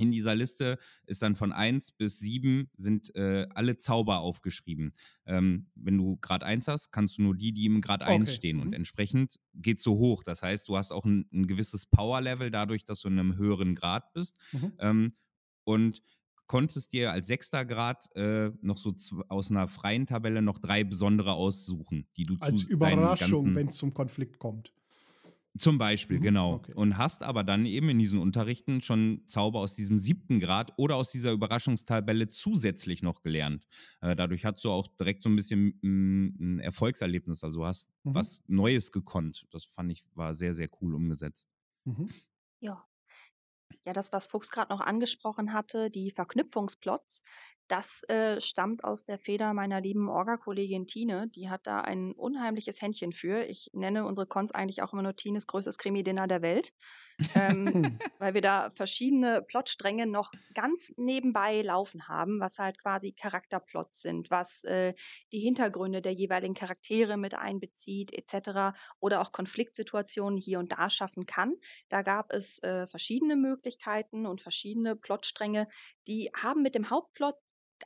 In 0.00 0.12
dieser 0.12 0.36
Liste 0.36 0.78
ist 1.06 1.22
dann 1.22 1.34
von 1.34 1.52
1 1.52 1.92
bis 1.92 2.20
7 2.20 2.70
sind 2.76 3.14
äh, 3.16 3.48
alle 3.54 3.78
Zauber 3.78 4.20
aufgeschrieben. 4.20 4.92
Ähm, 5.26 5.66
wenn 5.74 5.98
du 5.98 6.16
Grad 6.18 6.44
1 6.44 6.68
hast, 6.68 6.92
kannst 6.92 7.18
du 7.18 7.22
nur 7.22 7.36
die, 7.36 7.52
die 7.52 7.66
im 7.66 7.80
Grad 7.80 8.04
okay. 8.04 8.12
1 8.12 8.32
stehen. 8.32 8.58
Mhm. 8.58 8.62
Und 8.62 8.72
entsprechend 8.74 9.40
geht 9.54 9.78
es 9.78 9.84
so 9.84 9.98
hoch. 9.98 10.22
Das 10.22 10.42
heißt, 10.42 10.68
du 10.68 10.76
hast 10.76 10.92
auch 10.92 11.04
ein, 11.04 11.28
ein 11.32 11.48
gewisses 11.48 11.86
Power-Level 11.86 12.52
dadurch, 12.52 12.84
dass 12.84 13.00
du 13.00 13.08
in 13.08 13.18
einem 13.18 13.36
höheren 13.36 13.74
Grad 13.74 14.12
bist. 14.12 14.38
Mhm. 14.52 14.72
Ähm, 14.78 15.08
und 15.64 16.00
konntest 16.48 16.92
dir 16.92 17.12
als 17.12 17.28
sechster 17.28 17.64
Grad 17.64 18.08
äh, 18.16 18.50
noch 18.60 18.78
so 18.78 18.92
aus 19.28 19.50
einer 19.50 19.68
freien 19.68 20.06
Tabelle 20.06 20.42
noch 20.42 20.58
drei 20.58 20.82
besondere 20.82 21.34
aussuchen, 21.34 22.08
die 22.16 22.24
du 22.24 22.36
als 22.40 22.62
zu 22.62 22.68
Überraschung, 22.70 23.54
wenn 23.54 23.68
es 23.68 23.76
zum 23.76 23.94
Konflikt 23.94 24.40
kommt. 24.40 24.72
Zum 25.56 25.78
Beispiel, 25.78 26.18
mhm, 26.18 26.22
genau. 26.22 26.54
Okay. 26.54 26.72
Und 26.74 26.98
hast 26.98 27.22
aber 27.22 27.42
dann 27.42 27.66
eben 27.66 27.88
in 27.88 27.98
diesen 27.98 28.20
Unterrichten 28.20 28.80
schon 28.80 29.22
Zauber 29.26 29.60
aus 29.60 29.74
diesem 29.74 29.98
siebten 29.98 30.40
Grad 30.40 30.72
oder 30.76 30.96
aus 30.96 31.10
dieser 31.10 31.32
Überraschungstabelle 31.32 32.28
zusätzlich 32.28 33.02
noch 33.02 33.22
gelernt. 33.22 33.66
Äh, 34.00 34.14
dadurch 34.14 34.44
hast 34.44 34.64
du 34.64 34.70
auch 34.70 34.86
direkt 34.86 35.24
so 35.24 35.28
ein 35.28 35.36
bisschen 35.36 35.78
mm, 35.82 36.26
ein 36.38 36.58
Erfolgserlebnis, 36.60 37.42
also 37.42 37.66
hast 37.66 37.88
mhm. 38.04 38.14
was 38.14 38.44
Neues 38.46 38.92
gekonnt. 38.92 39.46
Das 39.50 39.64
fand 39.64 39.90
ich 39.90 40.04
war 40.14 40.34
sehr, 40.34 40.54
sehr 40.54 40.68
cool 40.80 40.94
umgesetzt. 40.94 41.48
Mhm. 41.84 42.08
Ja, 42.60 42.87
ja, 43.84 43.92
das, 43.92 44.12
was 44.12 44.28
Fuchs 44.28 44.50
gerade 44.50 44.72
noch 44.72 44.80
angesprochen 44.80 45.52
hatte, 45.52 45.90
die 45.90 46.10
Verknüpfungsplots, 46.10 47.22
das 47.68 48.02
äh, 48.04 48.40
stammt 48.40 48.82
aus 48.82 49.04
der 49.04 49.18
Feder 49.18 49.52
meiner 49.52 49.80
lieben 49.80 50.08
Orga-Kollegin 50.08 50.86
Tine. 50.86 51.28
Die 51.28 51.50
hat 51.50 51.66
da 51.66 51.82
ein 51.82 52.12
unheimliches 52.12 52.80
Händchen 52.80 53.12
für. 53.12 53.44
Ich 53.44 53.70
nenne 53.74 54.06
unsere 54.06 54.26
Cons 54.26 54.52
eigentlich 54.52 54.82
auch 54.82 54.94
immer 54.94 55.02
nur 55.02 55.14
Tines 55.14 55.46
größtes 55.46 55.76
Krimi-Dinner 55.76 56.26
der 56.26 56.40
Welt, 56.40 56.72
ähm, 57.34 57.98
weil 58.18 58.32
wir 58.32 58.40
da 58.40 58.70
verschiedene 58.74 59.42
Plotstränge 59.42 60.06
noch 60.06 60.32
ganz 60.54 60.94
nebenbei 60.96 61.60
laufen 61.60 62.08
haben, 62.08 62.40
was 62.40 62.58
halt 62.58 62.78
quasi 62.80 63.12
Charakterplots 63.12 64.00
sind, 64.00 64.30
was 64.30 64.64
äh, 64.64 64.94
die 65.32 65.40
Hintergründe 65.40 66.00
der 66.00 66.12
jeweiligen 66.12 66.54
Charaktere 66.54 67.18
mit 67.18 67.34
einbezieht, 67.34 68.12
etc. 68.12 68.78
oder 68.98 69.20
auch 69.20 69.32
Konfliktsituationen 69.32 70.38
hier 70.38 70.58
und 70.58 70.72
da 70.72 70.88
schaffen 70.88 71.26
kann. 71.26 71.54
Da 71.90 72.00
gab 72.00 72.32
es 72.32 72.62
äh, 72.62 72.86
verschiedene 72.86 73.36
Möglichkeiten 73.36 74.24
und 74.24 74.40
verschiedene 74.40 74.96
Plotstränge, 74.96 75.68
die 76.06 76.30
haben 76.34 76.62
mit 76.62 76.74
dem 76.74 76.88
Hauptplot 76.88 77.34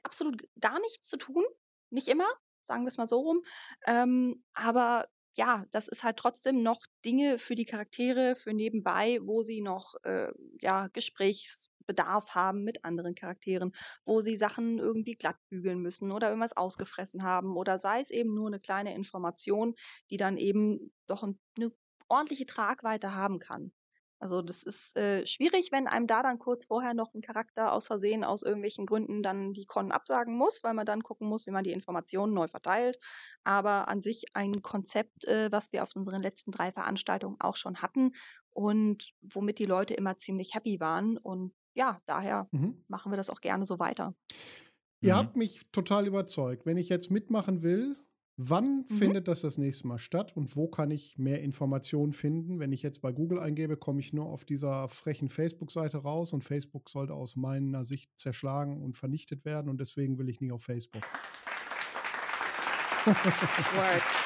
absolut 0.03 0.43
gar 0.61 0.81
nichts 0.81 1.09
zu 1.09 1.17
tun. 1.17 1.45
Nicht 1.91 2.09
immer, 2.09 2.29
sagen 2.65 2.85
wir 2.85 2.89
es 2.89 2.97
mal 2.97 3.09
so 3.09 3.21
rum. 3.21 3.43
Ähm, 3.87 4.45
aber 4.55 5.09
ja, 5.35 5.65
das 5.71 5.89
ist 5.89 6.05
halt 6.05 6.17
trotzdem 6.19 6.63
noch 6.63 6.85
Dinge 7.05 7.39
für 7.39 7.55
die 7.55 7.65
Charaktere, 7.65 8.37
für 8.37 8.53
nebenbei, 8.53 9.19
wo 9.23 9.43
sie 9.43 9.63
noch 9.63 9.95
äh, 10.05 10.31
ja, 10.61 10.89
Gesprächsbedarf 10.89 12.29
haben 12.31 12.65
mit 12.65 12.85
anderen 12.85 13.15
Charakteren, 13.15 13.73
wo 14.05 14.21
sie 14.21 14.37
Sachen 14.37 14.79
irgendwie 14.79 15.15
glatt 15.15 15.39
bügeln 15.49 15.81
müssen 15.81 16.13
oder 16.13 16.29
irgendwas 16.29 16.57
ausgefressen 16.57 17.23
haben 17.23 17.57
oder 17.57 17.79
sei 17.79 18.01
es 18.01 18.11
eben 18.11 18.35
nur 18.35 18.49
eine 18.49 18.61
kleine 18.61 18.95
Information, 18.95 19.75
die 20.11 20.19
dann 20.19 20.37
eben 20.37 20.93
doch 21.07 21.23
eine 21.23 21.73
ordentliche 22.09 22.47
Tragweite 22.47 23.15
haben 23.15 23.39
kann. 23.39 23.73
Also 24.23 24.41
das 24.41 24.63
ist 24.63 24.97
äh, 24.97 25.27
schwierig, 25.27 25.73
wenn 25.73 25.89
einem 25.89 26.07
da 26.07 26.23
dann 26.23 26.39
kurz 26.39 26.67
vorher 26.67 26.95
noch 26.95 27.13
ein 27.13 27.23
Charakter 27.23 27.73
aus 27.73 27.89
Versehen 27.89 28.23
aus 28.23 28.45
irgendwelchen 28.45 28.87
Gründen 28.87 29.21
dann 29.21 29.53
die 29.53 29.67
Con 29.67 29.91
absagen 29.91 30.37
muss, 30.37 30.63
weil 30.63 30.75
man 30.75 30.87
dann 30.87 31.03
gucken 31.03 31.29
muss, 31.29 31.49
wie 31.49 31.51
man 31.51 31.65
die 31.65 31.73
Informationen 31.73 32.33
neu 32.33 32.47
verteilt. 32.47 33.01
Aber 33.43 33.89
an 33.89 34.01
sich 34.01 34.27
ein 34.35 34.63
Konzept, 34.63 35.25
äh, 35.25 35.51
was 35.51 35.73
wir 35.73 35.83
auf 35.83 35.97
unseren 35.97 36.23
letzten 36.23 36.53
drei 36.53 36.71
Veranstaltungen 36.71 37.35
auch 37.41 37.57
schon 37.57 37.83
hatten 37.83 38.13
und 38.51 39.13
womit 39.23 39.59
die 39.59 39.65
Leute 39.65 39.95
immer 39.95 40.17
ziemlich 40.17 40.55
happy 40.55 40.79
waren. 40.79 41.19
Und 41.19 41.53
ja, 41.75 42.01
daher 42.07 42.47
mhm. 42.53 42.85
machen 42.87 43.11
wir 43.11 43.17
das 43.17 43.29
auch 43.29 43.41
gerne 43.41 43.65
so 43.65 43.81
weiter. 43.81 44.15
Ihr 45.01 45.15
mhm. 45.15 45.19
habt 45.19 45.37
mich 45.37 45.63
total 45.73 46.07
überzeugt. 46.07 46.65
Wenn 46.65 46.79
ich 46.79 46.89
jetzt 46.89 47.11
mitmachen 47.11 47.63
will, 47.63 47.97
Wann 48.37 48.87
mhm. 48.89 48.95
findet 48.95 49.29
das 49.29 49.43
das 49.43 49.59
nächste 49.59 49.87
Mal 49.87 49.99
statt 49.99 50.35
und 50.35 50.57
wo 50.57 50.67
kann 50.67 50.91
ich 50.91 51.19
mehr 51.19 51.43
Informationen 51.43 52.13
finden? 52.13 52.59
Wenn 52.59 52.73
ich 52.73 52.83
jetzt 52.83 53.03
bei 53.03 53.13
Google 53.13 53.39
eingebe, 53.39 53.77
komme 53.77 54.01
ich 54.01 54.15
nur 54.15 54.27
auf 54.27 54.45
dieser 54.45 54.89
frechen 54.89 55.29
Facebook-Seite 55.29 55.99
raus 55.99 56.33
und 56.33 56.43
Facebook 56.43 56.89
sollte 56.89 57.13
aus 57.13 57.37
meiner 57.37 57.85
Sicht 57.85 58.11
zerschlagen 58.17 58.83
und 58.83 58.97
vernichtet 58.97 59.45
werden 59.45 59.69
und 59.69 59.81
deswegen 59.81 60.19
will 60.19 60.31
ich 60.31 60.41
nie 60.41 60.51
auf 60.51 60.63
Facebook. 60.63 61.03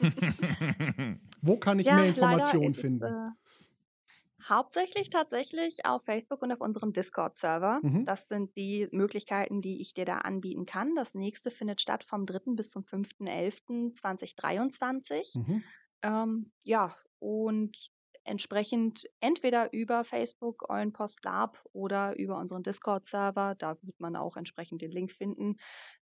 wo 1.42 1.56
kann 1.58 1.78
ich 1.78 1.86
ja, 1.86 1.94
mehr 1.96 2.06
Informationen 2.06 2.74
finden? 2.74 3.04
Es, 3.04 3.10
äh 3.10 3.30
Hauptsächlich 4.48 5.10
tatsächlich 5.10 5.84
auf 5.84 6.04
Facebook 6.04 6.42
und 6.42 6.52
auf 6.52 6.60
unserem 6.60 6.92
Discord-Server. 6.92 7.80
Mhm. 7.82 8.04
Das 8.04 8.28
sind 8.28 8.54
die 8.56 8.86
Möglichkeiten, 8.92 9.60
die 9.60 9.80
ich 9.80 9.94
dir 9.94 10.04
da 10.04 10.18
anbieten 10.18 10.64
kann. 10.64 10.94
Das 10.94 11.14
nächste 11.14 11.50
findet 11.50 11.80
statt 11.80 12.04
vom 12.04 12.24
3. 12.24 12.54
bis 12.54 12.70
zum 12.70 12.84
5.11.2023. 12.84 15.38
Mhm. 15.38 15.64
Ähm, 16.02 16.52
ja, 16.62 16.94
und 17.18 17.90
entsprechend 18.24 19.04
entweder 19.20 19.72
über 19.72 20.04
Facebook, 20.04 20.70
Eulenpost 20.70 21.24
Lab 21.24 21.64
oder 21.72 22.16
über 22.18 22.38
unseren 22.38 22.62
Discord-Server. 22.62 23.54
Da 23.56 23.76
wird 23.82 24.00
man 24.00 24.16
auch 24.16 24.36
entsprechend 24.36 24.82
den 24.82 24.90
Link 24.90 25.12
finden. 25.12 25.56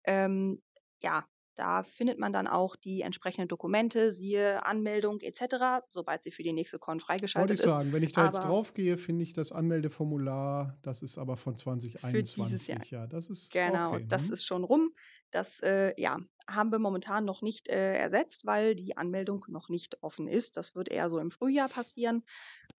Ähm, 0.04 0.62
ja, 1.02 1.26
da 1.56 1.84
findet 1.84 2.20
man 2.20 2.34
dann 2.34 2.48
auch 2.48 2.76
die 2.76 3.02
entsprechenden 3.02 3.48
Dokumente, 3.48 4.12
siehe 4.12 4.66
Anmeldung 4.66 5.22
etc., 5.22 5.86
sobald 5.90 6.24
sie 6.24 6.32
für 6.32 6.44
die 6.44 6.54
nächste 6.54 6.80
Con 6.80 7.00
freigeschaltet 7.00 7.52
ist. 7.52 7.66
Wollte 7.66 7.70
ich 7.70 7.74
sagen, 7.74 7.94
wenn 7.94 8.04
ich 8.04 8.12
da 8.12 8.26
aber 8.26 8.34
jetzt 8.34 8.44
drauf 8.44 8.74
gehe, 8.74 8.98
finde 8.98 9.24
ich 9.24 9.34
das 9.34 9.52
Anmeldeformular, 9.52 10.78
das 10.82 11.02
ist 11.02 11.18
aber 11.18 11.38
von 11.38 11.56
2021. 11.56 12.92
Ja, 12.92 13.08
das 13.08 13.30
ist 13.30 13.52
genau, 13.52 13.94
okay. 13.94 14.06
das 14.08 14.28
mhm. 14.28 14.34
ist 14.34 14.46
schon 14.46 14.64
rum. 14.64 14.92
Das 15.36 15.60
äh, 15.60 15.94
ja, 16.02 16.18
haben 16.48 16.72
wir 16.72 16.80
momentan 16.80 17.26
noch 17.26 17.42
nicht 17.42 17.68
äh, 17.68 17.98
ersetzt, 17.98 18.46
weil 18.46 18.74
die 18.74 18.96
Anmeldung 18.96 19.44
noch 19.50 19.68
nicht 19.68 20.02
offen 20.02 20.30
ist. 20.30 20.56
Das 20.56 20.76
wird 20.76 20.88
eher 20.88 21.10
so 21.10 21.20
im 21.20 21.30
Frühjahr 21.30 21.68
passieren. 21.68 22.24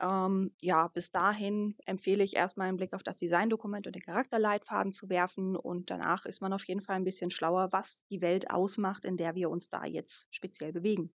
Ähm, 0.00 0.52
ja, 0.62 0.88
bis 0.88 1.12
dahin 1.12 1.74
empfehle 1.84 2.24
ich 2.24 2.34
erstmal 2.34 2.68
einen 2.68 2.78
Blick 2.78 2.94
auf 2.94 3.02
das 3.02 3.18
Designdokument 3.18 3.86
und 3.86 3.94
den 3.94 4.00
Charakterleitfaden 4.00 4.92
zu 4.92 5.11
werfen 5.11 5.54
und 5.54 5.90
danach 5.90 6.24
ist 6.24 6.40
man 6.40 6.54
auf 6.54 6.64
jeden 6.64 6.80
Fall 6.80 6.96
ein 6.96 7.04
bisschen 7.04 7.30
schlauer, 7.30 7.72
was 7.72 8.07
die 8.07 8.22
Welt 8.22 8.50
ausmacht, 8.50 9.04
in 9.04 9.18
der 9.18 9.34
wir 9.34 9.50
uns 9.50 9.68
da 9.68 9.84
jetzt 9.84 10.34
speziell 10.34 10.72
bewegen. 10.72 11.12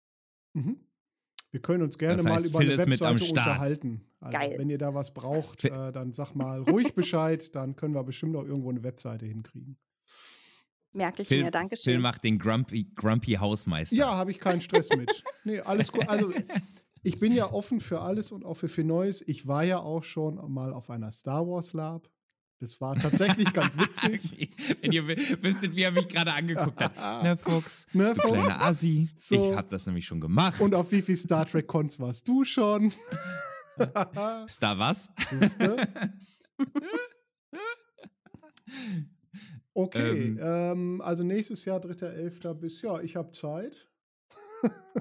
Mhm. 0.53 0.79
Wir 1.49 1.61
können 1.63 1.81
uns 1.81 1.97
gerne 1.97 2.21
das 2.21 2.31
heißt, 2.31 2.45
mal 2.45 2.49
über 2.49 2.59
Phil 2.59 2.79
eine 2.79 2.91
Webseite 2.91 3.23
unterhalten. 3.29 4.05
Also, 4.19 4.37
Geil. 4.37 4.59
wenn 4.59 4.69
ihr 4.69 4.77
da 4.77 4.93
was 4.93 5.15
braucht, 5.15 5.65
äh, 5.65 5.91
dann 5.91 6.13
sag 6.13 6.35
mal 6.35 6.61
ruhig 6.61 6.93
Bescheid, 6.93 7.55
dann 7.55 7.75
können 7.75 7.95
wir 7.95 8.03
bestimmt 8.03 8.35
auch 8.35 8.45
irgendwo 8.45 8.69
eine 8.69 8.83
Webseite 8.83 9.25
hinkriegen. 9.25 9.79
Merke 10.93 11.21
ich 11.21 11.27
Phil, 11.27 11.43
mir, 11.43 11.51
danke 11.51 11.77
schön. 11.77 11.93
Phil 11.93 11.99
macht 11.99 12.23
den 12.23 12.37
Grumpy, 12.37 12.91
Grumpy 12.95 13.33
Hausmeister. 13.33 13.95
Ja, 13.95 14.15
habe 14.15 14.31
ich 14.31 14.39
keinen 14.39 14.61
Stress 14.61 14.89
mit. 14.97 15.23
Nee, 15.43 15.59
alles 15.61 15.91
gut. 15.91 16.07
Also, 16.09 16.33
ich 17.03 17.19
bin 17.19 17.31
ja 17.31 17.51
offen 17.51 17.79
für 17.79 18.01
alles 18.01 18.31
und 18.31 18.45
auch 18.45 18.55
für 18.55 18.67
viel 18.67 18.83
Neues. 18.83 19.21
Ich 19.25 19.47
war 19.47 19.63
ja 19.63 19.79
auch 19.79 20.03
schon 20.03 20.51
mal 20.51 20.73
auf 20.73 20.89
einer 20.89 21.11
Star 21.11 21.47
Wars 21.47 21.73
Lab. 21.73 22.09
Das 22.59 22.79
war 22.79 22.95
tatsächlich 22.95 23.51
ganz 23.53 23.77
witzig. 23.77 24.49
Wenn 24.81 24.91
ihr 24.91 25.07
wüsstet, 25.07 25.75
wie 25.75 25.81
er 25.81 25.91
mich 25.91 26.07
gerade 26.07 26.33
angeguckt 26.33 26.79
hat. 26.79 26.93
Ne, 27.23 27.37
Fuchs, 27.37 27.87
ne, 27.93 28.13
du 28.13 28.21
Fuchs? 28.21 28.33
kleiner 28.33 28.61
Assi. 28.61 29.09
So. 29.15 29.51
Ich 29.51 29.57
habe 29.57 29.67
das 29.69 29.85
nämlich 29.85 30.05
schon 30.05 30.19
gemacht. 30.19 30.59
Und 30.61 30.75
auf 30.75 30.91
wie 30.91 31.01
viel 31.01 31.15
Star 31.15 31.45
Trek 31.45 31.67
Cons 31.67 31.99
warst 31.99 32.27
du 32.27 32.43
schon? 32.43 32.91
Star 34.47 34.77
was? 34.77 35.09
Siehste? 35.31 35.87
Okay, 39.73 40.27
ähm, 40.27 40.39
ähm, 40.41 41.01
also 41.01 41.23
nächstes 41.23 41.65
Jahr, 41.65 41.79
3.11. 41.79 42.53
bis, 42.55 42.81
ja, 42.81 42.99
ich 43.01 43.15
habe 43.15 43.31
Zeit. 43.31 43.89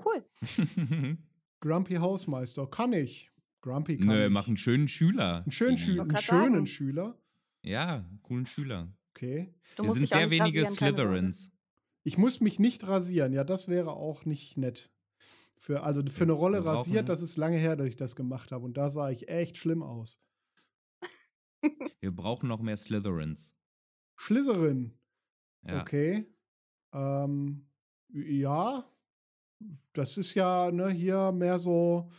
Cool. 0.04 0.24
Grumpy 1.60 1.94
Hausmeister, 1.96 2.66
kann 2.66 2.92
ich. 2.92 3.30
Grumpy 3.60 3.98
kann 3.98 4.06
Nö, 4.06 4.26
ich. 4.26 4.30
mach 4.30 4.46
einen 4.46 4.56
schönen 4.56 4.88
Schüler. 4.88 5.42
Einen 5.42 5.52
schönen, 5.52 5.76
Schü 5.76 6.00
einen 6.00 6.16
schönen 6.16 6.66
Schüler? 6.66 7.18
Ja, 7.62 7.96
einen 7.96 8.20
coolen 8.22 8.46
Schüler. 8.46 8.92
Okay. 9.10 9.52
Du 9.76 9.84
Wir 9.84 9.94
sind 9.94 10.08
sehr 10.08 10.30
wenige 10.30 10.64
Slytherins. 10.64 11.50
Ich 12.02 12.16
muss 12.16 12.40
mich 12.40 12.58
nicht 12.58 12.88
rasieren, 12.88 13.32
ja, 13.34 13.44
das 13.44 13.68
wäre 13.68 13.92
auch 13.92 14.24
nicht 14.24 14.56
nett. 14.56 14.90
Für, 15.58 15.82
also 15.82 16.02
für 16.06 16.24
eine 16.24 16.32
Rolle 16.32 16.64
rasiert, 16.64 17.10
das 17.10 17.20
ist 17.20 17.36
lange 17.36 17.58
her, 17.58 17.76
dass 17.76 17.86
ich 17.86 17.96
das 17.96 18.16
gemacht 18.16 18.50
habe. 18.50 18.64
Und 18.64 18.78
da 18.78 18.88
sah 18.88 19.10
ich 19.10 19.28
echt 19.28 19.58
schlimm 19.58 19.82
aus. 19.82 20.24
Wir 22.00 22.16
brauchen 22.16 22.48
noch 22.48 22.62
mehr 22.62 22.78
Slytherins. 22.78 23.54
Schlizerin. 24.20 24.92
Ja. 25.66 25.80
Okay. 25.80 26.26
Ähm, 26.92 27.66
ja, 28.12 28.84
das 29.94 30.18
ist 30.18 30.34
ja 30.34 30.70
ne, 30.70 30.90
hier 30.90 31.32
mehr 31.32 31.58
so 31.58 32.10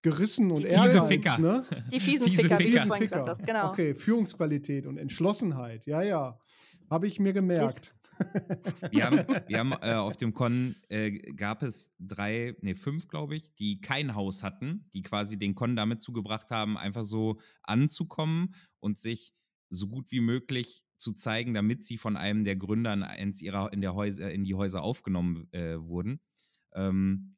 gerissen 0.00 0.52
und 0.52 0.64
Ehrgeiz. 0.64 1.38
Ne? 1.38 1.64
Die 1.92 1.98
fiesen 1.98 2.28
Fiese 2.28 2.42
Ficker, 2.42 2.56
Ficker. 2.58 2.84
Wie 2.84 2.98
Ficker. 2.98 3.24
Das, 3.24 3.42
genau. 3.42 3.70
Okay, 3.70 3.92
Führungsqualität 3.94 4.86
und 4.86 4.98
Entschlossenheit. 4.98 5.84
Ja, 5.86 6.02
ja. 6.02 6.38
Habe 6.90 7.08
ich 7.08 7.18
mir 7.18 7.32
gemerkt. 7.32 7.96
wir 8.92 9.04
haben, 9.04 9.24
wir 9.48 9.58
haben 9.58 9.72
äh, 9.82 9.94
auf 9.94 10.16
dem 10.16 10.34
Con 10.34 10.76
äh, 10.88 11.10
gab 11.32 11.64
es 11.64 11.90
drei, 11.98 12.54
nee, 12.60 12.76
fünf, 12.76 13.08
glaube 13.08 13.34
ich, 13.34 13.52
die 13.54 13.80
kein 13.80 14.14
Haus 14.14 14.44
hatten, 14.44 14.86
die 14.94 15.02
quasi 15.02 15.36
den 15.36 15.56
Con 15.56 15.74
damit 15.74 16.02
zugebracht 16.02 16.50
haben, 16.50 16.78
einfach 16.78 17.04
so 17.04 17.40
anzukommen 17.64 18.54
und 18.78 18.96
sich 18.96 19.34
so 19.70 19.88
gut 19.88 20.12
wie 20.12 20.20
möglich 20.20 20.84
zu 20.98 21.12
zeigen, 21.12 21.54
damit 21.54 21.84
sie 21.84 21.96
von 21.96 22.16
einem 22.16 22.44
der 22.44 22.56
Gründer 22.56 22.92
in, 23.16 23.32
ihrer, 23.40 23.72
in, 23.72 23.80
der 23.80 23.94
Häuser, 23.94 24.30
in 24.30 24.44
die 24.44 24.54
Häuser 24.54 24.82
aufgenommen 24.82 25.48
äh, 25.52 25.78
wurden. 25.78 26.20
Ähm, 26.74 27.36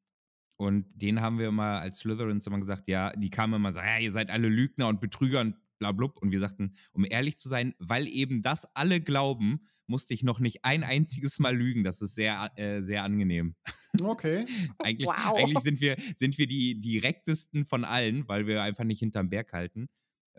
und 0.56 0.88
den 1.00 1.22
haben 1.22 1.38
wir 1.38 1.48
immer 1.48 1.80
als 1.80 1.98
Slytherins 1.98 2.46
immer 2.46 2.60
gesagt, 2.60 2.88
ja, 2.88 3.12
die 3.16 3.30
kamen 3.30 3.54
immer 3.54 3.72
so, 3.72 3.78
ja, 3.78 3.98
ihr 3.98 4.12
seid 4.12 4.30
alle 4.30 4.48
Lügner 4.48 4.88
und 4.88 5.00
Betrüger 5.00 5.40
und 5.40 5.56
bla, 5.78 5.92
bla 5.92 6.08
Und 6.20 6.30
wir 6.30 6.40
sagten, 6.40 6.74
um 6.92 7.06
ehrlich 7.08 7.38
zu 7.38 7.48
sein, 7.48 7.74
weil 7.78 8.06
eben 8.06 8.42
das 8.42 8.66
alle 8.74 9.00
glauben, 9.00 9.66
musste 9.86 10.14
ich 10.14 10.22
noch 10.22 10.38
nicht 10.38 10.64
ein 10.64 10.84
einziges 10.84 11.38
Mal 11.38 11.56
lügen. 11.56 11.82
Das 11.82 12.00
ist 12.00 12.14
sehr, 12.14 12.50
äh, 12.56 12.80
sehr 12.80 13.04
angenehm. 13.04 13.56
Okay. 14.00 14.46
eigentlich, 14.78 15.08
wow. 15.08 15.36
eigentlich 15.36 15.60
sind 15.60 15.80
wir, 15.80 15.96
sind 16.16 16.38
wir 16.38 16.46
die 16.46 16.80
direktesten 16.80 17.66
von 17.66 17.84
allen, 17.84 18.28
weil 18.28 18.46
wir 18.46 18.62
einfach 18.62 18.84
nicht 18.84 19.00
hinterm 19.00 19.30
Berg 19.30 19.52
halten. 19.52 19.88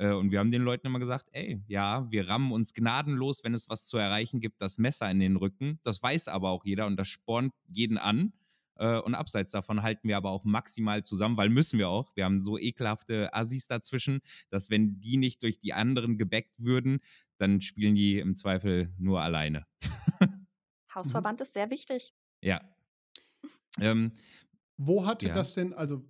Äh, 0.02 0.14
und 0.14 0.32
wir 0.32 0.40
haben 0.40 0.52
den 0.52 0.64
Leuten 0.64 0.88
immer 0.88 1.00
gesagt, 1.00 1.30
ey, 1.32 1.62
ja, 1.68 2.10
wir 2.10 2.28
rammen 2.28 2.52
uns 2.52 2.74
gnadenlos, 2.74 3.44
wenn 3.44 3.54
es 3.54 3.70
was 3.70 3.86
zu 3.86 3.98
erreichen 3.98 4.40
gibt, 4.40 4.60
das 4.62 4.80
Messer 4.80 5.10
in 5.12 5.20
den 5.20 5.36
Rücken. 5.36 5.80
Das 5.84 6.02
weiß 6.02 6.28
aber 6.28 6.50
auch 6.50 6.66
jeder 6.66 6.88
und 6.88 6.98
das 6.98 7.08
spornt 7.08 7.54
jeden 7.68 8.00
an. 8.00 8.34
Äh, 8.78 8.98
und 8.98 9.14
abseits 9.14 9.52
davon 9.52 9.84
halten 9.84 10.08
wir 10.08 10.18
aber 10.18 10.32
auch 10.32 10.44
maximal 10.44 11.04
zusammen, 11.04 11.38
weil 11.38 11.50
müssen 11.50 11.78
wir 11.78 11.88
auch. 11.88 12.16
Wir 12.16 12.26
haben 12.26 12.40
so 12.40 12.58
ekelhafte 12.58 13.32
Assis 13.34 13.68
dazwischen, 13.68 14.22
dass 14.50 14.72
wenn 14.72 15.00
die 15.00 15.18
nicht 15.18 15.44
durch 15.44 15.60
die 15.60 15.74
anderen 15.74 16.18
gebackt 16.18 16.58
würden, 16.58 17.00
dann 17.38 17.62
spielen 17.62 17.94
die 17.94 18.18
im 18.18 18.36
Zweifel 18.36 18.92
nur 18.98 19.22
alleine. 19.22 19.68
Hausverband 20.96 21.40
mhm. 21.40 21.44
ist 21.44 21.54
sehr 21.54 21.70
wichtig. 21.70 22.16
Ja. 22.42 22.60
Ähm, 23.80 24.14
Wo 24.78 25.06
hatte 25.06 25.28
ja. 25.28 25.34
das 25.34 25.54
denn, 25.54 25.74
also 25.76 26.04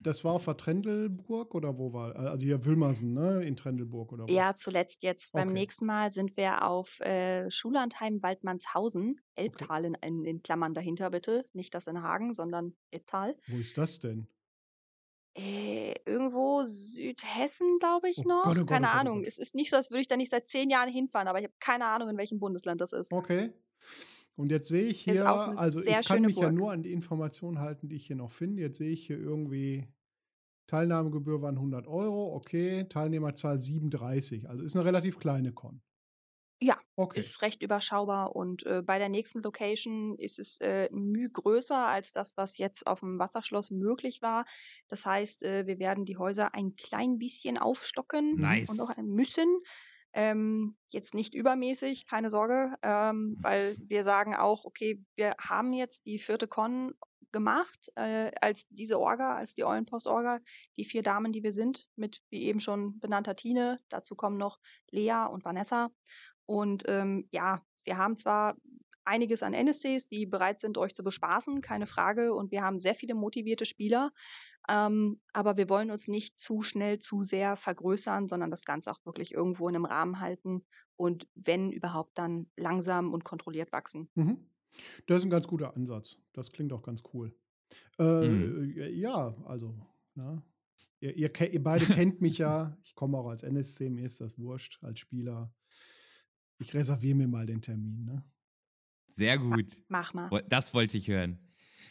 das 0.00 0.24
war 0.24 0.32
auf 0.32 0.44
der 0.44 0.56
Trendelburg 0.56 1.54
oder 1.54 1.78
wo 1.78 1.92
war? 1.92 2.14
Also 2.16 2.44
hier 2.44 2.64
Wilmersen, 2.64 3.14
ne? 3.14 3.42
In 3.42 3.56
Trendelburg 3.56 4.12
oder 4.12 4.24
was? 4.24 4.30
Ja, 4.30 4.54
zuletzt 4.54 5.02
jetzt. 5.02 5.34
Okay. 5.34 5.44
Beim 5.44 5.52
nächsten 5.52 5.86
Mal 5.86 6.10
sind 6.10 6.36
wir 6.36 6.64
auf 6.64 7.00
äh, 7.00 7.50
Schullandheim 7.50 8.22
Waldmannshausen, 8.22 9.20
Elbtal 9.34 9.86
okay. 9.86 9.96
in, 10.02 10.24
in, 10.24 10.42
Klammern 10.42 10.74
dahinter 10.74 11.10
bitte. 11.10 11.44
Nicht 11.52 11.74
das 11.74 11.86
in 11.86 12.02
Hagen, 12.02 12.34
sondern 12.34 12.74
Elbtal. 12.90 13.36
Wo 13.48 13.56
ist 13.56 13.78
das 13.78 14.00
denn? 14.00 14.28
Äh, 15.34 15.94
irgendwo 16.06 16.62
Südhessen, 16.64 17.78
glaube 17.78 18.08
ich, 18.08 18.18
oh 18.18 18.28
noch. 18.28 18.44
Gott, 18.44 18.56
oh 18.56 18.60
Gott, 18.60 18.68
keine 18.68 18.86
oh 18.86 18.90
Gott, 18.90 19.00
Ahnung. 19.00 19.24
Es 19.24 19.38
ist 19.38 19.54
nicht 19.54 19.70
so, 19.70 19.76
als 19.76 19.90
würde 19.90 20.00
ich 20.02 20.08
da 20.08 20.16
nicht 20.16 20.30
seit 20.30 20.48
zehn 20.48 20.70
Jahren 20.70 20.90
hinfahren, 20.90 21.28
aber 21.28 21.38
ich 21.38 21.44
habe 21.44 21.54
keine 21.60 21.86
Ahnung, 21.86 22.08
in 22.08 22.16
welchem 22.16 22.38
Bundesland 22.38 22.80
das 22.80 22.92
ist. 22.92 23.12
Okay. 23.12 23.52
Und 24.36 24.50
jetzt 24.50 24.68
sehe 24.68 24.84
ich 24.84 25.00
hier, 25.00 25.26
also 25.26 25.82
ich 25.82 26.06
kann 26.06 26.20
mich 26.20 26.34
Burg. 26.34 26.44
ja 26.44 26.52
nur 26.52 26.70
an 26.70 26.82
die 26.82 26.92
Informationen 26.92 27.58
halten, 27.58 27.88
die 27.88 27.96
ich 27.96 28.06
hier 28.06 28.16
noch 28.16 28.30
finde. 28.30 28.62
Jetzt 28.62 28.78
sehe 28.78 28.90
ich 28.90 29.06
hier 29.06 29.18
irgendwie, 29.18 29.88
Teilnahmegebühr 30.66 31.40
waren 31.40 31.56
100 31.56 31.86
Euro, 31.86 32.34
okay, 32.34 32.84
Teilnehmerzahl 32.84 33.58
37, 33.58 34.48
also 34.48 34.62
ist 34.62 34.76
eine 34.76 34.84
relativ 34.84 35.18
kleine 35.18 35.52
Con. 35.52 35.80
Ja, 36.58 36.78
okay. 36.96 37.20
ist 37.20 37.42
recht 37.42 37.62
überschaubar 37.62 38.34
und 38.34 38.64
äh, 38.64 38.82
bei 38.82 38.98
der 38.98 39.10
nächsten 39.10 39.42
Location 39.42 40.18
ist 40.18 40.38
es 40.38 40.58
äh, 40.60 40.88
Mühe 40.90 41.28
größer 41.28 41.86
als 41.86 42.12
das, 42.12 42.36
was 42.38 42.56
jetzt 42.56 42.86
auf 42.86 43.00
dem 43.00 43.18
Wasserschloss 43.18 43.70
möglich 43.70 44.22
war. 44.22 44.46
Das 44.88 45.04
heißt, 45.04 45.42
äh, 45.44 45.66
wir 45.66 45.78
werden 45.78 46.06
die 46.06 46.16
Häuser 46.16 46.54
ein 46.54 46.74
klein 46.74 47.18
bisschen 47.18 47.58
aufstocken 47.58 48.36
nice. 48.36 48.70
und 48.70 48.80
auch 48.80 48.96
müssen. 48.96 49.60
Ähm, 50.18 50.78
jetzt 50.88 51.14
nicht 51.14 51.34
übermäßig, 51.34 52.06
keine 52.06 52.30
Sorge, 52.30 52.74
ähm, 52.80 53.36
weil 53.42 53.76
wir 53.86 54.02
sagen 54.02 54.34
auch, 54.34 54.64
okay, 54.64 55.04
wir 55.14 55.34
haben 55.38 55.74
jetzt 55.74 56.06
die 56.06 56.18
vierte 56.18 56.48
Con 56.48 56.94
gemacht 57.32 57.92
äh, 57.96 58.30
als 58.40 58.66
diese 58.70 58.98
Orga, 58.98 59.36
als 59.36 59.54
die 59.54 59.64
Eulenpost-Orga, 59.64 60.40
die 60.78 60.86
vier 60.86 61.02
Damen, 61.02 61.32
die 61.32 61.42
wir 61.42 61.52
sind, 61.52 61.86
mit 61.96 62.22
wie 62.30 62.44
eben 62.44 62.60
schon 62.60 62.98
benannter 62.98 63.36
Tine. 63.36 63.78
Dazu 63.90 64.14
kommen 64.14 64.38
noch 64.38 64.58
Lea 64.90 65.26
und 65.30 65.44
Vanessa. 65.44 65.90
Und 66.46 66.84
ähm, 66.88 67.28
ja, 67.30 67.60
wir 67.84 67.98
haben 67.98 68.16
zwar 68.16 68.56
einiges 69.06 69.42
an 69.42 69.54
NSCs, 69.54 70.08
die 70.08 70.26
bereit 70.26 70.60
sind, 70.60 70.78
euch 70.78 70.94
zu 70.94 71.02
bespaßen, 71.02 71.60
keine 71.60 71.86
Frage. 71.86 72.34
Und 72.34 72.50
wir 72.50 72.62
haben 72.62 72.78
sehr 72.78 72.94
viele 72.94 73.14
motivierte 73.14 73.66
Spieler. 73.66 74.12
Ähm, 74.68 75.20
aber 75.32 75.56
wir 75.56 75.68
wollen 75.68 75.90
uns 75.90 76.08
nicht 76.08 76.38
zu 76.38 76.62
schnell, 76.62 76.98
zu 76.98 77.22
sehr 77.22 77.56
vergrößern, 77.56 78.28
sondern 78.28 78.50
das 78.50 78.64
Ganze 78.64 78.90
auch 78.90 79.04
wirklich 79.04 79.32
irgendwo 79.32 79.68
in 79.68 79.76
einem 79.76 79.84
Rahmen 79.84 80.20
halten 80.20 80.64
und 80.96 81.28
wenn 81.34 81.70
überhaupt 81.70 82.18
dann 82.18 82.50
langsam 82.56 83.12
und 83.12 83.24
kontrolliert 83.24 83.72
wachsen. 83.72 84.08
Mhm. 84.14 84.38
Das 85.06 85.18
ist 85.18 85.24
ein 85.24 85.30
ganz 85.30 85.46
guter 85.46 85.76
Ansatz. 85.76 86.18
Das 86.32 86.52
klingt 86.52 86.72
auch 86.72 86.82
ganz 86.82 87.02
cool. 87.14 87.34
Äh, 87.98 88.28
mhm. 88.28 88.74
Ja, 88.94 89.34
also, 89.44 89.74
na, 90.14 90.34
ne? 90.34 90.42
ihr, 91.00 91.16
ihr, 91.16 91.52
ihr, 91.52 91.62
beide 91.62 91.84
kennt 91.84 92.20
mich 92.20 92.38
ja. 92.38 92.76
Ich 92.84 92.94
komme 92.94 93.18
auch 93.18 93.28
als 93.28 93.42
NSC, 93.42 93.90
mir 93.90 94.04
ist 94.04 94.20
das 94.20 94.38
wurscht, 94.38 94.82
als 94.82 95.00
Spieler. 95.00 95.52
Ich 96.58 96.74
reserviere 96.74 97.16
mir 97.16 97.28
mal 97.28 97.46
den 97.46 97.60
Termin, 97.62 98.04
ne? 98.04 98.24
Sehr 99.16 99.38
gut. 99.38 99.66
Mach 99.88 100.14
mal. 100.14 100.34
Das 100.48 100.74
wollte 100.74 100.96
ich 100.96 101.08
hören. 101.08 101.38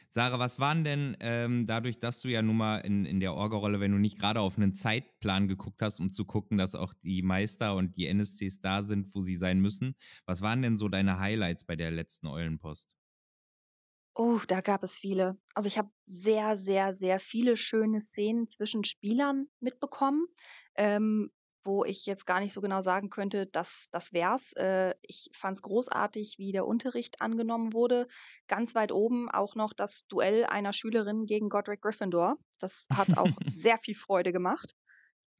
Sarah, 0.09 0.39
was 0.39 0.59
waren 0.59 0.84
denn 0.84 1.17
ähm, 1.19 1.65
dadurch, 1.67 1.99
dass 1.99 2.21
du 2.21 2.30
ja 2.30 2.41
nun 2.41 2.57
mal 2.57 2.78
in, 2.80 3.05
in 3.05 3.19
der 3.19 3.34
Orga-Rolle, 3.34 3.80
wenn 3.80 3.91
du 3.91 3.97
nicht 3.97 4.17
gerade 4.17 4.39
auf 4.39 4.57
einen 4.57 4.73
Zeitplan 4.73 5.47
geguckt 5.47 5.82
hast, 5.82 5.99
um 5.99 6.11
zu 6.11 6.26
gucken, 6.26 6.57
dass 6.57 6.76
auch 6.76 6.93
die 7.03 7.21
Meister 7.21 7.76
und 7.76 7.97
die 7.97 8.07
NSCs 8.07 8.61
da 8.61 8.82
sind, 8.82 9.13
wo 9.13 9.21
sie 9.21 9.36
sein 9.36 9.59
müssen, 9.59 9.95
was 10.26 10.41
waren 10.41 10.61
denn 10.61 10.78
so 10.78 10.88
deine 10.88 11.19
Highlights 11.19 11.65
bei 11.65 11.76
der 11.76 11.91
letzten 11.91 12.28
Eulenpost? 12.28 12.95
Oh, 14.17 14.39
da 14.47 14.61
gab 14.61 14.84
es 14.84 14.97
viele. 14.97 15.38
Also 15.53 15.67
ich 15.67 15.78
habe 15.78 15.89
sehr, 16.05 16.55
sehr, 16.55 16.93
sehr 16.93 17.19
viele 17.19 17.57
schöne 17.57 17.99
Szenen 17.99 18.47
zwischen 18.47 18.84
Spielern 18.86 19.47
mitbekommen. 19.59 20.26
Ähm, 20.76 21.32
wo 21.66 21.84
ich 21.84 22.05
jetzt 22.05 22.26
gar 22.26 22.39
nicht 22.39 22.53
so 22.53 22.61
genau 22.61 22.82
sagen 22.82 23.09
könnte, 23.09 23.47
dass 23.47 23.89
das 23.91 24.13
wär's. 24.13 24.53
Äh, 24.53 24.93
ich 25.01 25.30
fand 25.34 25.57
es 25.57 25.63
großartig, 25.63 26.36
wie 26.38 26.51
der 26.51 26.66
Unterricht 26.66 27.22
angenommen 27.22 27.74
wurde. 27.74 28.07
Ganz 28.47 28.76
weit 28.76 28.91
oben 28.91 29.30
auch 29.30 29.55
noch 29.55 29.74
das 29.74 30.07
Duell 30.07 30.45
einer 30.45 30.74
Schülerin 30.74 31.26
gegen 31.26 31.49
Godric 31.49 31.82
Gryffindor. 31.82 32.38
Das 32.59 32.88
hat 32.93 33.18
auch 33.18 33.28
sehr 33.45 33.80
viel 33.80 33.95
Freude 33.95 34.32
gemacht. 34.32 34.76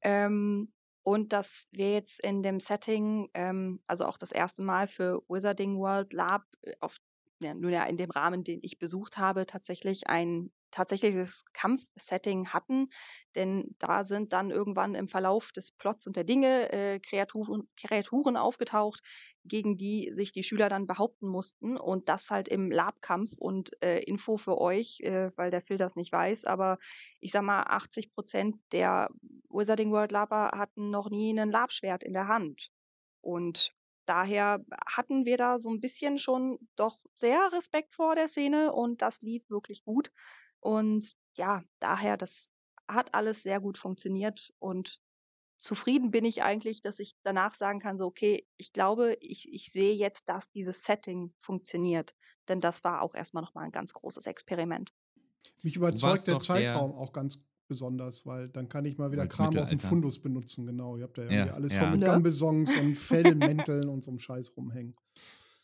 Ähm, 0.02 0.74
und 1.04 1.34
dass 1.34 1.68
wir 1.72 1.94
jetzt 1.94 2.20
in 2.24 2.42
dem 2.42 2.60
Setting, 2.60 3.30
ähm, 3.36 3.80
also 3.86 4.06
auch 4.06 4.18
das 4.18 4.32
erste 4.32 4.64
Mal 4.64 4.88
für 4.88 5.22
Wizarding 5.30 5.78
World 5.78 6.14
Lab 6.14 6.44
äh, 6.64 6.74
auf 6.80 6.98
ja, 7.40 7.54
nur 7.54 7.72
ja 7.72 7.84
in 7.84 7.98
dem 7.98 8.12
Rahmen, 8.12 8.44
den 8.44 8.60
ich 8.62 8.80
besucht 8.80 9.18
habe, 9.18 9.46
tatsächlich 9.46 10.08
ein 10.08 10.52
tatsächliches 10.72 11.46
Kampfsetting 11.54 12.50
hatten. 12.50 12.90
Denn 13.36 13.76
da 13.80 14.04
sind 14.04 14.34
dann 14.34 14.52
irgendwann 14.52 14.96
im 14.96 15.08
Verlauf 15.08 15.52
des 15.52 15.72
Plots 15.72 16.06
und 16.08 16.16
der 16.16 16.24
Dinge 16.26 16.72
äh, 16.72 17.00
Kreaturen, 17.00 17.68
Kreaturen 17.78 18.38
aufgetaucht, 18.38 19.02
gegen 19.46 19.78
die 19.78 20.10
sich 20.12 20.32
die 20.32 20.44
Schüler 20.44 20.70
dann 20.70 20.88
behaupten 20.88 21.28
mussten. 21.28 21.78
Und 21.78 22.10
das 22.10 22.30
halt 22.30 22.48
im 22.48 22.72
Labkampf 22.72 23.34
und 23.38 23.72
äh, 23.82 24.00
Info 24.00 24.38
für 24.38 24.60
euch, 24.60 25.00
äh, 25.02 25.32
weil 25.38 25.50
der 25.50 25.62
Phil 25.62 25.78
das 25.78 25.96
nicht 25.96 26.12
weiß. 26.12 26.46
Aber 26.46 26.78
ich 27.20 27.32
sag 27.32 27.44
mal, 27.44 27.64
80 27.64 28.14
Prozent 28.14 28.56
der 28.72 29.10
Wizarding 29.50 29.92
World 29.92 30.12
Laber 30.12 30.52
hatten 30.54 30.90
noch 30.90 31.10
nie 31.10 31.38
ein 31.38 31.52
Labschwert 31.52 32.04
in 32.04 32.14
der 32.14 32.28
Hand. 32.28 32.70
Und 33.22 33.75
daher 34.06 34.64
hatten 34.88 35.26
wir 35.26 35.38
da 35.38 35.60
so 35.60 35.70
ein 35.70 35.82
bisschen 35.82 36.18
schon 36.18 36.60
doch 36.76 36.98
sehr 37.16 37.52
Respekt 37.52 37.96
vor 37.96 38.16
der 38.16 38.28
Szene 38.28 38.74
und 38.74 39.02
das 39.02 39.22
lief 39.22 39.50
wirklich 39.50 39.84
gut. 39.84 40.12
Und 40.60 41.16
ja, 41.36 41.64
daher, 41.80 42.18
das 42.18 42.50
hat 42.88 43.14
alles 43.14 43.44
sehr 43.44 43.60
gut 43.60 43.78
funktioniert 43.78 44.54
und 44.60 45.00
zufrieden 45.58 46.12
bin 46.12 46.26
ich 46.26 46.44
eigentlich, 46.44 46.82
dass 46.82 47.00
ich 47.00 47.16
danach 47.24 47.56
sagen 47.56 47.80
kann, 47.80 47.98
so, 47.98 48.06
okay, 48.06 48.48
ich 48.58 48.72
glaube, 48.74 49.18
ich, 49.20 49.52
ich 49.52 49.72
sehe 49.72 49.96
jetzt, 49.96 50.30
dass 50.30 50.52
dieses 50.52 50.84
Setting 50.84 51.34
funktioniert. 51.42 52.14
Denn 52.48 52.62
das 52.62 52.84
war 52.84 53.02
auch 53.02 53.16
erstmal 53.16 53.44
nochmal 53.44 53.66
ein 53.66 53.72
ganz 53.72 53.94
großes 53.94 54.28
Experiment. 54.28 54.94
Mich 55.64 55.76
überzeugt 55.76 56.28
der 56.28 56.40
Zeitraum 56.40 56.92
der 56.92 57.00
auch 57.00 57.14
ganz 57.14 57.44
besonders, 57.68 58.26
weil 58.26 58.50
dann 58.50 58.70
kann 58.70 58.86
ich 58.86 58.98
mal 58.98 59.12
wieder 59.12 59.28
Kram 59.28 59.56
aus 59.58 59.70
dem 59.70 59.80
Fundus 59.80 60.20
benutzen, 60.20 60.66
genau. 60.66 60.98
Ihr 60.98 61.04
habt 61.04 61.18
ja, 61.18 61.32
ja 61.32 61.54
alles 61.54 61.74
ja. 61.74 61.82
voll 61.82 61.92
mit 61.92 62.02
ja. 62.02 62.14
Gambesongs 62.14 62.76
und 62.76 62.96
Fellmänteln 62.96 63.90
und 63.90 64.04
so 64.04 64.12
einem 64.12 64.20
Scheiß 64.20 64.56
rumhängen. 64.56 64.94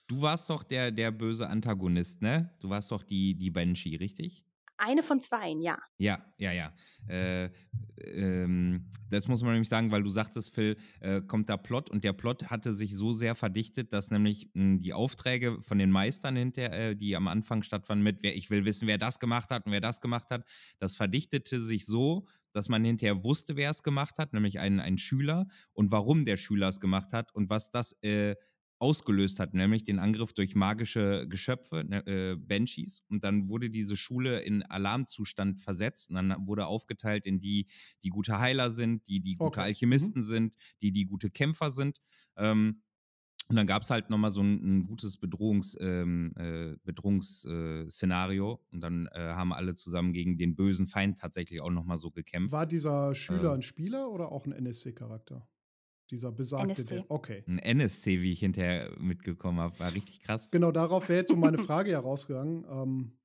Du 0.08 0.22
warst 0.22 0.50
doch 0.50 0.64
der, 0.64 0.92
der 0.92 1.12
böse 1.12 1.48
Antagonist, 1.48 2.22
ne? 2.22 2.52
Du 2.60 2.70
warst 2.70 2.92
doch 2.92 3.04
die, 3.04 3.34
die 3.36 3.50
Banshee, 3.50 3.96
richtig? 3.96 4.46
Eine 4.84 5.04
von 5.04 5.22
zwei, 5.22 5.54
ja. 5.60 5.78
Ja, 6.00 6.26
ja, 6.38 6.52
ja. 6.52 6.74
Äh, 7.08 7.52
ähm, 8.04 8.90
das 9.12 9.28
muss 9.28 9.44
man 9.44 9.52
nämlich 9.52 9.70
sagen, 9.70 9.92
weil 9.92 10.02
du 10.02 10.10
sagtest, 10.10 10.56
Phil, 10.56 10.76
äh, 11.02 11.22
kommt 11.22 11.52
da 11.52 11.58
Plot 11.58 11.92
und 11.92 12.04
der 12.04 12.14
Plot 12.14 12.50
hatte 12.50 12.74
sich 12.74 12.96
so 12.96 13.14
sehr 13.14 13.36
verdichtet, 13.36 13.94
dass 13.94 14.10
nämlich 14.10 14.50
mh, 14.56 14.64
hm, 14.64 14.80
die 14.80 14.94
Aufträge 14.94 15.62
von 15.62 15.78
den 15.78 15.92
Meistern 15.92 16.36
hinter, 16.36 16.74
äh, 16.74 16.96
die 16.96 17.16
am 17.16 17.28
Anfang 17.28 17.62
stattfanden 17.62 18.04
mit, 18.04 18.24
wer, 18.24 18.36
ich 18.36 18.50
will 18.50 18.66
wissen, 18.66 18.88
wer 18.88 18.98
das 18.98 19.20
gemacht 19.20 19.52
hat 19.52 19.68
und 19.68 19.72
wer 19.72 19.82
das 19.82 20.02
gemacht 20.02 20.32
hat, 20.32 20.46
das 20.80 20.96
verdichtete 20.96 21.60
sich 21.60 21.86
so, 21.86 22.26
dass 22.52 22.68
man 22.68 22.84
hinterher 22.84 23.24
wusste, 23.24 23.56
wer 23.58 23.70
es 23.70 23.84
gemacht 23.84 24.18
hat, 24.18 24.34
nämlich 24.34 24.60
ein, 24.60 24.80
ein 24.80 24.98
Schüler 24.98 25.46
und 25.74 25.92
warum 25.92 26.26
der 26.26 26.38
Schüler 26.38 26.70
es 26.70 26.80
gemacht 26.80 27.14
hat 27.14 27.34
und 27.36 27.52
was 27.52 27.70
das 27.70 27.94
äh, 28.02 28.36
ausgelöst 28.82 29.40
hat, 29.40 29.54
nämlich 29.54 29.84
den 29.84 30.00
Angriff 30.00 30.34
durch 30.34 30.56
magische 30.56 31.28
Geschöpfe, 31.28 31.84
ne, 31.88 32.06
äh, 32.08 32.36
Banshees. 32.36 33.04
Und 33.10 33.24
dann 33.24 33.50
wurde 33.50 33.70
diese 33.70 33.96
Schule 33.96 34.42
in 34.42 34.64
Alarmzustand 34.64 35.62
versetzt 35.62 36.10
und 36.10 36.16
dann 36.16 36.48
wurde 36.48 36.66
aufgeteilt 36.66 37.26
in 37.26 37.40
die, 37.40 37.68
die 38.04 38.10
gute 38.10 38.40
Heiler 38.40 38.72
sind, 38.72 39.08
die, 39.08 39.22
die 39.22 39.36
gute 39.36 39.60
okay. 39.60 39.62
Alchemisten 39.62 40.22
mhm. 40.22 40.26
sind, 40.26 40.56
die, 40.82 40.92
die 40.92 41.06
gute 41.06 41.30
Kämpfer 41.30 41.70
sind. 41.70 42.00
Ähm, 42.38 42.82
und 43.52 43.58
dann 43.58 43.68
gab 43.68 43.84
es 43.84 43.90
halt 43.90 44.10
nochmal 44.10 44.32
so 44.32 44.42
ein, 44.42 44.80
ein 44.80 44.84
gutes 44.84 45.18
Bedrohungs, 45.18 45.76
ähm, 45.82 46.34
äh, 46.38 46.78
Bedrohungsszenario. 46.86 48.54
Äh, 48.54 48.74
und 48.74 48.82
dann 48.82 49.08
äh, 49.08 49.20
haben 49.20 49.52
alle 49.52 49.76
zusammen 49.76 50.14
gegen 50.14 50.38
den 50.38 50.56
bösen 50.56 50.88
Feind 50.88 51.20
tatsächlich 51.20 51.62
auch 51.62 51.70
nochmal 51.70 51.98
so 51.98 52.12
gekämpft. 52.12 52.54
War 52.54 52.66
dieser 52.66 53.14
Schüler 53.14 53.50
ähm, 53.50 53.56
ein 53.56 53.62
Spieler 53.62 54.10
oder 54.10 54.32
auch 54.32 54.46
ein 54.46 54.54
NSC-Charakter? 54.54 55.46
Dieser 56.12 56.32
besagte, 56.32 56.74
NSC. 56.74 56.96
Der, 56.96 57.06
okay. 57.10 57.44
Ein 57.48 57.58
NSC, 57.58 58.22
wie 58.22 58.34
ich 58.34 58.42
hinterher 58.42 58.92
mitgekommen 59.00 59.60
habe, 59.60 59.80
war 59.80 59.94
richtig 59.94 60.22
krass. 60.22 60.52
Genau, 60.52 60.74
darauf 60.74 61.08
wäre 61.08 61.20
jetzt 61.20 61.30
so 61.30 61.38
meine 61.38 61.58
Frage 61.58 61.92
herausgegangen. 61.92 62.66
Ähm, 62.70 63.18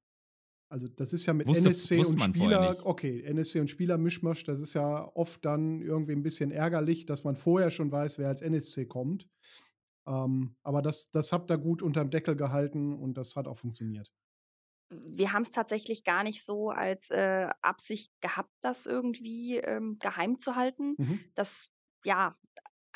also 0.69 0.87
das 0.87 1.13
ist 1.13 1.27
ja 1.27 1.33
mit 1.33 1.49
wusste, 1.49 1.69
NSC 1.69 1.99
wusste 1.99 2.15
und 2.15 2.23
Spieler, 2.23 2.77
okay, 2.85 3.23
NSC 3.23 3.61
und 3.61 3.71
Spieler 3.71 3.99
Mischmasch, 3.99 4.45
das 4.45 4.61
ist 4.61 4.75
ja 4.75 5.11
oft 5.15 5.45
dann 5.45 5.81
irgendwie 5.81 6.13
ein 6.13 6.23
bisschen 6.23 6.53
ärgerlich, 6.53 7.07
dass 7.07 7.25
man 7.25 7.35
vorher 7.35 7.71
schon 7.71 7.91
weiß, 7.91 8.19
wer 8.19 8.29
als 8.29 8.41
NSC 8.41 8.87
kommt. 8.87 9.29
Ähm, 10.07 10.55
aber 10.63 10.81
das, 10.81 11.11
das 11.11 11.33
habt 11.33 11.51
ihr 11.51 11.59
gut 11.59 11.83
unterm 11.83 12.11
Deckel 12.11 12.37
gehalten 12.37 12.95
und 12.95 13.15
das 13.15 13.35
hat 13.35 13.49
auch 13.49 13.59
funktioniert. 13.59 14.13
Wir 14.91 15.33
haben 15.33 15.43
es 15.43 15.51
tatsächlich 15.51 16.05
gar 16.05 16.23
nicht 16.23 16.45
so 16.45 16.71
als 16.71 17.11
äh, 17.11 17.49
Absicht 17.63 18.13
gehabt, 18.21 18.53
das 18.61 18.87
irgendwie 18.87 19.57
ähm, 19.57 19.99
geheim 19.99 20.39
zu 20.39 20.55
halten. 20.55 20.95
Mhm. 20.99 21.21
Das 21.35 21.71
ja, 22.05 22.37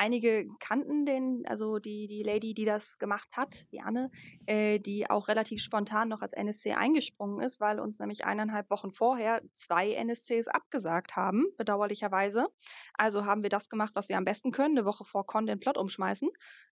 einige 0.00 0.48
kannten 0.60 1.04
den, 1.04 1.44
also 1.46 1.78
die, 1.78 2.06
die 2.06 2.22
Lady, 2.22 2.54
die 2.54 2.64
das 2.64 2.98
gemacht 2.98 3.28
hat, 3.36 3.70
die 3.70 3.80
Anne, 3.80 4.10
äh, 4.46 4.78
die 4.78 5.10
auch 5.10 5.28
relativ 5.28 5.60
spontan 5.62 6.08
noch 6.08 6.22
als 6.22 6.32
NSC 6.32 6.72
eingesprungen 6.72 7.40
ist, 7.44 7.60
weil 7.60 7.78
uns 7.78 8.00
nämlich 8.00 8.24
eineinhalb 8.24 8.70
Wochen 8.70 8.92
vorher 8.92 9.42
zwei 9.52 9.92
NSCs 9.92 10.48
abgesagt 10.48 11.16
haben, 11.16 11.44
bedauerlicherweise. 11.58 12.48
Also 12.94 13.26
haben 13.26 13.42
wir 13.42 13.50
das 13.50 13.68
gemacht, 13.68 13.92
was 13.94 14.08
wir 14.08 14.16
am 14.16 14.24
besten 14.24 14.52
können, 14.52 14.78
eine 14.78 14.86
Woche 14.86 15.04
vor 15.04 15.26
Con 15.26 15.46
den 15.46 15.60
Plot 15.60 15.76
umschmeißen 15.76 16.30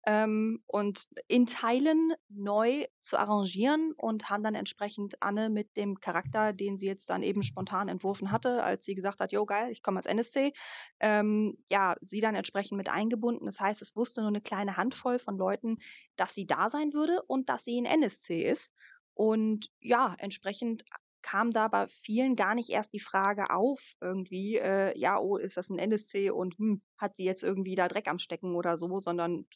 ähm, 0.06 0.62
und 0.66 1.08
in 1.28 1.46
Teilen 1.46 2.12
neu 2.28 2.86
zu 3.00 3.16
arrangieren 3.16 3.92
und 3.96 4.28
haben 4.28 4.42
dann 4.42 4.54
entsprechend 4.54 5.22
Anne 5.22 5.48
mit 5.48 5.76
dem 5.76 6.00
Charakter, 6.00 6.52
den 6.52 6.76
sie 6.76 6.86
jetzt 6.86 7.10
dann 7.10 7.22
eben 7.22 7.42
spontan 7.42 7.88
entworfen 7.88 8.30
hatte, 8.30 8.62
als 8.62 8.84
sie 8.84 8.94
gesagt 8.94 9.20
hat, 9.20 9.32
jo 9.32 9.46
geil, 9.46 9.70
ich 9.70 9.82
komme 9.82 9.98
als 9.98 10.06
NSC, 10.06 10.52
ähm, 11.00 11.56
ja, 11.70 11.96
sie 12.00 12.20
dann 12.20 12.34
entsprechend 12.34 12.76
mit 12.76 12.88
eingebunden. 12.88 13.46
Das 13.46 13.60
heißt, 13.60 13.80
es 13.82 13.96
wusste 13.96 14.20
nur 14.20 14.28
eine 14.28 14.40
kleine 14.40 14.76
Handvoll 14.76 15.18
von 15.18 15.38
Leuten, 15.38 15.78
dass 16.16 16.34
sie 16.34 16.46
da 16.46 16.68
sein 16.68 16.92
würde 16.92 17.22
und 17.26 17.48
dass 17.48 17.64
sie 17.64 17.80
ein 17.80 17.86
NSC 17.86 18.42
ist. 18.42 18.74
Und 19.14 19.70
ja, 19.80 20.14
entsprechend 20.18 20.84
kam 21.22 21.50
da 21.50 21.68
bei 21.68 21.88
vielen 21.88 22.36
gar 22.36 22.54
nicht 22.54 22.68
erst 22.68 22.92
die 22.92 23.00
Frage 23.00 23.50
auf, 23.50 23.96
irgendwie, 24.02 24.58
äh, 24.58 24.96
ja, 24.98 25.18
oh, 25.18 25.38
ist 25.38 25.56
das 25.56 25.70
ein 25.70 25.78
NSC 25.78 26.30
und 26.30 26.58
hm, 26.58 26.82
hat 26.98 27.16
sie 27.16 27.24
jetzt 27.24 27.42
irgendwie 27.42 27.74
da 27.74 27.88
Dreck 27.88 28.08
am 28.08 28.18
Stecken 28.18 28.54
oder 28.54 28.76
so, 28.76 28.98
sondern 28.98 29.46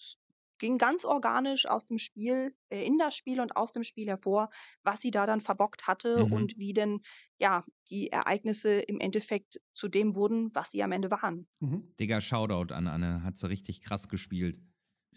ging 0.58 0.78
ganz 0.78 1.04
organisch 1.04 1.66
aus 1.66 1.86
dem 1.86 1.98
Spiel, 1.98 2.54
äh, 2.70 2.84
in 2.84 2.98
das 2.98 3.14
Spiel 3.14 3.40
und 3.40 3.56
aus 3.56 3.72
dem 3.72 3.84
Spiel 3.84 4.08
hervor, 4.08 4.50
was 4.82 5.00
sie 5.00 5.10
da 5.10 5.26
dann 5.26 5.40
verbockt 5.40 5.86
hatte 5.86 6.24
mhm. 6.26 6.32
und 6.32 6.58
wie 6.58 6.72
denn 6.72 7.00
ja 7.38 7.64
die 7.90 8.10
Ereignisse 8.10 8.80
im 8.80 9.00
Endeffekt 9.00 9.60
zu 9.72 9.88
dem 9.88 10.14
wurden, 10.14 10.54
was 10.54 10.70
sie 10.70 10.82
am 10.82 10.92
Ende 10.92 11.10
waren. 11.10 11.46
Mhm. 11.60 11.94
Digga, 11.98 12.20
Shoutout 12.20 12.74
an 12.74 12.86
Anne, 12.86 13.22
hat 13.22 13.36
sie 13.36 13.48
richtig 13.48 13.80
krass 13.80 14.08
gespielt. 14.08 14.60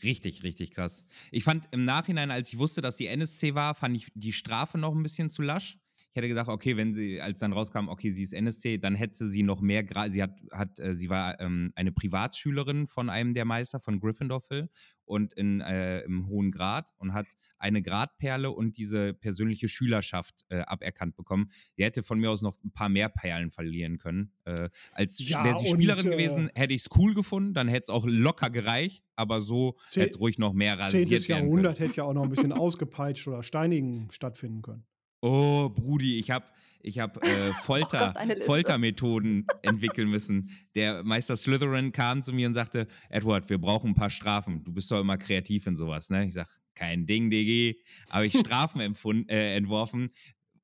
Richtig, 0.04 0.44
richtig 0.44 0.72
krass. 0.72 1.06
Ich 1.32 1.44
fand 1.44 1.66
im 1.72 1.86
Nachhinein, 1.86 2.32
als 2.32 2.52
ich 2.52 2.58
wusste, 2.58 2.82
dass 2.82 2.98
sie 2.98 3.08
NSC 3.08 3.54
war, 3.54 3.76
fand 3.76 3.96
ich 3.96 4.12
die 4.16 4.34
Strafe 4.34 4.78
noch 4.78 4.96
ein 4.96 5.04
bisschen 5.04 5.30
zu 5.30 5.42
lasch. 5.42 5.78
Ich 6.14 6.18
hätte 6.18 6.28
gedacht, 6.28 6.49
okay, 6.49 6.76
wenn 6.76 6.93
sie, 6.93 7.22
als 7.22 7.39
dann 7.39 7.53
rauskam, 7.53 7.88
okay, 7.88 8.12
sie 8.12 8.24
ist 8.24 8.34
NSC, 8.34 8.80
dann 8.80 8.95
hätte 8.95 9.30
sie 9.30 9.43
noch 9.43 9.62
mehr, 9.62 9.86
sie 10.09 10.22
hat, 10.22 10.36
hat, 10.51 10.78
äh, 10.78 10.93
sie 10.93 11.09
war 11.09 11.39
ähm, 11.39 11.72
eine 11.76 11.93
Privatschülerin 11.93 12.88
von 12.88 13.09
einem 13.09 13.34
der 13.34 13.45
Meister, 13.45 13.80
von 13.80 14.01
Gryffindor 14.01 14.41
Phil 14.41 14.70
und 15.05 15.32
in, 15.34 15.62
äh, 15.62 16.01
im 16.01 16.28
hohen 16.28 16.51
Grad 16.51 16.91
und 16.97 17.14
hat 17.14 17.28
eine 17.59 17.82
Gradperle 17.82 18.51
und 18.51 18.78
diese 18.78 19.14
persönliche 19.14 19.70
Schülerschaft 19.70 20.43
äh, 20.49 20.59
aberkannt 20.62 21.16
bekommen. 21.16 21.49
Sie 21.78 21.86
hätte 21.86 22.03
von 22.03 22.20
mir 22.20 22.30
aus 22.30 22.41
noch 22.41 22.57
ein 22.62 22.72
paar 22.72 22.89
mehr 22.89 23.07
Perlen 23.07 23.49
verlieren 23.49 23.97
können. 23.97 24.34
Äh, 24.43 24.70
als 24.91 25.18
ja, 25.20 25.43
wäre 25.45 25.59
sie 25.59 25.68
Spielerin 25.68 26.07
und, 26.07 26.12
gewesen, 26.12 26.49
äh, 26.49 26.59
hätte 26.59 26.74
ich 26.74 26.82
es 26.82 26.89
cool 26.97 27.14
gefunden, 27.14 27.53
dann 27.53 27.70
hätte 27.70 27.84
es 27.84 27.89
auch 27.89 28.05
locker 28.05 28.49
gereicht, 28.49 29.05
aber 29.16 29.39
so 29.39 29.78
hätte 29.93 30.18
ruhig 30.18 30.38
noch 30.39 30.51
mehr 30.51 30.78
rasiert 30.78 31.07
10. 31.07 31.38
Jahrhundert 31.38 31.80
hätte 31.80 31.95
ja 31.95 32.03
auch 32.03 32.14
noch 32.14 32.24
ein 32.24 32.30
bisschen 32.30 32.51
ausgepeitscht 32.51 33.30
oder 33.30 33.43
Steinigen 33.43 34.12
stattfinden 34.12 34.62
können. 34.62 34.86
Oh, 35.22 35.69
Brudi, 35.69 36.19
ich 36.19 36.32
habe 36.32 36.45
ich 36.84 36.99
hab, 36.99 37.24
äh, 37.24 37.53
Folter, 37.61 38.13
oh 38.17 38.43
Foltermethoden 38.43 39.45
entwickeln 39.61 40.09
müssen. 40.09 40.49
Der 40.76 41.03
Meister 41.03 41.36
Slytherin 41.36 41.91
kam 41.91 42.22
zu 42.22 42.34
mir 42.34 42.47
und 42.47 42.55
sagte, 42.55 42.88
Edward, 43.09 43.49
wir 43.49 43.59
brauchen 43.59 43.91
ein 43.91 43.95
paar 43.95 44.09
Strafen. 44.09 44.63
Du 44.63 44.74
bist 44.74 44.89
doch 44.91 44.99
immer 44.99 45.17
kreativ 45.17 45.67
in 45.67 45.76
sowas, 45.76 46.09
ne? 46.09 46.26
Ich 46.26 46.34
sag, 46.34 46.47
kein 46.74 47.05
Ding, 47.05 47.30
DG. 47.30 47.76
Habe 48.09 48.26
ich 48.26 48.38
Strafen 48.38 48.82
äh, 49.30 49.55
entworfen 49.55 50.09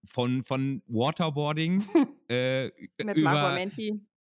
von, 0.06 0.44
von 0.44 0.82
Waterboarding 0.88 1.84
äh, 2.30 2.72
Mit 3.04 3.18
über, 3.18 3.60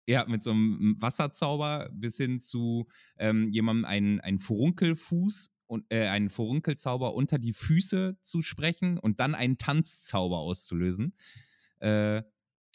ja, 0.08 0.26
mit 0.28 0.44
so 0.44 0.52
einem 0.52 0.96
Wasserzauber 1.00 1.90
bis 1.94 2.18
hin 2.18 2.40
zu 2.40 2.88
ähm, 3.18 3.50
jemandem 3.50 3.86
einen, 3.86 4.20
einen 4.20 4.40
Furunkelfuß 4.40 5.52
und 5.68 5.86
äh, 5.90 6.08
einen 6.08 6.30
Furunkelzauber 6.30 7.14
unter 7.16 7.40
die 7.40 7.54
Füße 7.54 8.18
zu 8.22 8.42
sprechen 8.42 8.98
und 9.00 9.20
dann 9.20 9.36
einen 9.36 9.58
Tanzzauber 9.58 10.38
auszulösen. 10.40 11.16
Äh, 11.80 12.24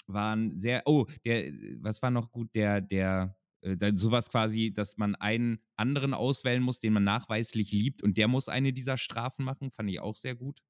waren 0.06 0.60
sehr, 0.60 0.82
oh, 0.86 1.06
der, 1.24 1.52
was 1.80 2.02
war 2.02 2.10
noch 2.10 2.32
gut, 2.32 2.54
der, 2.54 2.80
der 2.80 3.36
äh, 3.62 3.92
sowas 3.94 4.30
quasi, 4.30 4.72
dass 4.72 4.96
man 4.98 5.14
einen 5.14 5.60
anderen 5.76 6.14
auswählen 6.14 6.62
muss, 6.62 6.80
den 6.80 6.92
man 6.94 7.04
nachweislich 7.04 7.72
liebt 7.72 8.02
und 8.02 8.16
der 8.16 8.28
muss 8.28 8.48
eine 8.48 8.72
dieser 8.72 8.98
Strafen 8.98 9.44
machen, 9.44 9.70
fand 9.70 9.90
ich 9.90 10.00
auch 10.00 10.16
sehr 10.16 10.34
gut. 10.34 10.62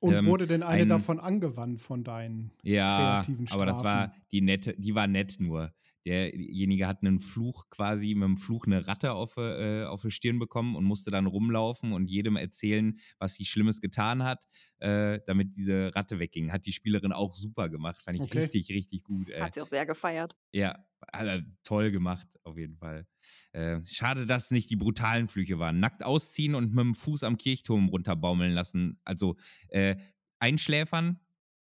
Und 0.00 0.24
Ähm, 0.24 0.24
wurde 0.24 0.48
denn 0.48 0.64
eine 0.64 0.86
ein- 0.86 0.88
davon 0.88 1.20
angewandt 1.20 1.80
von 1.80 2.02
deinen 2.02 2.52
Ja, 2.62 3.28
kreativen 3.28 3.46
aber 3.48 3.66
das 3.66 3.82
war 3.82 4.12
Strafen? 4.12 4.24
die 4.32 4.40
nette, 4.40 4.74
die 4.76 4.94
war 4.94 5.06
nett 5.06 5.36
nur. 5.38 5.72
Derjenige 6.08 6.86
hat 6.86 7.02
einen 7.02 7.18
Fluch 7.20 7.68
quasi, 7.68 8.14
mit 8.14 8.24
dem 8.24 8.36
Fluch 8.38 8.66
eine 8.66 8.86
Ratte 8.86 9.12
auf, 9.12 9.36
äh, 9.36 9.84
auf 9.84 10.00
die 10.00 10.10
Stirn 10.10 10.38
bekommen 10.38 10.74
und 10.74 10.84
musste 10.84 11.10
dann 11.10 11.26
rumlaufen 11.26 11.92
und 11.92 12.08
jedem 12.08 12.36
erzählen, 12.36 12.98
was 13.18 13.34
sie 13.34 13.44
Schlimmes 13.44 13.82
getan 13.82 14.22
hat, 14.22 14.48
äh, 14.78 15.20
damit 15.26 15.54
diese 15.58 15.94
Ratte 15.94 16.18
wegging. 16.18 16.50
Hat 16.50 16.64
die 16.64 16.72
Spielerin 16.72 17.12
auch 17.12 17.34
super 17.34 17.68
gemacht. 17.68 18.02
Fand 18.02 18.16
ich 18.16 18.22
Okay. 18.22 18.38
richtig, 18.38 18.70
richtig 18.70 19.02
gut. 19.02 19.28
Äh, 19.28 19.42
Hat 19.42 19.52
sie 19.52 19.60
auch 19.60 19.66
sehr 19.66 19.84
gefeiert. 19.84 20.34
ja, 20.52 20.82
also 21.12 21.44
toll 21.62 21.90
gemacht, 21.90 22.26
auf 22.42 22.56
jeden 22.56 22.76
Fall. 22.78 23.06
Äh, 23.52 23.82
schade, 23.82 24.24
dass 24.24 24.50
nicht 24.50 24.70
die 24.70 24.76
brutalen 24.76 25.28
Flüche 25.28 25.58
waren. 25.58 25.78
Nackt 25.78 26.02
ausziehen 26.02 26.54
und 26.54 26.70
mit 26.74 26.84
dem 26.84 26.94
Fuß 26.94 27.22
am 27.22 27.36
Kirchturm 27.36 27.88
runterbaumeln 27.90 28.52
lassen. 28.54 28.98
Also 29.04 29.36
äh, 29.68 29.96
einschläfern, 30.38 31.20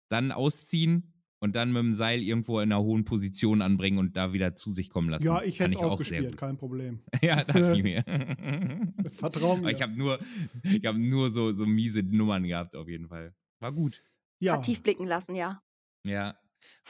dann 0.08 0.32
ausziehen 0.32 1.12
und 1.40 1.56
dann 1.56 1.72
mit 1.72 1.82
dem 1.82 1.94
Seil 1.94 2.22
irgendwo 2.22 2.60
in 2.60 2.70
einer 2.70 2.80
hohen 2.82 3.04
Position 3.04 3.62
anbringen 3.62 3.98
und 3.98 4.16
da 4.16 4.32
wieder 4.32 4.54
zu 4.54 4.70
sich 4.70 4.88
kommen 4.90 5.08
lassen. 5.08 5.24
Ja, 5.24 5.42
ich 5.42 5.58
hätte 5.58 5.70
es 5.70 5.76
auch 5.76 5.80
sehr 5.82 5.90
ausgespielt, 5.92 6.28
gut. 6.30 6.36
kein 6.36 6.56
Problem. 6.56 7.00
ja, 7.22 7.36
dachte 7.36 7.72
ich 7.76 7.82
mir. 7.82 8.04
Vertrau 9.10 9.52
Aber 9.52 9.62
mir. 9.62 9.72
ich 9.72 9.82
habe 9.82 9.96
nur, 9.96 10.18
ich 10.64 10.84
hab 10.84 10.96
nur 10.96 11.30
so, 11.32 11.52
so 11.52 11.66
miese 11.66 12.02
Nummern 12.02 12.44
gehabt, 12.44 12.76
auf 12.76 12.88
jeden 12.88 13.08
Fall. 13.08 13.34
War 13.60 13.72
gut. 13.72 14.04
ja, 14.38 14.54
Hat 14.54 14.64
tief 14.64 14.82
blicken 14.82 15.06
lassen, 15.06 15.34
ja. 15.34 15.62
Ja. 16.04 16.36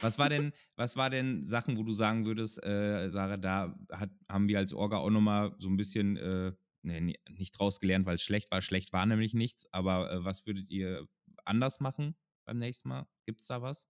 Was 0.01 0.17
war 0.19 0.29
denn, 0.29 0.51
was 0.75 0.95
war 0.97 1.09
denn 1.09 1.47
Sachen, 1.47 1.77
wo 1.77 1.83
du 1.83 1.93
sagen 1.93 2.25
würdest, 2.25 2.61
äh, 2.63 3.09
Sarah, 3.09 3.37
da 3.37 3.73
hat, 3.91 4.09
haben 4.29 4.47
wir 4.47 4.57
als 4.57 4.73
Orga 4.73 4.97
auch 4.97 5.09
nochmal 5.09 5.55
so 5.59 5.69
ein 5.69 5.77
bisschen, 5.77 6.17
äh, 6.17 6.51
nee, 6.81 6.99
ni- 6.99 7.19
nicht 7.29 7.51
draus 7.57 7.79
gelernt, 7.79 8.05
weil 8.05 8.15
es 8.15 8.21
schlecht 8.21 8.51
war. 8.51 8.61
Schlecht 8.61 8.91
war 8.93 9.05
nämlich 9.05 9.33
nichts, 9.33 9.65
aber 9.71 10.11
äh, 10.11 10.23
was 10.25 10.45
würdet 10.45 10.69
ihr 10.69 11.07
anders 11.45 11.79
machen 11.79 12.15
beim 12.45 12.57
nächsten 12.57 12.89
Mal? 12.89 13.07
Gibt 13.25 13.41
es 13.41 13.47
da 13.47 13.61
was? 13.61 13.87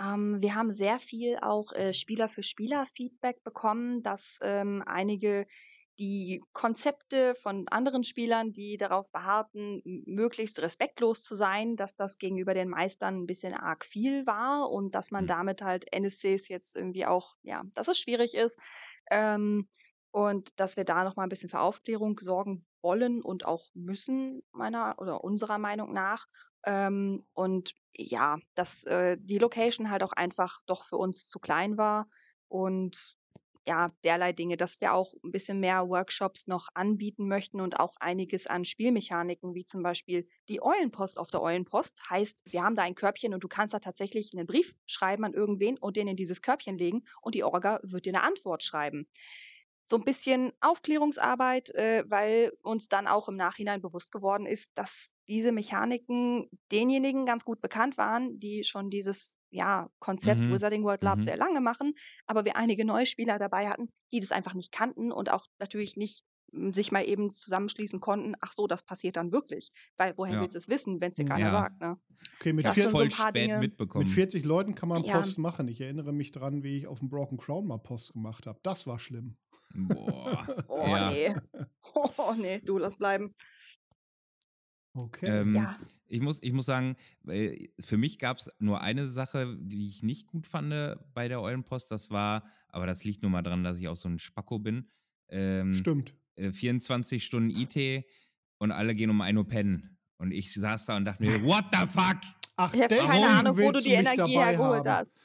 Ähm, 0.00 0.40
wir 0.40 0.54
haben 0.54 0.72
sehr 0.72 0.98
viel 0.98 1.38
auch 1.40 1.72
äh, 1.72 1.92
Spieler 1.94 2.28
für 2.28 2.42
Spieler 2.42 2.86
Feedback 2.86 3.42
bekommen, 3.44 4.02
dass 4.02 4.38
ähm, 4.42 4.82
einige 4.86 5.46
die 6.00 6.42
Konzepte 6.52 7.36
von 7.36 7.68
anderen 7.68 8.02
Spielern, 8.02 8.52
die 8.52 8.76
darauf 8.76 9.12
beharrten, 9.12 9.80
möglichst 10.06 10.60
respektlos 10.60 11.22
zu 11.22 11.36
sein, 11.36 11.76
dass 11.76 11.94
das 11.94 12.18
gegenüber 12.18 12.52
den 12.52 12.68
Meistern 12.68 13.22
ein 13.22 13.26
bisschen 13.26 13.54
arg 13.54 13.84
viel 13.84 14.26
war 14.26 14.70
und 14.70 14.94
dass 14.96 15.12
man 15.12 15.26
Hm. 15.28 15.28
damit 15.28 15.62
halt 15.62 15.92
NSCs 15.92 16.48
jetzt 16.48 16.74
irgendwie 16.76 17.06
auch, 17.06 17.36
ja, 17.42 17.62
dass 17.74 17.86
es 17.88 17.98
schwierig 17.98 18.34
ist. 18.34 18.58
Ähm, 19.10 19.68
und 20.10 20.58
dass 20.60 20.76
wir 20.76 20.84
da 20.84 21.04
noch 21.04 21.16
mal 21.16 21.24
ein 21.24 21.28
bisschen 21.28 21.50
für 21.50 21.60
Aufklärung 21.60 22.18
sorgen 22.20 22.66
wollen 22.84 23.20
und 23.22 23.44
auch 23.44 23.70
müssen, 23.74 24.44
meiner 24.52 24.94
oder 24.98 25.24
unserer 25.24 25.58
Meinung 25.58 25.92
nach. 25.92 26.26
Ähm, 26.64 27.26
und 27.32 27.74
ja, 27.96 28.38
dass 28.54 28.84
äh, 28.84 29.16
die 29.18 29.38
Location 29.38 29.90
halt 29.90 30.04
auch 30.04 30.12
einfach 30.12 30.60
doch 30.66 30.84
für 30.84 30.96
uns 30.96 31.26
zu 31.26 31.40
klein 31.40 31.76
war 31.76 32.06
und 32.46 33.16
ja, 33.66 33.90
derlei 34.04 34.32
Dinge, 34.32 34.56
dass 34.56 34.80
wir 34.80 34.92
auch 34.92 35.14
ein 35.24 35.32
bisschen 35.32 35.58
mehr 35.58 35.88
Workshops 35.88 36.46
noch 36.46 36.68
anbieten 36.74 37.28
möchten 37.28 37.60
und 37.60 37.80
auch 37.80 37.96
einiges 37.98 38.46
an 38.46 38.64
Spielmechaniken, 38.64 39.54
wie 39.54 39.64
zum 39.64 39.82
Beispiel 39.82 40.28
die 40.48 40.62
Eulenpost 40.62 41.18
auf 41.18 41.30
der 41.30 41.40
Eulenpost. 41.40 41.98
Heißt, 42.10 42.42
wir 42.52 42.62
haben 42.62 42.74
da 42.74 42.82
ein 42.82 42.94
Körbchen 42.94 43.32
und 43.32 43.42
du 43.42 43.48
kannst 43.48 43.72
da 43.72 43.78
tatsächlich 43.78 44.32
einen 44.34 44.46
Brief 44.46 44.74
schreiben 44.86 45.24
an 45.24 45.32
irgendwen 45.32 45.78
und 45.78 45.96
den 45.96 46.08
in 46.08 46.16
dieses 46.16 46.42
Körbchen 46.42 46.76
legen 46.76 47.04
und 47.22 47.34
die 47.34 47.44
Orga 47.44 47.80
wird 47.82 48.04
dir 48.04 48.14
eine 48.14 48.22
Antwort 48.22 48.62
schreiben. 48.62 49.08
So 49.86 49.96
ein 49.96 50.04
bisschen 50.04 50.52
Aufklärungsarbeit, 50.60 51.70
äh, 51.74 52.04
weil 52.08 52.52
uns 52.62 52.88
dann 52.88 53.06
auch 53.06 53.28
im 53.28 53.36
Nachhinein 53.36 53.82
bewusst 53.82 54.12
geworden 54.12 54.46
ist, 54.46 54.72
dass 54.78 55.12
diese 55.28 55.52
Mechaniken 55.52 56.48
denjenigen 56.72 57.26
ganz 57.26 57.44
gut 57.44 57.60
bekannt 57.60 57.98
waren, 57.98 58.38
die 58.40 58.64
schon 58.64 58.88
dieses 58.90 59.36
ja, 59.50 59.90
Konzept 59.98 60.48
Mhm. 60.48 60.48
Wizarding 60.48 60.84
World 60.84 61.02
Lab 61.02 61.22
Mhm. 61.22 61.24
sehr 61.24 61.36
lange 61.36 61.60
machen, 61.60 61.92
aber 62.26 62.44
wir 62.46 62.56
einige 62.56 62.84
neue 62.86 63.06
Spieler 63.06 63.38
dabei 63.38 63.68
hatten, 63.68 63.88
die 64.12 64.20
das 64.20 64.32
einfach 64.32 64.54
nicht 64.54 64.72
kannten 64.72 65.12
und 65.12 65.30
auch 65.30 65.46
natürlich 65.58 65.96
nicht 65.96 66.24
m, 66.52 66.72
sich 66.72 66.90
mal 66.90 67.06
eben 67.06 67.32
zusammenschließen 67.34 68.00
konnten, 68.00 68.34
ach 68.40 68.52
so, 68.52 68.66
das 68.66 68.84
passiert 68.84 69.16
dann 69.16 69.32
wirklich. 69.32 69.70
Weil 69.96 70.14
woher 70.16 70.38
Ja. 70.38 70.40
willst 70.40 70.54
du 70.54 70.58
es 70.58 70.68
wissen, 70.68 71.00
wenn 71.00 71.10
es 71.12 71.18
dir 71.18 71.24
Mhm. 71.24 71.26
keiner 71.26 71.50
Ja. 71.50 71.50
sagt, 71.50 71.80
ne? 71.80 71.96
okay, 72.34 72.52
mit, 72.52 72.68
Das 72.68 72.68
vier, 72.68 72.90
so 72.90 73.06
voll 73.06 73.10
paar 73.10 73.32
spät 73.32 73.56
Dinge. 73.56 73.56
mitbekommen. 73.56 74.06
mit 74.06 74.08
40 74.08 74.44
Leuten 74.44 74.74
kann 74.74 74.88
man 74.90 75.06
Ja. 75.06 75.34
Post 75.34 75.38
machen. 75.38 75.68
Ich 75.68 75.80
erinnere 75.82 76.12
mich 76.12 76.32
dran, 76.32 76.62
wie 76.64 76.76
ich 76.78 76.88
auf 76.88 77.00
dem 77.00 77.10
Broken 77.10 77.38
Crown 77.38 77.66
mal 77.66 77.78
Post 77.78 78.14
gemacht 78.14 78.46
habe. 78.46 78.60
Das 78.64 78.86
war 78.86 78.98
schlimm. 79.00 79.36
Boah. 79.74 80.46
Oh 80.68 80.86
ja. 80.88 81.10
nee. 81.10 81.34
Oh 81.94 82.34
nee, 82.36 82.58
du 82.60 82.78
lass 82.78 82.96
bleiben. 82.96 83.34
Okay. 84.94 85.26
Ähm, 85.40 85.54
Ja. 85.56 85.78
ich, 86.06 86.20
muss, 86.20 86.38
ich 86.42 86.52
muss 86.52 86.66
sagen, 86.66 86.96
äh, 87.26 87.68
für 87.80 87.96
mich 87.96 88.18
gab 88.18 88.38
es 88.38 88.50
nur 88.58 88.80
eine 88.80 89.08
Sache, 89.08 89.56
die 89.60 89.88
ich 89.88 90.02
nicht 90.02 90.26
gut 90.26 90.46
fand 90.46 90.72
bei 91.14 91.28
der 91.28 91.40
Eulenpost. 91.40 91.90
Das 91.90 92.10
war, 92.10 92.44
aber 92.68 92.86
das 92.86 93.04
liegt 93.04 93.22
nur 93.22 93.30
mal 93.30 93.42
daran, 93.42 93.64
dass 93.64 93.78
ich 93.78 93.88
auch 93.88 93.96
so 93.96 94.08
ein 94.08 94.18
Spacko 94.18 94.58
bin. 94.58 94.88
Ähm, 95.28 95.74
Stimmt. 95.74 96.14
äh, 96.36 96.52
24 96.52 97.24
Stunden 97.24 97.50
IT 97.50 98.04
und 98.58 98.70
alle 98.72 98.94
gehen 98.94 99.10
um 99.10 99.20
1 99.20 99.36
Uhr 99.38 99.48
pennen. 99.48 99.98
Und 100.18 100.30
ich 100.32 100.52
saß 100.54 100.86
da 100.86 100.96
und 100.96 101.04
dachte 101.04 101.22
mir, 101.22 101.42
what 101.44 101.64
the 101.72 101.86
fuck? 101.86 102.18
Ach, 102.56 102.72
Ich 102.72 102.80
habe 102.82 102.96
keine 102.96 103.28
Ahnung, 103.30 103.56
wo 103.56 103.72
du 103.72 103.80
die 103.80 103.92
Energie 103.94 104.38
hergeholt 104.38 104.86
haben. 104.86 104.98
hast. 105.00 105.18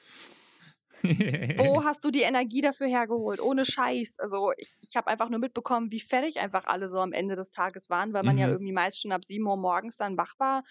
Wo 1.57 1.83
hast 1.83 2.03
du 2.05 2.11
die 2.11 2.21
Energie 2.21 2.61
dafür 2.61 2.87
hergeholt? 2.87 3.41
Ohne 3.41 3.65
Scheiß. 3.65 4.15
Also 4.19 4.51
ich, 4.57 4.75
ich 4.81 4.95
habe 4.95 5.07
einfach 5.07 5.29
nur 5.29 5.39
mitbekommen, 5.39 5.91
wie 5.91 5.99
fertig 5.99 6.39
einfach 6.39 6.65
alle 6.65 6.89
so 6.89 6.99
am 6.99 7.11
Ende 7.11 7.35
des 7.35 7.51
Tages 7.51 7.89
waren, 7.89 8.13
weil 8.13 8.23
man 8.23 8.37
ja 8.37 8.47
Mhm. 8.47 8.49
irgendwie 8.49 8.71
meist 8.71 9.01
schon 9.01 9.11
ab 9.11 9.25
7 9.25 9.45
Uhr 9.47 9.57
morgens 9.57 9.97
dann 9.97 10.17
wach 10.17 10.33
war, 10.39 10.63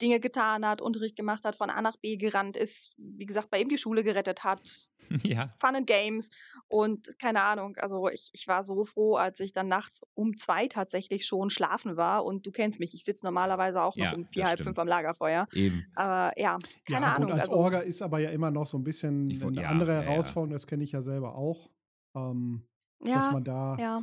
Dinge 0.00 0.20
getan 0.20 0.66
hat, 0.66 0.80
Unterricht 0.80 1.16
gemacht 1.16 1.44
hat, 1.44 1.56
von 1.56 1.70
A 1.70 1.80
nach 1.80 1.96
B 1.96 2.16
gerannt 2.16 2.56
ist, 2.56 2.92
wie 2.98 3.26
gesagt, 3.26 3.50
bei 3.50 3.60
ihm 3.60 3.68
die 3.68 3.78
Schule 3.78 4.02
gerettet 4.02 4.42
hat, 4.42 4.90
ja. 5.24 5.54
Fun 5.60 5.76
and 5.76 5.86
Games 5.86 6.30
und 6.68 7.18
keine 7.18 7.42
Ahnung. 7.42 7.76
Also 7.76 8.08
ich, 8.08 8.30
ich 8.32 8.48
war 8.48 8.64
so 8.64 8.84
froh, 8.84 9.16
als 9.16 9.40
ich 9.40 9.52
dann 9.52 9.68
nachts 9.68 10.02
um 10.14 10.36
zwei 10.36 10.66
tatsächlich 10.66 11.26
schon 11.26 11.50
schlafen 11.50 11.96
war 11.96 12.24
und 12.24 12.46
du 12.46 12.50
kennst 12.50 12.80
mich, 12.80 12.94
ich 12.94 13.04
sitze 13.04 13.24
normalerweise 13.24 13.82
auch 13.82 13.96
noch 13.96 14.04
Ja, 14.04 14.14
um 14.14 14.26
vier, 14.26 14.44
halb 14.44 14.54
stimmt. 14.54 14.68
fünf 14.68 14.78
am 14.78 14.88
Lagerfeuer. 14.88 15.46
Eben. 15.52 15.86
Aber 15.94 16.38
ja, 16.38 16.58
keine 16.86 17.06
ja, 17.06 17.14
Ahnung. 17.14 17.30
gut, 17.30 17.38
als 17.38 17.48
also, 17.48 17.60
Orga 17.60 17.78
ist 17.78 18.02
aber 18.02 18.18
ja 18.18 18.30
immer 18.30 18.50
noch 18.50 18.66
so 18.66 18.78
ein 18.78 18.84
bisschen 18.84 19.30
Ich 19.30 19.42
eine 19.44 19.62
ja, 19.62 19.68
andere 19.68 19.92
ja, 19.92 20.02
ja. 20.02 20.08
Herausforderung, 20.08 20.52
das 20.52 20.66
kenne 20.66 20.84
ich 20.84 20.92
ja 20.92 21.02
selber 21.02 21.36
auch. 21.36 21.70
Ähm, 22.16 22.66
dass 23.00 23.26
ja, 23.26 23.32
man 23.32 23.44
da, 23.44 23.76
ja. 23.78 24.02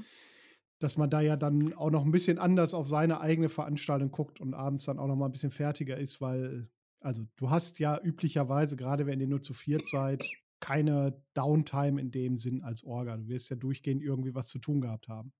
Dass 0.81 0.97
man 0.97 1.09
da 1.09 1.21
ja 1.21 1.35
dann 1.37 1.73
auch 1.73 1.91
noch 1.91 2.03
ein 2.03 2.11
bisschen 2.11 2.39
anders 2.39 2.73
auf 2.73 2.87
seine 2.87 3.21
eigene 3.21 3.49
Veranstaltung 3.49 4.11
guckt 4.11 4.41
und 4.41 4.53
abends 4.55 4.85
dann 4.85 4.97
auch 4.97 5.07
noch 5.07 5.15
mal 5.15 5.27
ein 5.27 5.31
bisschen 5.31 5.51
fertiger 5.51 5.97
ist, 5.97 6.21
weil, 6.21 6.69
also 7.01 7.23
du 7.35 7.51
hast 7.51 7.79
ja 7.79 7.99
üblicherweise, 8.01 8.75
gerade 8.75 9.05
wenn 9.05 9.19
ihr 9.19 9.27
nur 9.27 9.41
zu 9.41 9.53
viert 9.53 9.87
seid, 9.87 10.25
keine 10.59 11.21
Downtime 11.35 12.01
in 12.01 12.11
dem 12.11 12.37
Sinn 12.37 12.63
als 12.63 12.83
Orga. 12.83 13.17
Du 13.17 13.27
wirst 13.27 13.49
ja 13.49 13.55
durchgehend 13.55 14.01
irgendwie 14.01 14.33
was 14.33 14.47
zu 14.47 14.59
tun 14.59 14.81
gehabt 14.81 15.07
haben. 15.07 15.33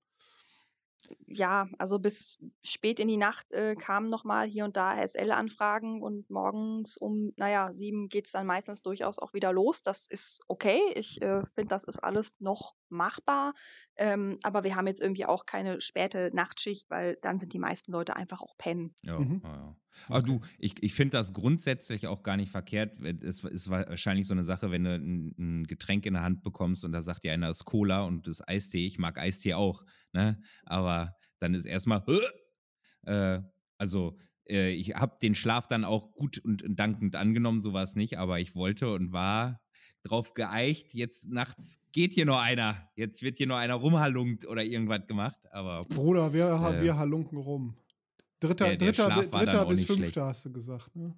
ja, 1.26 1.68
also 1.78 1.98
bis 1.98 2.38
spät 2.62 3.00
in 3.00 3.08
die 3.08 3.16
Nacht 3.16 3.52
äh, 3.52 3.74
kamen 3.74 4.08
nochmal 4.08 4.46
hier 4.46 4.64
und 4.64 4.76
da 4.76 4.96
SL-Anfragen 4.96 6.02
und 6.02 6.30
morgens 6.30 6.96
um, 6.96 7.32
naja, 7.36 7.72
sieben 7.72 8.08
geht's 8.08 8.32
dann 8.32 8.46
meistens 8.46 8.82
durchaus 8.82 9.18
auch 9.18 9.34
wieder 9.34 9.52
los. 9.52 9.82
Das 9.82 10.06
ist 10.06 10.40
okay. 10.48 10.80
Ich 10.94 11.20
äh, 11.20 11.42
finde, 11.54 11.68
das 11.68 11.84
ist 11.84 11.98
alles 11.98 12.40
noch 12.40 12.74
machbar. 12.92 13.54
Ähm, 13.96 14.38
aber 14.42 14.64
wir 14.64 14.76
haben 14.76 14.86
jetzt 14.86 15.00
irgendwie 15.00 15.26
auch 15.26 15.46
keine 15.46 15.80
späte 15.80 16.30
Nachtschicht, 16.32 16.88
weil 16.90 17.18
dann 17.22 17.38
sind 17.38 17.52
die 17.52 17.58
meisten 17.58 17.92
Leute 17.92 18.16
einfach 18.16 18.40
auch 18.42 18.56
pennen. 18.56 18.94
Ja, 19.02 19.18
Mhm. 19.18 19.40
ja, 19.42 19.54
ja. 19.56 19.76
Aber 20.08 20.22
du, 20.22 20.40
ich, 20.58 20.82
ich 20.82 20.94
finde 20.94 21.18
das 21.18 21.32
grundsätzlich 21.32 22.06
auch 22.06 22.22
gar 22.22 22.36
nicht 22.36 22.50
verkehrt. 22.50 22.98
Es 23.00 23.44
ist 23.44 23.68
wahrscheinlich 23.68 24.26
so 24.26 24.32
eine 24.32 24.44
Sache, 24.44 24.70
wenn 24.70 24.84
du 24.84 24.94
ein, 24.94 25.34
ein 25.38 25.64
Getränk 25.66 26.06
in 26.06 26.14
der 26.14 26.22
Hand 26.22 26.42
bekommst 26.42 26.84
und 26.84 26.92
da 26.92 27.02
sagt 27.02 27.24
dir 27.24 27.32
einer, 27.32 27.48
das 27.48 27.58
ist 27.58 27.64
Cola 27.66 28.04
und 28.04 28.26
das 28.26 28.40
ist 28.40 28.48
Eistee. 28.48 28.86
Ich 28.86 28.98
mag 28.98 29.18
Eistee 29.18 29.54
auch, 29.54 29.82
ne? 30.12 30.40
Aber 30.64 31.16
dann 31.40 31.54
ist 31.54 31.66
erstmal, 31.66 32.04
äh, 33.06 33.40
also 33.78 34.18
äh, 34.48 34.70
ich 34.72 34.94
habe 34.94 35.16
den 35.20 35.34
Schlaf 35.34 35.66
dann 35.66 35.84
auch 35.84 36.12
gut 36.12 36.38
und 36.38 36.64
dankend 36.68 37.16
angenommen, 37.16 37.60
so 37.60 37.72
war 37.72 37.82
es 37.82 37.94
nicht, 37.94 38.18
aber 38.18 38.40
ich 38.40 38.54
wollte 38.54 38.92
und 38.92 39.12
war 39.12 39.60
drauf 40.02 40.34
geeicht, 40.34 40.94
jetzt 40.94 41.28
nachts 41.30 41.78
geht 41.92 42.12
hier 42.14 42.26
noch 42.26 42.40
einer, 42.40 42.76
jetzt 42.96 43.22
wird 43.22 43.36
hier 43.38 43.46
noch 43.46 43.56
einer 43.56 43.74
rumhalungt 43.74 44.46
oder 44.46 44.64
irgendwas 44.64 45.06
gemacht, 45.06 45.36
aber 45.52 45.84
Bruder, 45.84 46.32
wir, 46.32 46.46
Äh. 46.46 46.82
wir 46.82 46.96
halunken 46.98 47.38
rum. 47.38 47.76
Dritter, 48.40 48.64
Der- 48.70 48.76
der 48.76 48.88
dritter, 48.92 49.08
dritter 49.30 49.66
bis 49.66 49.84
fünfter 49.84 50.02
schlecht. 50.04 50.16
hast 50.16 50.44
du 50.46 50.52
gesagt. 50.52 50.96
Ne? 50.96 51.14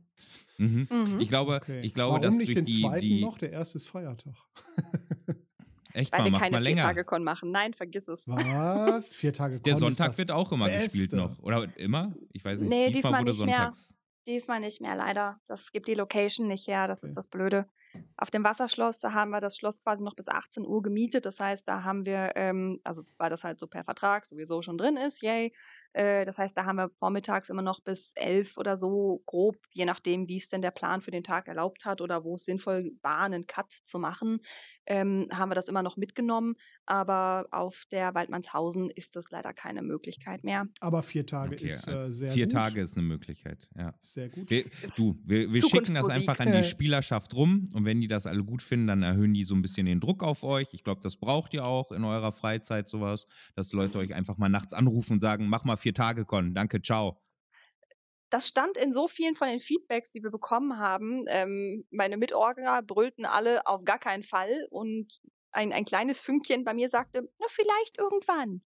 mhm. 0.59 0.87
Mhm. 0.91 1.21
ich 1.21 1.29
glaube, 1.31 1.55
Okay. 1.57 1.81
ich 1.81 1.95
glaube, 1.95 2.11
Warum 2.13 2.23
dass 2.23 2.35
nicht 2.37 2.49
durch 2.49 2.57
den 2.57 2.65
die, 2.67 2.83
zweiten 2.83 3.01
die 3.01 3.21
noch? 3.23 3.39
Der 3.39 3.51
erste 3.53 3.79
ist 3.79 3.89
Feiertag. 3.89 4.35
echt 5.95 6.13
Weil 6.13 6.23
mal, 6.23 6.33
wir 6.33 6.39
keine 6.39 6.57
mal 6.57 6.63
länger. 6.63 6.83
Vier-Tage-Con 6.83 7.25
machen. 7.25 7.51
Nein, 7.51 7.73
vergiss 7.73 8.09
es. 8.09 8.29
Was? 8.29 9.13
Vier 9.15 9.33
Tage 9.33 9.61
Der 9.61 9.75
Con 9.75 9.89
ist 9.89 9.97
Sonntag 9.97 10.19
wird 10.19 10.31
auch 10.31 10.53
immer 10.53 10.69
gespielt 10.69 10.93
Beste. 11.13 11.17
noch. 11.17 11.39
Oder 11.41 11.69
immer? 11.79 12.13
Ich 12.33 12.45
weiß 12.45 12.61
nicht. 12.61 12.69
Nee, 12.69 12.91
diesmal, 12.91 12.93
diesmal 12.93 13.21
wurde 13.23 13.31
nicht 13.31 13.47
mehr. 13.47 13.57
sonntags. 13.57 13.95
Diesmal 14.27 14.61
nicht 14.61 14.81
mehr, 14.81 14.97
leider. 14.97 15.39
Das 15.47 15.71
gibt 15.73 15.87
die 15.89 15.95
Location 15.95 16.47
nicht 16.49 16.67
her, 16.67 16.89
das 16.89 17.01
Okay. 17.01 17.09
ist 17.09 17.17
das 17.17 17.29
Blöde. 17.29 17.67
Auf 18.17 18.31
dem 18.31 18.45
Wasserschloss, 18.45 19.01
da 19.01 19.13
haben 19.13 19.31
wir 19.31 19.41
das 19.41 19.57
Schloss 19.57 19.83
quasi 19.83 20.05
noch 20.05 20.15
bis 20.15 20.29
18 20.29 20.67
Uhr 20.67 20.83
gemietet. 20.83 21.27
Das 21.27 21.41
heißt, 21.41 21.67
da 21.67 21.83
haben 21.85 22.07
wir, 22.07 22.33
ähm, 22.37 22.81
also 22.85 23.05
weil 23.19 23.31
das 23.31 23.45
halt 23.45 23.59
so 23.59 23.67
per 23.67 23.85
Vertrag 23.85 24.27
sowieso 24.27 24.63
schon 24.63 24.79
drin 24.79 24.97
ist, 24.97 25.23
yay. 25.23 25.53
Äh, 25.95 26.25
das 26.25 26.39
heißt, 26.39 26.57
da 26.57 26.65
haben 26.65 26.77
wir 26.77 26.91
vormittags 26.99 27.51
immer 27.51 27.63
noch 27.63 27.81
bis 27.81 28.13
11 28.17 28.57
oder 28.57 28.77
so 28.77 29.23
grob, 29.27 29.57
je 29.73 29.85
nachdem, 29.85 30.29
wie 30.29 30.37
es 30.37 30.49
denn 30.49 30.63
der 30.63 30.71
Plan 30.71 31.01
für 31.01 31.11
den 31.11 31.25
Tag 31.25 31.49
erlaubt 31.49 31.85
hat 31.85 32.01
oder 32.01 32.25
wo 32.25 32.35
es 32.37 32.45
sinnvoll 32.45 32.93
war, 33.03 33.21
einen 33.21 33.47
Cut 33.47 33.73
zu 33.85 33.99
machen, 33.99 34.41
ähm, 34.87 35.29
haben 35.33 35.51
wir 35.51 35.55
das 35.55 35.69
immer 35.69 35.83
noch 35.83 35.97
mitgenommen. 35.97 36.57
Aber 36.87 37.47
auf 37.51 37.85
der 37.91 38.15
Waldmannshausen 38.15 38.91
ist 38.91 39.17
das 39.17 39.31
leider 39.31 39.53
keine 39.53 39.83
Möglichkeit 39.83 40.45
mehr. 40.45 40.67
Aber 40.81 41.03
vier 41.03 41.25
Tage 41.25 41.55
okay, 41.55 41.67
ist 41.67 41.89
äh, 41.89 42.11
sehr 42.11 42.31
vier 42.33 42.47
gut. 42.47 42.53
Vier 42.53 42.63
Tage 42.63 42.81
ist 42.83 42.97
eine 42.97 43.07
Möglichkeit, 43.07 43.69
ja. 43.77 43.95
Sehr 44.01 44.29
gut. 44.29 44.51
Wir, 44.51 44.65
du, 44.97 45.19
wir, 45.25 45.53
wir 45.53 45.63
schicken 45.63 45.95
das 45.95 46.09
einfach 46.09 46.39
an 46.41 46.53
die 46.53 46.65
Spielerschaft 46.65 47.35
rum 47.35 47.69
und 47.73 47.84
wenn 47.85 48.01
die 48.01 48.09
das 48.09 48.27
alle 48.27 48.45
gut 48.45 48.63
finden, 48.63 48.87
dann 48.89 49.03
erhöhen 49.03 49.35
die 49.35 49.45
so 49.45 49.55
ein 49.55 49.63
bisschen 49.63 49.87
den 49.87 50.01
Druck 50.01 50.23
auf 50.23 50.43
euch. 50.43 50.69
Ich 50.73 50.85
glaube, 50.85 51.01
das 51.03 51.17
braucht 51.17 51.55
ihr 51.55 51.65
auch 51.65 51.93
in 51.93 52.05
eurer 52.05 52.33
Freizeit 52.33 52.89
sowas, 52.89 53.27
dass 53.55 53.73
Leute 53.73 53.99
euch 53.99 54.15
einfach 54.15 54.39
mal 54.39 54.49
nachts 54.49 54.73
anrufen 54.73 55.15
und 55.15 55.21
sagen, 55.21 55.49
mach 55.49 55.65
mal 55.65 55.77
vier 55.77 55.95
Tage, 55.95 56.25
Con, 56.25 56.55
danke, 56.55 56.83
ciao 56.83 57.21
das 58.31 58.49
stand 58.49 58.77
in 58.77 58.91
so 58.91 59.07
vielen 59.07 59.37
von 59.37 59.47
den 59.47 59.61
Feedbacks, 59.61 60.11
die 60.11 60.21
wir 60.21 60.33
bekommen 60.33 60.81
haben. 60.81 61.25
Ähm, 61.29 61.87
meine 61.93 62.17
Mitorga 62.17 62.81
brüllten 62.81 63.27
alle 63.27 63.65
auf 63.69 63.85
gar 63.85 64.01
keinen 64.01 64.25
Fall 64.25 64.67
und 64.71 65.21
ein, 65.53 65.73
ein 65.73 65.85
kleines 65.85 66.19
Fünkchen 66.19 66.65
bei 66.65 66.75
mir 66.75 66.89
sagte, 66.89 67.29
na, 67.39 67.47
vielleicht 67.49 67.97
irgendwann. 67.97 68.63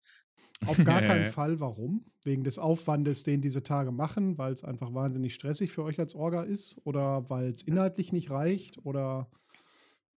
Auf 0.66 0.82
gar 0.84 1.00
keinen 1.02 1.26
Fall. 1.26 1.60
Warum? 1.60 2.04
Wegen 2.24 2.44
des 2.44 2.58
Aufwandes, 2.58 3.22
den 3.22 3.40
diese 3.40 3.62
Tage 3.62 3.92
machen, 3.92 4.38
weil 4.38 4.52
es 4.52 4.64
einfach 4.64 4.92
wahnsinnig 4.92 5.34
stressig 5.34 5.70
für 5.70 5.84
euch 5.84 5.98
als 5.98 6.14
Orga 6.14 6.42
ist 6.42 6.80
oder 6.84 7.28
weil 7.30 7.52
es 7.52 7.62
inhaltlich 7.62 8.12
nicht 8.12 8.30
reicht 8.30 8.84
oder 8.84 9.28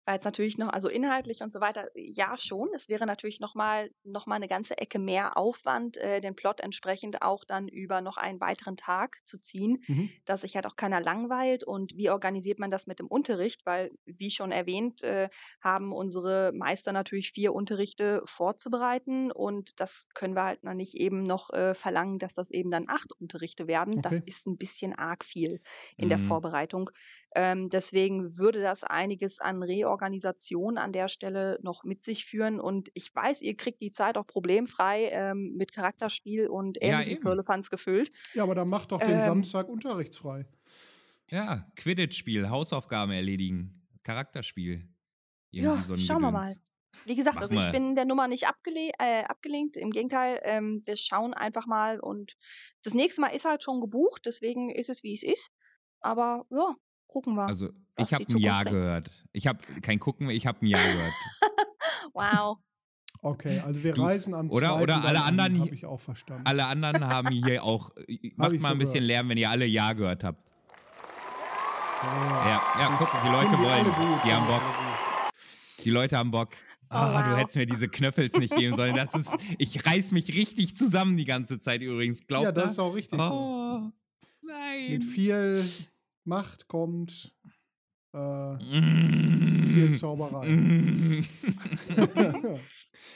weil 0.09 0.17
es 0.17 0.25
natürlich 0.25 0.57
noch, 0.57 0.73
also 0.73 0.89
inhaltlich 0.89 1.41
und 1.41 1.51
so 1.51 1.61
weiter, 1.61 1.85
ja 1.93 2.35
schon. 2.35 2.69
Es 2.73 2.89
wäre 2.89 3.05
natürlich 3.05 3.39
nochmal 3.39 3.91
noch 4.03 4.25
mal 4.25 4.37
eine 4.37 4.47
ganze 4.47 4.75
Ecke 4.79 4.97
mehr 4.97 5.37
Aufwand, 5.37 5.97
äh, 5.97 6.19
den 6.19 6.35
Plot 6.35 6.61
entsprechend 6.61 7.21
auch 7.21 7.43
dann 7.45 7.67
über 7.67 8.01
noch 8.01 8.17
einen 8.17 8.41
weiteren 8.41 8.75
Tag 8.75 9.17
zu 9.23 9.37
ziehen, 9.37 9.83
mhm. 9.85 10.09
dass 10.25 10.41
sich 10.41 10.55
halt 10.55 10.65
auch 10.65 10.75
keiner 10.75 10.99
langweilt. 10.99 11.63
Und 11.63 11.95
wie 11.95 12.09
organisiert 12.09 12.57
man 12.57 12.71
das 12.71 12.87
mit 12.87 12.97
dem 12.97 13.05
Unterricht? 13.05 13.67
Weil, 13.67 13.91
wie 14.07 14.31
schon 14.31 14.51
erwähnt, 14.51 15.03
äh, 15.03 15.29
haben 15.61 15.93
unsere 15.93 16.53
Meister 16.55 16.91
natürlich 16.91 17.29
vier 17.29 17.53
Unterrichte 17.53 18.23
vorzubereiten 18.25 19.31
und 19.31 19.79
das 19.79 20.07
können 20.15 20.35
wir 20.35 20.43
halt 20.43 20.63
noch 20.63 20.73
nicht 20.73 20.95
eben 20.95 21.21
noch 21.21 21.51
äh, 21.51 21.75
verlangen, 21.75 22.17
dass 22.17 22.33
das 22.33 22.49
eben 22.49 22.71
dann 22.71 22.89
acht 22.89 23.11
Unterrichte 23.13 23.67
werden. 23.67 23.99
Okay. 23.99 24.09
Das 24.09 24.21
ist 24.25 24.47
ein 24.47 24.57
bisschen 24.57 24.95
arg 24.95 25.23
viel 25.23 25.61
in 25.97 26.05
mhm. 26.05 26.09
der 26.09 26.17
Vorbereitung. 26.17 26.89
Ähm, 27.35 27.69
deswegen 27.69 28.37
würde 28.37 28.61
das 28.61 28.83
einiges 28.83 29.39
an 29.39 29.61
Reorganisation 29.61 30.77
an 30.77 30.91
der 30.91 31.09
Stelle 31.09 31.59
noch 31.61 31.83
mit 31.83 32.01
sich 32.01 32.25
führen. 32.25 32.59
Und 32.59 32.89
ich 32.93 33.13
weiß, 33.13 33.41
ihr 33.41 33.55
kriegt 33.55 33.81
die 33.81 33.91
Zeit 33.91 34.17
auch 34.17 34.25
problemfrei 34.25 35.09
ähm, 35.11 35.55
mit 35.55 35.71
Charakterspiel 35.71 36.47
und 36.47 36.81
ähnlichen 36.81 37.13
ja, 37.13 37.19
Firlefanz 37.19 37.69
gefüllt. 37.69 38.09
Ja, 38.33 38.43
aber 38.43 38.55
dann 38.55 38.67
macht 38.67 38.91
doch 38.91 38.99
den 38.99 39.17
ähm, 39.17 39.21
Samstag 39.21 39.69
unterrichtsfrei. 39.69 40.47
Ja, 41.29 41.67
Quidditch-Spiel, 41.75 42.49
Hausaufgaben 42.49 43.11
erledigen, 43.11 43.87
Charakterspiel. 44.03 44.87
Irgendwie 45.51 45.77
ja, 45.77 45.83
so 45.83 45.97
schauen 45.97 46.21
wir 46.21 46.31
mal. 46.31 46.55
Wie 47.05 47.15
gesagt, 47.15 47.35
Mach 47.35 47.43
also 47.43 47.53
ich 47.53 47.61
mal. 47.61 47.71
bin 47.71 47.93
der 47.93 48.05
Nummer 48.05 48.27
nicht 48.27 48.47
abgele 48.47 48.89
äh, 48.97 49.23
abgelenkt. 49.23 49.77
Im 49.77 49.91
Gegenteil, 49.91 50.39
ähm, 50.43 50.81
wir 50.85 50.97
schauen 50.97 51.35
einfach 51.35 51.67
mal 51.67 51.99
und 51.99 52.35
das 52.83 52.95
nächste 52.95 53.21
Mal 53.21 53.29
ist 53.29 53.45
halt 53.45 53.61
schon 53.61 53.79
gebucht, 53.79 54.23
deswegen 54.25 54.71
ist 54.71 54.89
es 54.89 55.03
wie 55.03 55.13
es 55.13 55.21
ist. 55.21 55.51
Aber 56.01 56.45
ja, 56.49 56.75
gucken 57.09 57.35
wir. 57.35 57.45
Also 57.45 57.69
ich 57.97 58.13
habe 58.13 58.25
ein 58.29 58.37
Ja 58.37 58.63
gehört. 58.63 59.11
Ich 59.33 59.47
habe 59.47 59.59
kein 59.81 59.99
Gucken, 59.99 60.29
ich 60.29 60.47
habe 60.47 60.65
ein 60.65 60.67
Ja 60.67 60.77
gehört. 60.77 61.13
wow. 62.13 62.57
Okay, 63.21 63.59
also 63.65 63.83
wir 63.83 63.93
du, 63.93 64.03
reisen 64.03 64.33
am 64.33 64.49
oder 64.49 64.79
oder 64.81 65.03
alle 65.03 65.21
anderen 65.23 65.59
habe 65.59 65.75
ich 65.75 65.85
auch 65.85 65.99
verstanden. 65.99 66.43
Alle 66.45 66.65
anderen 66.67 67.05
haben 67.05 67.29
hier 67.29 67.63
auch 67.65 67.89
äh, 68.07 68.31
macht 68.37 68.57
mal 68.61 68.71
ein 68.71 68.77
bisschen 68.77 69.03
Lärm, 69.03 69.27
wenn 69.27 69.37
ihr 69.37 69.49
alle 69.49 69.65
Ja 69.65 69.91
gehört 69.91 70.23
habt. 70.23 70.41
So, 72.01 72.07
ja, 72.07 72.61
ja, 72.79 72.95
guck, 72.97 73.21
die 73.21 73.27
Leute 73.27 73.49
die 73.49 73.61
wollen, 73.61 73.85
gut, 73.85 74.23
die 74.23 74.31
haben 74.31 74.47
Bock. 74.47 74.61
Die 75.83 75.89
Leute 75.89 76.17
haben 76.17 76.31
Bock. 76.31 76.49
Oh, 76.91 76.95
oh, 76.95 76.97
wow. 76.97 77.23
du 77.23 77.37
hättest 77.37 77.57
mir 77.57 77.65
diese 77.65 77.89
Knöffels 77.89 78.37
nicht 78.37 78.55
geben 78.55 78.75
sollen. 78.75 78.95
Das 78.95 79.13
ist, 79.13 79.29
ich 79.57 79.85
reiß 79.85 80.13
mich 80.13 80.33
richtig 80.33 80.77
zusammen 80.77 81.17
die 81.17 81.25
ganze 81.25 81.59
Zeit 81.59 81.81
übrigens. 81.81 82.25
Glaubt 82.25 82.45
Ja, 82.45 82.51
das 82.53 82.71
ist 82.71 82.79
auch 82.79 82.95
richtig 82.95 83.19
oh, 83.19 83.27
so. 83.27 83.91
Nein. 84.41 84.91
Mit 84.91 85.03
viel 85.03 85.63
Macht 86.29 86.67
kommt 86.67 87.35
äh, 88.13 88.59
viel 88.59 89.95
Zauberei. 89.95 90.47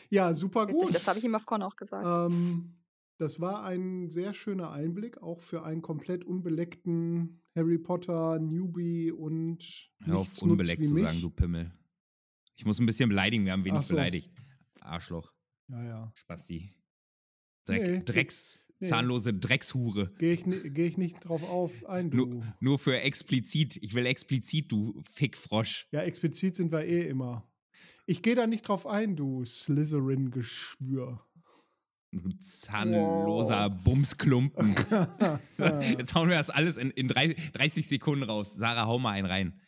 ja, 0.10 0.34
super 0.34 0.68
gut. 0.68 0.94
Das 0.94 1.08
habe 1.08 1.20
ich 1.20 1.26
ihm 1.26 1.36
auf 1.36 1.46
Con 1.46 1.62
auch 1.62 1.76
gesagt. 1.76 2.04
Ähm, 2.06 2.76
das 3.20 3.40
war 3.40 3.64
ein 3.64 4.10
sehr 4.10 4.34
schöner 4.34 4.72
Einblick, 4.72 5.22
auch 5.22 5.42
für 5.42 5.64
einen 5.64 5.84
komplett 5.84 6.26
unbeleckten 6.26 7.44
Harry 7.56 7.78
Potter 7.78 8.40
Newbie 8.40 9.12
und 9.12 9.92
Hör 10.06 10.18
auf, 10.18 10.42
unbeleckt 10.42 10.86
zu 10.86 11.00
sagen, 11.00 11.22
du 11.22 11.30
Pimmel. 11.30 11.72
Ich 12.56 12.66
muss 12.66 12.80
ein 12.80 12.88
bisschen 12.88 13.10
beleidigen, 13.10 13.46
wir 13.46 13.52
haben 13.52 13.64
wenig 13.64 13.86
so. 13.86 13.96
beleidigt. 13.96 14.32
Arschloch. 14.82 15.32
Ja, 15.70 15.84
ja. 15.84 16.12
Spasti. 16.16 16.76
Dreck, 17.66 17.82
nee, 17.82 18.04
Drecks. 18.04 18.60
Zahnlose 18.86 19.34
Dreckshure. 19.34 20.12
Gehe 20.18 20.34
ich, 20.34 20.44
geh 20.46 20.86
ich 20.86 20.98
nicht 20.98 21.20
drauf 21.22 21.44
auf 21.44 21.86
ein, 21.86 22.12
du. 22.12 22.26
Nur, 22.26 22.56
nur 22.60 22.80
für 22.80 23.00
explizit. 23.00 23.78
Ich 23.82 23.94
will 23.94 24.06
explizit, 24.06 24.72
du 24.72 25.02
Fickfrosch. 25.12 25.88
Ja, 25.92 26.02
explizit 26.02 26.56
sind 26.56 26.72
wir 26.72 26.84
eh 26.86 27.08
immer. 27.08 27.48
Ich 28.06 28.22
gehe 28.22 28.36
da 28.36 28.48
nicht 28.48 28.68
drauf 28.68 28.86
ein, 28.86 29.16
du 29.16 29.44
Slytherin-Geschwür. 29.46 31.26
Du 32.12 32.30
zahnloser 32.42 33.72
wow. 33.72 33.84
Bumsklumpen. 33.84 34.76
Jetzt 35.98 36.14
hauen 36.14 36.30
wir 36.30 36.38
das 36.38 36.50
alles 36.50 36.78
in, 36.78 36.92
in 36.92 37.08
30 37.08 37.88
Sekunden 37.88 38.24
raus. 38.24 38.54
Sarah, 38.54 38.86
hau 38.86 39.00
mal 39.00 39.12
einen 39.12 39.26
rein. 39.26 39.62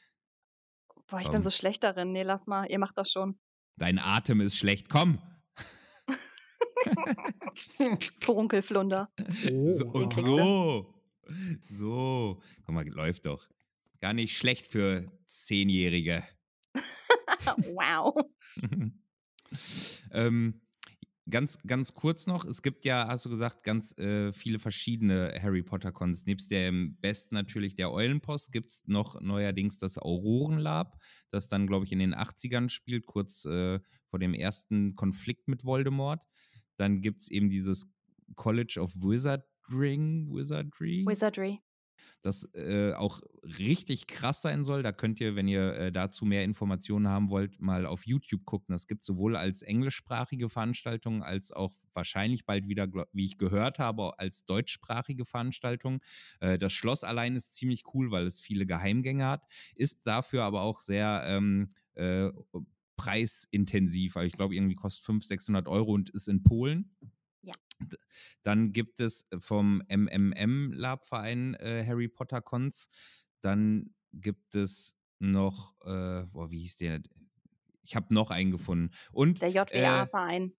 Boah, 1.07 1.19
ich 1.19 1.25
Komm. 1.25 1.33
bin 1.33 1.41
so 1.41 1.49
schlecht 1.49 1.83
darin. 1.83 2.11
Nee, 2.11 2.23
lass 2.23 2.47
mal. 2.47 2.65
Ihr 2.69 2.79
macht 2.79 2.97
das 2.97 3.11
schon. 3.11 3.39
Dein 3.77 3.99
Atem 3.99 4.41
ist 4.41 4.57
schlecht. 4.57 4.89
Komm. 4.89 5.19
Furunkelflunder. 8.21 9.09
Oh, 9.51 9.69
so, 9.69 10.11
so. 10.11 10.93
So. 11.69 12.41
Guck 12.65 12.75
mal, 12.75 12.87
läuft 12.87 13.25
doch. 13.25 13.47
Gar 14.01 14.13
nicht 14.13 14.37
schlecht 14.37 14.67
für 14.67 15.11
Zehnjährige. 15.25 16.23
wow. 17.73 18.13
ähm, 20.11 20.61
ganz, 21.29 21.57
ganz 21.65 21.93
kurz 21.93 22.27
noch, 22.27 22.45
es 22.45 22.61
gibt 22.61 22.85
ja, 22.85 23.07
hast 23.07 23.25
du 23.25 23.29
gesagt, 23.29 23.63
ganz 23.63 23.97
äh, 23.97 24.31
viele 24.31 24.59
verschiedene 24.59 25.33
Harry 25.41 25.63
Potter 25.63 25.91
Cons. 25.91 26.25
Nebst 26.25 26.51
dem 26.51 26.97
besten 27.01 27.35
natürlich 27.35 27.75
der 27.75 27.91
Eulenpost 27.91 28.51
gibt 28.51 28.69
es 28.69 28.83
noch 28.85 29.19
neuerdings 29.21 29.77
das 29.77 29.97
Aurorenlab, 29.97 31.01
das 31.31 31.47
dann, 31.47 31.67
glaube 31.67 31.85
ich, 31.85 31.91
in 31.91 31.99
den 31.99 32.15
80ern 32.15 32.69
spielt, 32.69 33.05
kurz 33.05 33.45
äh, 33.45 33.79
vor 34.07 34.19
dem 34.19 34.33
ersten 34.33 34.95
Konflikt 34.95 35.47
mit 35.47 35.65
Voldemort. 35.65 36.23
Dann 36.77 37.01
gibt 37.01 37.21
es 37.21 37.31
eben 37.31 37.49
dieses 37.49 37.87
College 38.35 38.79
of 38.79 38.93
Wizarding, 38.95 40.27
Wizardry. 40.33 41.05
Wizardry. 41.07 41.61
Das 42.21 42.49
äh, 42.53 42.93
auch 42.93 43.21
richtig 43.59 44.07
krass 44.07 44.41
sein 44.41 44.63
soll. 44.63 44.81
Da 44.81 44.91
könnt 44.91 45.21
ihr, 45.21 45.35
wenn 45.35 45.47
ihr 45.47 45.75
äh, 45.75 45.91
dazu 45.91 46.25
mehr 46.25 46.43
Informationen 46.43 47.07
haben 47.07 47.29
wollt, 47.29 47.61
mal 47.61 47.85
auf 47.85 48.05
YouTube 48.05 48.45
gucken. 48.45 48.73
Das 48.73 48.87
gibt 48.87 49.03
sowohl 49.03 49.35
als 49.35 49.61
englischsprachige 49.61 50.49
Veranstaltungen 50.49 51.21
als 51.21 51.51
auch 51.51 51.71
wahrscheinlich 51.93 52.45
bald 52.45 52.67
wieder, 52.67 52.87
wie 53.11 53.25
ich 53.25 53.37
gehört 53.37 53.77
habe, 53.77 54.17
als 54.17 54.45
deutschsprachige 54.45 55.25
Veranstaltung. 55.25 56.01
Äh, 56.39 56.57
das 56.57 56.73
Schloss 56.73 57.03
allein 57.03 57.35
ist 57.35 57.55
ziemlich 57.55 57.83
cool, 57.93 58.09
weil 58.11 58.25
es 58.25 58.39
viele 58.39 58.65
Geheimgänge 58.65 59.25
hat, 59.25 59.43
ist 59.75 59.99
dafür 60.05 60.43
aber 60.43 60.61
auch 60.61 60.79
sehr 60.79 61.23
ähm, 61.27 61.69
äh, 61.93 62.31
preisintensiv, 62.95 64.15
weil 64.15 64.27
ich 64.27 64.33
glaube, 64.33 64.55
irgendwie 64.55 64.75
kostet 64.75 65.05
500, 65.05 65.27
600 65.27 65.67
Euro 65.67 65.93
und 65.93 66.09
ist 66.09 66.27
in 66.27 66.43
Polen. 66.43 66.95
Ja. 67.41 67.53
Dann 68.43 68.71
gibt 68.73 68.99
es 68.99 69.25
vom 69.37 69.81
MMM 69.89 70.71
Lab 70.73 71.03
Verein 71.03 71.55
äh, 71.55 71.83
Harry 71.85 72.07
Potter 72.07 72.41
Cons. 72.41 72.89
Dann 73.41 73.93
gibt 74.13 74.55
es 74.55 74.97
noch, 75.19 75.75
äh, 75.81 76.25
boah, 76.31 76.51
wie 76.51 76.59
hieß 76.59 76.77
der? 76.77 77.01
Ich 77.83 77.95
habe 77.95 78.13
noch 78.13 78.31
einen 78.31 78.51
gefunden. 78.51 78.91
Und, 79.11 79.41
der 79.41 79.49
JWA-Verein. 79.49 80.49
Äh, 80.49 80.53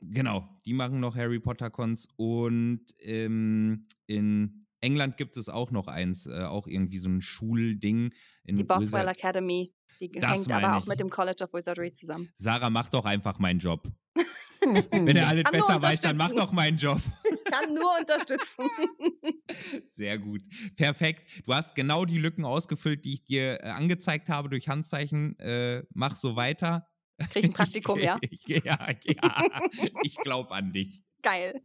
genau, 0.00 0.48
die 0.64 0.72
machen 0.72 1.00
noch 1.00 1.16
Harry 1.16 1.40
Potter 1.40 1.70
Cons. 1.70 2.08
Und 2.16 2.86
ähm, 2.98 3.86
in 4.06 4.66
England 4.80 5.16
gibt 5.16 5.36
es 5.36 5.48
auch 5.48 5.70
noch 5.70 5.88
eins, 5.88 6.26
äh, 6.26 6.44
auch 6.44 6.66
irgendwie 6.66 6.98
so 6.98 7.08
ein 7.08 7.20
Schulding. 7.20 8.12
In 8.44 8.56
die 8.56 8.64
Bothwell 8.64 9.08
Academy. 9.08 9.74
Die 10.00 10.10
das 10.10 10.32
hängt 10.32 10.52
aber 10.52 10.76
auch 10.76 10.86
mit 10.86 10.98
dem 10.98 11.10
College 11.10 11.44
of 11.44 11.52
Wizardry 11.52 11.92
zusammen. 11.92 12.32
Sarah, 12.36 12.70
mach 12.70 12.88
doch 12.88 13.04
einfach 13.04 13.38
meinen 13.38 13.58
Job. 13.58 13.86
Wenn 14.60 15.16
er 15.16 15.28
alles 15.28 15.44
besser 15.50 15.80
weiß, 15.80 16.00
dann 16.00 16.16
mach 16.16 16.32
doch 16.32 16.52
meinen 16.52 16.78
Job. 16.78 17.00
kann 17.44 17.74
nur 17.74 17.98
unterstützen. 17.98 18.64
Sehr 19.90 20.18
gut. 20.18 20.42
Perfekt. 20.76 21.46
Du 21.46 21.54
hast 21.54 21.74
genau 21.74 22.04
die 22.04 22.18
Lücken 22.18 22.44
ausgefüllt, 22.44 23.04
die 23.04 23.14
ich 23.14 23.24
dir 23.24 23.62
äh, 23.62 23.68
angezeigt 23.68 24.28
habe 24.28 24.48
durch 24.48 24.68
Handzeichen. 24.68 25.38
Äh, 25.38 25.84
mach 25.92 26.14
so 26.14 26.36
weiter. 26.36 26.86
Krieg 27.30 27.44
ein 27.44 27.52
Praktikum, 27.54 27.98
ich, 27.98 28.04
ja? 28.04 28.18
Ich, 28.22 28.46
ja, 28.46 28.62
ja. 29.04 29.60
ich 30.02 30.16
glaube 30.16 30.52
an 30.52 30.72
dich. 30.72 31.02
Geil. 31.22 31.62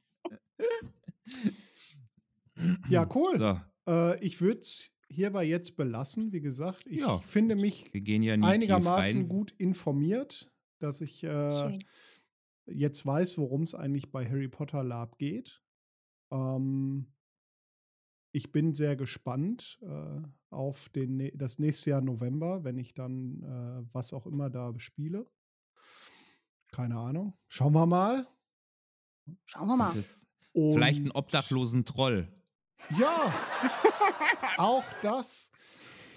Ja, 2.89 3.07
cool. 3.15 3.37
So, 3.37 3.59
Äh, 3.87 4.23
ich 4.23 4.41
würde 4.41 4.61
es 4.61 4.91
hierbei 5.07 5.43
jetzt 5.45 5.77
belassen. 5.77 6.31
Wie 6.31 6.41
gesagt, 6.41 6.83
ich 6.87 6.99
Ja, 6.99 7.17
finde 7.19 7.55
mich 7.55 7.93
wir 7.93 8.01
gehen 8.01 8.23
ja 8.23 8.33
einigermaßen 8.33 9.27
gut 9.27 9.51
informiert, 9.57 10.51
dass 10.79 11.01
ich 11.01 11.23
äh, 11.23 11.79
jetzt 12.65 13.05
weiß, 13.05 13.37
worum 13.37 13.63
es 13.63 13.75
eigentlich 13.75 14.11
bei 14.11 14.27
Harry 14.27 14.47
Potter 14.47 14.83
Lab 14.83 15.17
geht. 15.17 15.61
Ähm, 16.31 17.07
ich 18.31 18.51
bin 18.51 18.73
sehr 18.73 18.95
gespannt 18.95 19.79
äh, 19.81 20.21
auf 20.49 20.89
den, 20.89 21.31
das 21.35 21.59
nächste 21.59 21.91
Jahr 21.91 22.01
November, 22.01 22.63
wenn 22.63 22.77
ich 22.77 22.93
dann 22.93 23.43
äh, 23.43 23.93
was 23.93 24.11
auch 24.13 24.25
immer 24.25 24.49
da 24.49 24.73
spiele. 24.77 25.25
Keine 26.71 26.97
Ahnung. 26.97 27.37
Schauen 27.47 27.73
wir 27.73 27.85
mal. 27.85 28.27
Schauen 29.45 29.67
wir 29.67 29.77
mal. 29.77 29.93
Vielleicht 30.53 30.99
einen 30.99 31.11
obdachlosen 31.11 31.85
Troll. 31.85 32.27
Ja, 32.97 33.33
auch 34.57 34.85
das. 35.01 35.51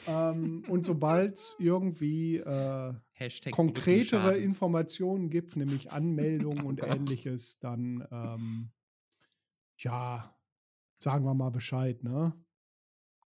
Ähm, 0.07 0.65
und 0.69 0.85
sobald 0.85 1.35
es 1.35 1.55
irgendwie 1.59 2.37
äh, 2.37 2.95
konkretere. 3.51 4.39
Informationen 4.39 5.31
gibt, 5.31 5.57
nämlich 5.57 5.91
Anmeldungen 5.93 6.65
und 6.65 6.83
ähnliches, 6.83 7.59
dann 7.59 8.07
ähm, 8.11 8.71
ja, 9.79 10.35
sagen 10.99 11.25
wir 11.25 11.35
mal 11.35 11.51
Bescheid, 11.51 12.03
ne? 12.03 12.33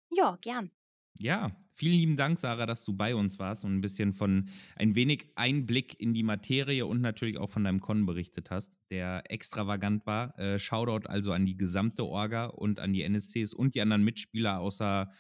Ja, 0.09 0.37
gern. 0.41 0.71
Ja, 1.19 1.55
vielen 1.75 1.93
lieben 1.93 2.17
Dank, 2.17 2.39
Sarah, 2.39 2.65
dass 2.65 2.83
du 2.85 2.93
bei 2.93 3.15
uns 3.15 3.37
warst 3.37 3.65
und 3.65 3.75
ein 3.75 3.81
bisschen 3.81 4.13
von 4.13 4.49
ein 4.75 4.95
wenig 4.95 5.31
Einblick 5.35 5.99
in 5.99 6.13
die 6.13 6.23
Materie 6.23 6.85
und 6.85 7.01
natürlich 7.01 7.37
auch 7.37 7.49
von 7.49 7.63
deinem 7.63 7.79
Con 7.81 8.05
berichtet 8.05 8.49
hast, 8.49 8.71
der 8.89 9.23
extravagant 9.31 10.05
war. 10.05 10.37
Äh, 10.39 10.59
Shoutout 10.59 11.07
also 11.07 11.31
an 11.31 11.45
die 11.45 11.55
gesamte 11.55 12.05
Orga 12.05 12.45
und 12.45 12.79
an 12.79 12.93
die 12.93 13.03
NSCs 13.03 13.53
und 13.53 13.75
die 13.75 13.81
anderen 13.81 14.03
Mitspieler 14.03 14.59
außer, 14.59 15.11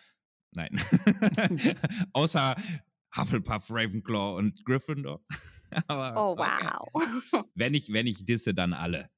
nein, 0.51 0.69
außer 2.13 2.55
Hufflepuff, 3.15 3.69
Ravenclaw 3.69 4.37
und 4.39 4.65
Gryffindor. 4.65 5.23
Aber 5.87 6.13
Oh, 6.17 6.31
okay. 6.31 6.67
wow. 7.31 7.45
Wenn 7.55 7.75
ich, 7.75 7.93
wenn 7.93 8.07
ich 8.07 8.25
disse, 8.25 8.53
dann 8.53 8.73
alle. 8.73 9.09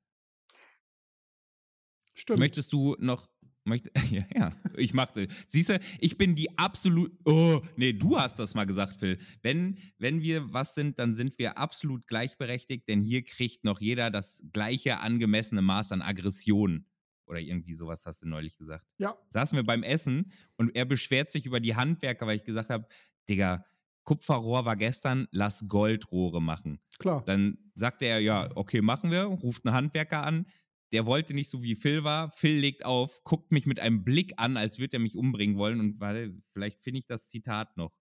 Stimmt. 2.13 2.39
Möchtest 2.39 2.71
du 2.73 2.95
noch. 2.99 3.27
Möcht, 3.65 3.89
ja, 4.11 4.23
ja, 4.35 4.51
ich 4.77 4.93
machte. 4.93 5.27
Siehst 5.47 5.69
du, 5.69 5.79
ich 5.99 6.17
bin 6.17 6.35
die 6.35 6.55
absolut. 6.57 7.11
Oh, 7.25 7.61
nee, 7.75 7.93
du 7.93 8.17
hast 8.17 8.37
das 8.37 8.53
mal 8.53 8.65
gesagt, 8.65 8.97
Phil. 8.97 9.17
Wenn, 9.41 9.77
wenn 9.97 10.21
wir 10.21 10.53
was 10.53 10.75
sind, 10.75 10.99
dann 10.99 11.15
sind 11.15 11.37
wir 11.39 11.57
absolut 11.57 12.07
gleichberechtigt, 12.07 12.87
denn 12.87 13.01
hier 13.01 13.23
kriegt 13.23 13.63
noch 13.63 13.81
jeder 13.81 14.11
das 14.11 14.43
gleiche 14.53 14.99
angemessene 14.99 15.61
Maß 15.61 15.91
an 15.91 16.01
Aggression. 16.01 16.85
Oder 17.25 17.39
irgendwie 17.39 17.73
sowas 17.73 18.05
hast 18.05 18.21
du 18.21 18.27
neulich 18.27 18.55
gesagt. 18.55 18.85
ja, 18.99 19.15
Saßen 19.29 19.55
wir 19.55 19.63
beim 19.63 19.81
Essen 19.81 20.31
und 20.57 20.75
er 20.75 20.85
beschwert 20.85 21.31
sich 21.31 21.47
über 21.47 21.59
die 21.59 21.75
Handwerker, 21.75 22.27
weil 22.27 22.37
ich 22.37 22.43
gesagt 22.43 22.69
habe: 22.69 22.87
Digga, 23.27 23.65
Kupferrohr 24.03 24.65
war 24.65 24.75
gestern, 24.75 25.27
lass 25.31 25.67
Goldrohre 25.67 26.39
machen. 26.39 26.79
klar. 26.99 27.23
Dann 27.25 27.57
sagte 27.73 28.05
er, 28.05 28.19
ja, 28.19 28.49
okay, 28.55 28.81
machen 28.81 29.09
wir, 29.09 29.23
ruft 29.23 29.65
einen 29.65 29.75
Handwerker 29.75 30.23
an. 30.23 30.45
Der 30.91 31.05
wollte 31.05 31.33
nicht 31.33 31.49
so 31.49 31.63
wie 31.63 31.75
Phil 31.75 32.03
war. 32.03 32.31
Phil 32.31 32.57
legt 32.59 32.85
auf, 32.85 33.23
guckt 33.23 33.51
mich 33.51 33.65
mit 33.65 33.79
einem 33.79 34.03
Blick 34.03 34.33
an, 34.37 34.57
als 34.57 34.79
würde 34.79 34.97
er 34.97 35.01
mich 35.01 35.15
umbringen 35.15 35.57
wollen. 35.57 35.79
Und 35.79 35.99
weil, 35.99 36.41
vielleicht 36.51 36.81
finde 36.83 36.99
ich 36.99 37.07
das 37.07 37.27
Zitat 37.29 37.75
noch. 37.77 37.97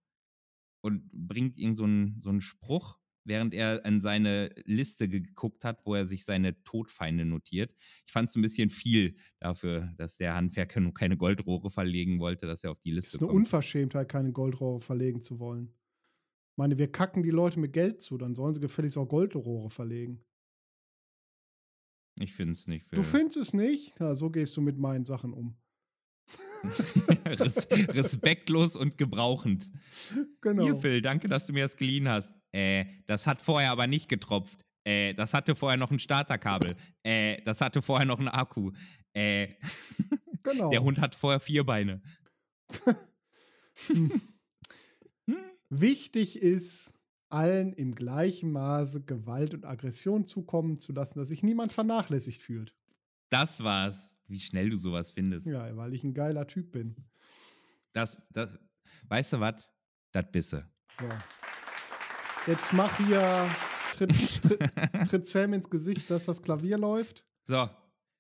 Und 0.82 1.10
bringt 1.12 1.56
ihm 1.56 1.74
so 1.74 1.84
einen, 1.84 2.20
so 2.22 2.30
einen 2.30 2.42
Spruch, 2.42 2.98
während 3.24 3.54
er 3.54 3.84
an 3.86 4.00
seine 4.02 4.50
Liste 4.66 5.08
geguckt 5.08 5.64
hat, 5.64 5.80
wo 5.86 5.94
er 5.94 6.04
sich 6.04 6.24
seine 6.24 6.62
Todfeinde 6.62 7.24
notiert. 7.24 7.74
Ich 8.06 8.12
fand 8.12 8.28
es 8.28 8.36
ein 8.36 8.42
bisschen 8.42 8.68
viel 8.68 9.16
dafür, 9.40 9.94
dass 9.96 10.18
der 10.18 10.34
Handwerker 10.34 10.80
nur 10.80 10.92
keine 10.92 11.16
Goldrohre 11.16 11.70
verlegen 11.70 12.20
wollte, 12.20 12.46
dass 12.46 12.64
er 12.64 12.70
auf 12.70 12.80
die 12.82 12.90
Liste 12.90 13.16
ist 13.16 13.22
eine 13.22 13.28
kommt. 13.28 13.40
Unverschämtheit, 13.40 14.08
keine 14.10 14.30
Goldrohre 14.32 14.80
verlegen 14.80 15.22
zu 15.22 15.38
wollen. 15.38 15.72
Ich 16.52 16.58
meine, 16.58 16.78
wir 16.78 16.92
kacken 16.92 17.22
die 17.22 17.30
Leute 17.30 17.58
mit 17.58 17.72
Geld 17.72 18.02
zu, 18.02 18.18
dann 18.18 18.34
sollen 18.34 18.54
sie 18.54 18.60
gefälligst 18.60 18.98
auch 18.98 19.08
Goldrohre 19.08 19.70
verlegen. 19.70 20.24
Ich 22.18 22.32
finde 22.32 22.52
es 22.52 22.66
nicht. 22.66 22.86
Du 22.92 23.02
Phil. 23.02 23.20
findest 23.20 23.36
es 23.36 23.54
nicht? 23.54 23.98
Ja, 23.98 24.14
so 24.14 24.30
gehst 24.30 24.56
du 24.56 24.60
mit 24.60 24.78
meinen 24.78 25.04
Sachen 25.04 25.32
um. 25.32 25.56
Res 27.26 27.68
respektlos 27.70 28.76
und 28.76 28.96
gebrauchend. 28.96 29.70
Genau. 30.40 30.64
Hier, 30.64 30.76
Phil, 30.76 31.02
danke, 31.02 31.28
dass 31.28 31.46
du 31.46 31.52
mir 31.52 31.64
das 31.64 31.76
geliehen 31.76 32.08
hast. 32.08 32.34
Äh, 32.52 32.86
das 33.06 33.26
hat 33.26 33.42
vorher 33.42 33.70
aber 33.70 33.86
nicht 33.86 34.08
getropft. 34.08 34.64
Äh, 34.84 35.14
das 35.14 35.34
hatte 35.34 35.54
vorher 35.54 35.76
noch 35.76 35.90
ein 35.90 35.98
Starterkabel. 35.98 36.76
Äh, 37.02 37.42
das 37.42 37.60
hatte 37.60 37.82
vorher 37.82 38.06
noch 38.06 38.18
einen 38.18 38.28
Akku. 38.28 38.70
Äh, 39.12 39.48
genau. 40.42 40.70
der 40.70 40.82
Hund 40.82 40.98
hat 41.00 41.14
vorher 41.14 41.40
vier 41.40 41.64
Beine. 41.64 42.02
Hm. 43.88 45.36
Wichtig 45.68 46.40
ist, 46.40 46.93
allen 47.34 47.72
im 47.72 47.94
gleichen 47.94 48.52
Maße 48.52 49.02
Gewalt 49.02 49.54
und 49.54 49.66
Aggression 49.66 50.24
zukommen 50.24 50.78
zu 50.78 50.92
lassen, 50.92 51.18
dass 51.18 51.28
sich 51.28 51.42
niemand 51.42 51.72
vernachlässigt 51.72 52.40
fühlt. 52.40 52.74
Das 53.28 53.62
war's. 53.62 54.14
Wie 54.28 54.38
schnell 54.38 54.70
du 54.70 54.76
sowas 54.76 55.12
findest. 55.12 55.46
Ja, 55.46 55.76
weil 55.76 55.92
ich 55.92 56.04
ein 56.04 56.14
geiler 56.14 56.46
Typ 56.46 56.72
bin. 56.72 56.96
Das, 57.92 58.16
das, 58.30 58.48
weißt 59.08 59.34
du 59.34 59.40
was? 59.40 59.70
Das 60.12 60.24
bisse. 60.30 60.64
So. 60.90 61.08
Jetzt 62.46 62.72
mach 62.72 62.96
hier, 62.98 63.50
tritt, 63.92 64.42
tritt, 64.42 65.08
tritt 65.08 65.26
Sam 65.26 65.52
ins 65.52 65.68
Gesicht, 65.68 66.10
dass 66.10 66.26
das 66.26 66.40
Klavier 66.40 66.78
läuft. 66.78 67.26
So, 67.42 67.68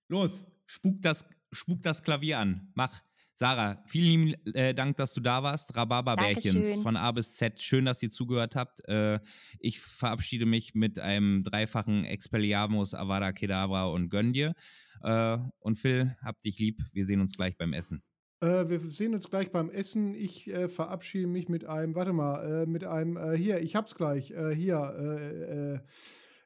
los. 0.08 0.44
Spuk 0.66 1.00
das, 1.00 1.24
spuk 1.52 1.82
das 1.82 2.02
Klavier 2.02 2.40
an. 2.40 2.72
Mach. 2.74 3.00
Sarah, 3.36 3.82
vielen 3.86 4.26
lieben 4.26 4.54
äh, 4.54 4.74
Dank, 4.74 4.96
dass 4.96 5.12
du 5.12 5.20
da 5.20 5.42
warst. 5.42 5.76
Rhabarberbärchens 5.76 6.78
von 6.82 6.96
A 6.96 7.10
bis 7.10 7.34
Z. 7.34 7.60
Schön, 7.60 7.84
dass 7.84 8.00
ihr 8.00 8.12
zugehört 8.12 8.54
habt. 8.54 8.86
Äh, 8.88 9.18
ich 9.58 9.80
verabschiede 9.80 10.46
mich 10.46 10.74
mit 10.74 11.00
einem 11.00 11.42
dreifachen 11.42 12.04
Expelliarmus, 12.04 12.94
Avada 12.94 13.32
Kedavra 13.32 13.86
und 13.86 14.08
Gönn 14.08 14.32
dir. 14.32 14.54
Äh, 15.02 15.38
und 15.58 15.74
Phil, 15.74 16.16
hab 16.22 16.40
dich 16.42 16.60
lieb. 16.60 16.80
Wir 16.92 17.04
sehen 17.04 17.20
uns 17.20 17.36
gleich 17.36 17.56
beim 17.56 17.72
Essen. 17.72 18.04
Äh, 18.40 18.68
wir 18.68 18.78
sehen 18.78 19.14
uns 19.14 19.28
gleich 19.28 19.50
beim 19.50 19.68
Essen. 19.68 20.14
Ich 20.14 20.48
äh, 20.48 20.68
verabschiede 20.68 21.26
mich 21.26 21.48
mit 21.48 21.64
einem, 21.64 21.96
warte 21.96 22.12
mal, 22.12 22.62
äh, 22.62 22.66
mit 22.66 22.84
einem, 22.84 23.16
äh, 23.16 23.36
hier, 23.36 23.60
ich 23.60 23.74
hab's 23.74 23.96
gleich, 23.96 24.30
äh, 24.30 24.54
hier, 24.54 24.94
äh, 24.96 25.74
äh, 25.74 25.78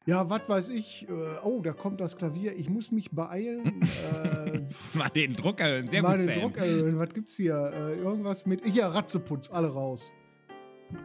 ja, 0.08 0.30
was 0.30 0.48
weiß 0.48 0.70
ich, 0.70 1.06
äh, 1.06 1.12
oh, 1.42 1.60
da 1.60 1.74
kommt 1.74 2.00
das 2.00 2.16
Klavier, 2.16 2.56
ich 2.56 2.70
muss 2.70 2.90
mich 2.90 3.10
beeilen. 3.10 3.82
äh, 4.14 4.62
Mal 4.96 5.10
den 5.10 5.36
Druck 5.36 5.60
erhöhen. 5.60 5.90
Sehr 5.90 6.00
mal 6.00 6.16
gut, 6.16 6.20
den 6.20 6.28
Sam. 6.28 6.40
Druck 6.40 6.56
erhöhen. 6.56 6.98
Was 6.98 7.12
gibt's 7.12 7.36
hier? 7.36 7.70
Äh, 7.74 7.98
irgendwas 7.98 8.46
mit, 8.46 8.64
hier, 8.64 8.86
Ratzeputz, 8.86 9.50
alle 9.50 9.68
raus. 9.68 10.14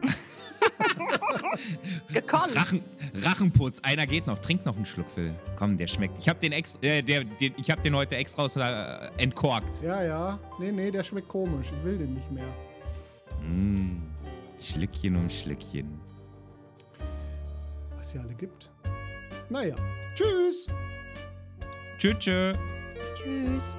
Gekonnt. 2.14 2.56
Rachen, 2.56 2.80
Rachenputz. 3.16 3.80
Einer 3.82 4.06
geht 4.06 4.26
noch. 4.26 4.38
Trink 4.38 4.64
noch 4.64 4.76
einen 4.76 4.86
Schluck, 4.86 5.10
Phil. 5.10 5.34
Komm, 5.56 5.76
der 5.76 5.86
schmeckt. 5.86 6.16
Ich 6.18 6.26
hab 6.26 6.40
den, 6.40 6.52
ex, 6.52 6.78
äh, 6.80 7.02
der, 7.02 7.24
den, 7.24 7.52
ich 7.58 7.70
hab 7.70 7.82
den 7.82 7.94
heute 7.94 8.16
extra 8.16 8.44
aus 8.44 8.56
äh, 8.56 9.10
entkorkt. 9.18 9.82
Ja, 9.82 10.02
ja, 10.02 10.40
nee, 10.58 10.72
nee, 10.72 10.90
der 10.90 11.04
schmeckt 11.04 11.28
komisch, 11.28 11.66
ich 11.78 11.84
will 11.84 11.98
den 11.98 12.14
nicht 12.14 12.32
mehr. 12.32 12.48
Mm, 13.46 14.00
Schlückchen 14.58 15.16
um 15.16 15.28
Schlückchen. 15.28 16.00
Was 17.98 18.14
ja 18.14 18.22
alle 18.22 18.34
gibt. 18.34 18.70
Naja, 19.54 19.76
tschüss. 20.16 20.68
Tschüss, 21.96 22.18
tschüss. 22.18 22.58
Tschüss. 23.14 23.78